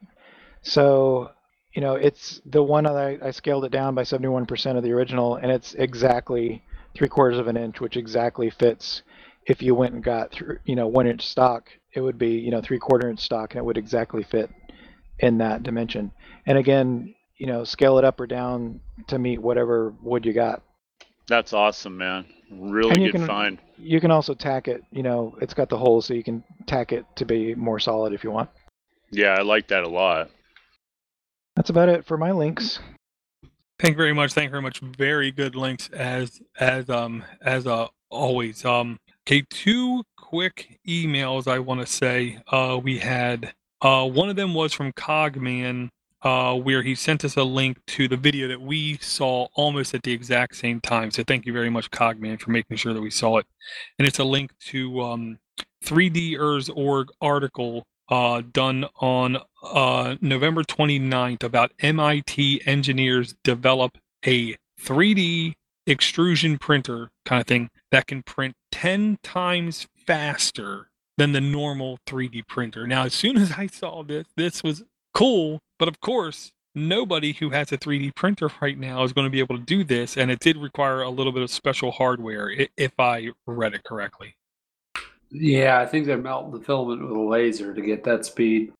[0.63, 1.31] So,
[1.75, 4.93] you know, it's the one that I, I scaled it down by 71% of the
[4.93, 6.63] original, and it's exactly
[6.95, 9.03] three quarters of an inch, which exactly fits.
[9.47, 12.51] If you went and got through, you know, one inch stock, it would be, you
[12.51, 14.51] know, three quarter inch stock, and it would exactly fit
[15.19, 16.13] in that dimension.
[16.47, 20.63] And again, you know, scale it up or down to meet whatever wood you got.
[21.29, 22.27] That's awesome, man.
[22.51, 23.59] Really And you good can- find.
[23.79, 26.93] You can also tack it, you know, it's got the holes, so you can tack
[26.93, 28.49] it to be more solid if you want.
[29.11, 30.31] Yeah, I like that a lot.
[31.57, 32.79] That's about it for my links.
[33.79, 34.33] Thank you very much.
[34.33, 34.79] Thank you very much.
[34.79, 38.65] Very good links as as um as uh always.
[38.65, 42.39] Um okay, two quick emails I want to say.
[42.47, 45.91] Uh we had uh one of them was from Cogman
[46.23, 50.03] uh where he sent us a link to the video that we saw almost at
[50.03, 51.11] the exact same time.
[51.11, 53.47] So thank you very much Cogman for making sure that we saw it.
[53.99, 55.39] And it's a link to um
[55.85, 63.97] 3Ders org article uh, done on uh, November 29th about MIT engineers develop
[64.27, 65.55] a 3D
[65.87, 72.47] extrusion printer kind of thing that can print 10 times faster than the normal 3D
[72.47, 72.87] printer.
[72.87, 74.83] Now, as soon as I saw this, this was
[75.15, 79.31] cool, but of course, nobody who has a 3D printer right now is going to
[79.31, 82.51] be able to do this, and it did require a little bit of special hardware,
[82.77, 84.37] if I read it correctly.
[85.31, 88.73] Yeah, I think they're melting the filament with a laser to get that speed.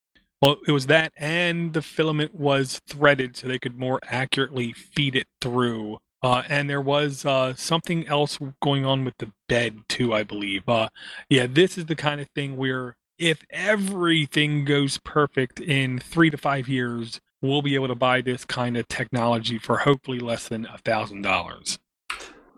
[0.43, 5.15] Well, it was that, and the filament was threaded so they could more accurately feed
[5.15, 5.99] it through.
[6.23, 10.69] Uh, and there was uh, something else going on with the bed too, I believe.
[10.69, 10.89] Uh,
[11.29, 16.37] yeah, this is the kind of thing where if everything goes perfect in three to
[16.37, 20.67] five years, we'll be able to buy this kind of technology for hopefully less than
[20.67, 21.79] a thousand dollars.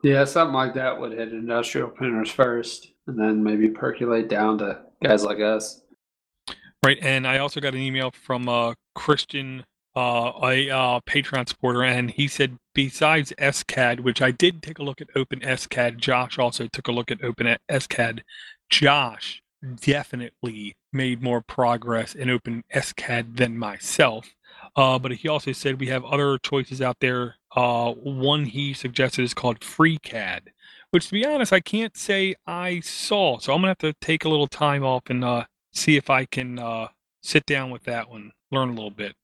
[0.02, 4.80] Yeah, something like that would hit industrial printers first, and then maybe percolate down to
[5.02, 5.82] guys like us.
[6.82, 11.82] Right, and I also got an email from uh, Christian, uh, a uh, Patreon supporter,
[11.82, 16.38] and he said besides SCAD, which I did take a look at Open SCAD, Josh
[16.38, 18.20] also took a look at Open SCAD.
[18.70, 19.42] Josh
[19.80, 24.34] definitely made more progress in Open SCAD than myself.
[24.76, 27.36] Uh, but he also said we have other choices out there.
[27.54, 30.48] Uh, one he suggested is called FreeCAD,
[30.90, 33.38] which, to be honest, I can't say I saw.
[33.38, 36.24] So I'm gonna have to take a little time off and uh, see if I
[36.24, 36.88] can uh,
[37.22, 39.14] sit down with that one, learn a little bit.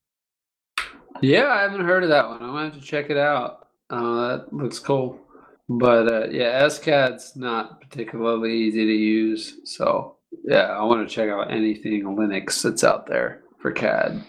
[1.20, 2.42] Yeah, I haven't heard of that one.
[2.42, 3.68] I'm gonna have to check it out.
[3.88, 5.20] Uh, that looks cool.
[5.68, 9.56] But uh, yeah, SCAD's not particularly easy to use.
[9.64, 14.24] So yeah, I want to check out anything Linux that's out there for CAD.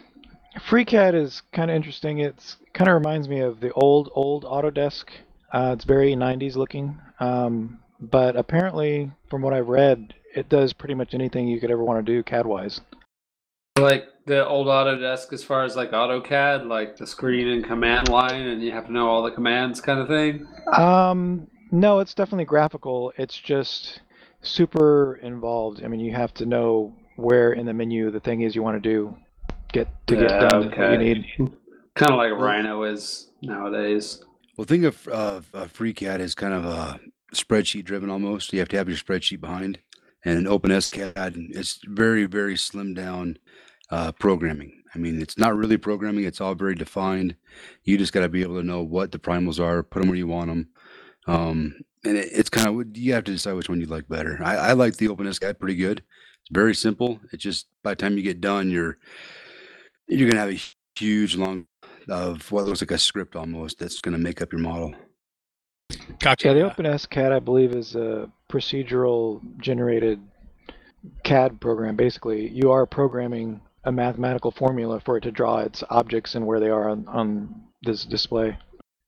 [0.60, 2.20] FreeCAD is kind of interesting.
[2.20, 5.06] It's kind of reminds me of the old old Autodesk.
[5.54, 10.94] Uh, it's very 90s looking, um, but apparently, from what I've read, it does pretty
[10.94, 12.82] much anything you could ever want to do CAD wise.
[13.78, 18.48] Like the old Autodesk, as far as like AutoCAD, like the screen and command line,
[18.48, 20.48] and you have to know all the commands, kind of thing.
[20.74, 23.14] Um, no, it's definitely graphical.
[23.18, 24.02] It's just
[24.42, 25.84] super involved.
[25.84, 28.82] I mean, you have to know where in the menu the thing is you want
[28.82, 29.16] to do
[29.72, 31.26] get to get Yeah, done what you need.
[31.96, 34.24] Kind of like Rhino is nowadays.
[34.58, 37.00] Well, think of uh, uh, FreeCAD as kind of a
[37.34, 38.54] spreadsheet driven almost.
[38.54, 39.80] You have to have your spreadsheet behind.
[40.24, 43.38] And an OpenSCAD, it's very, very slim down
[43.90, 44.84] uh, programming.
[44.94, 47.36] I mean, it's not really programming, it's all very defined.
[47.86, 50.18] You just got to be able to know what the primals are, put them where
[50.18, 50.70] you want them.
[51.28, 54.40] Um, and it, it's kind of, you have to decide which one you like better.
[54.44, 56.00] I, I like the OpenSCAD pretty good.
[56.00, 57.20] It's very simple.
[57.32, 58.98] It's just by the time you get done, you're
[60.08, 60.62] you're gonna have a
[60.96, 61.68] huge long
[62.10, 64.94] of what looks like a script almost that's gonna make up your model.
[66.20, 66.48] Gotcha.
[66.48, 70.20] Yeah, the OpenSCAD, I believe, is a procedural generated
[71.24, 71.96] CAD program.
[71.96, 76.60] Basically, you are programming a mathematical formula for it to draw its objects and where
[76.60, 78.58] they are on, on this display.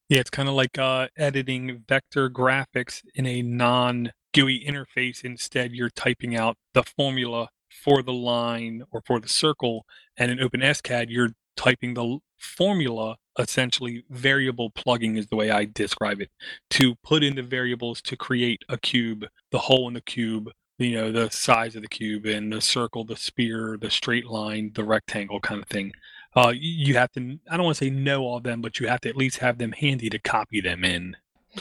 [0.10, 5.24] Yeah, it's kind of like uh, editing vector graphics in a non GUI interface.
[5.24, 9.86] Instead, you're typing out the formula for the line or for the circle,
[10.18, 16.22] and in OpenSCAD, you're typing the formula essentially variable plugging is the way I describe
[16.22, 16.30] it.
[16.72, 20.96] To put in the variables to create a cube, the hole in the cube, you
[20.96, 24.84] know, the size of the cube and the circle, the sphere, the straight line, the
[24.84, 25.94] rectangle kind of thing.
[26.36, 28.88] Uh, you have to, I don't want to say know all of them, but you
[28.88, 31.16] have to at least have them handy to copy them in.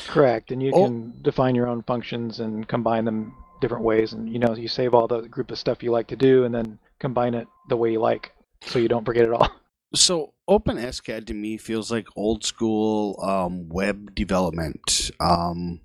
[0.07, 0.85] Correct, and you Oh.
[0.87, 4.95] can define your own functions and combine them different ways, and you know you save
[4.95, 7.93] all the group of stuff you like to do, and then combine it the way
[7.93, 8.33] you like,
[8.63, 9.49] so you don't forget it all.
[9.95, 15.11] So OpenSCAD to me feels like old school um, web development.
[15.21, 15.83] Um,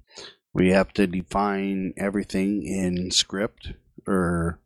[0.54, 3.74] we have to define everything in script,
[4.08, 4.62] or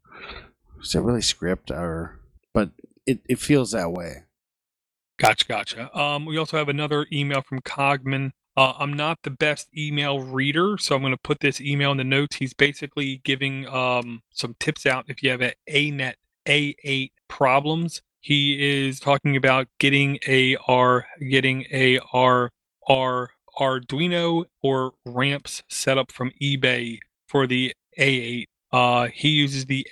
[0.79, 1.71] is it really script?
[1.71, 2.19] Or
[2.53, 2.69] but
[3.05, 4.23] it, it feels that way.
[5.19, 5.97] Gotcha, gotcha.
[5.97, 8.31] Um, we also have another email from Cogman.
[8.57, 11.97] Uh, I'm not the best email reader, so I'm going to put this email in
[11.97, 12.37] the notes.
[12.37, 16.15] He's basically giving um, some tips out if you have a ANET
[16.47, 18.01] A8 problems.
[18.19, 20.19] He is talking about getting
[20.67, 22.51] AR, getting a R
[22.87, 28.45] R Arduino or ramps set up from eBay for the A8.
[28.71, 29.85] Uh, he uses the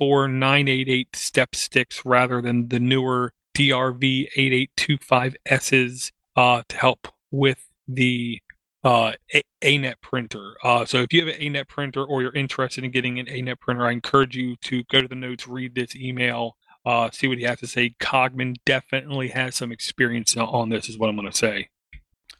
[0.00, 8.40] A4988 step sticks rather than the newer DRV8825Ss uh, to help with the
[8.84, 10.54] uh, A- ANET printer.
[10.62, 13.60] Uh, so if you have an ANET printer or you're interested in getting an ANET
[13.60, 17.38] printer, I encourage you to go to the notes, read this email, uh, see what
[17.38, 17.94] he has to say.
[18.00, 21.68] Cogman definitely has some experience on this, is what I'm going to say.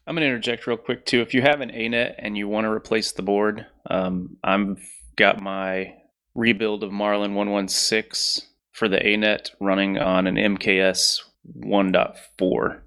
[0.07, 1.21] I'm going to interject real quick too.
[1.21, 4.83] If you have an ANET and you want to replace the board, um, I've
[5.15, 5.95] got my
[6.35, 11.21] rebuild of Marlin 116 for the ANET running on an MKS
[11.59, 12.81] 1.4.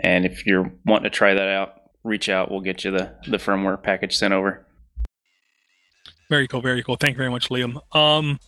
[0.00, 1.74] And if you're wanting to try that out,
[2.04, 2.50] reach out.
[2.50, 4.66] We'll get you the, the firmware package sent over.
[6.30, 6.96] Very cool, very cool.
[6.96, 7.76] Thank you very much, Liam.
[7.94, 8.38] Um,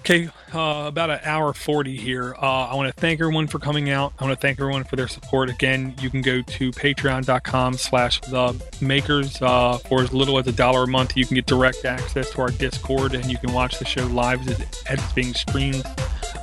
[0.00, 2.34] okay, uh, about an hour 40 here.
[2.34, 4.12] Uh, I want to thank everyone for coming out.
[4.18, 5.50] I want to thank everyone for their support.
[5.50, 9.40] Again, you can go to patreon.com slash the makers.
[9.40, 12.40] Uh, for as little as a dollar a month, you can get direct access to
[12.40, 15.84] our Discord and you can watch the show live as, it's being streamed.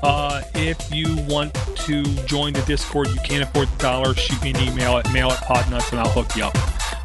[0.03, 4.51] Uh, if you want to join the Discord, you can't afford the dollar, shoot me
[4.51, 6.55] an email at mail at podnutz and I'll hook you up.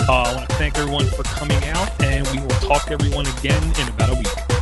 [0.08, 3.26] Uh, I want to thank everyone for coming out, and we will talk to everyone
[3.38, 4.61] again in about a week.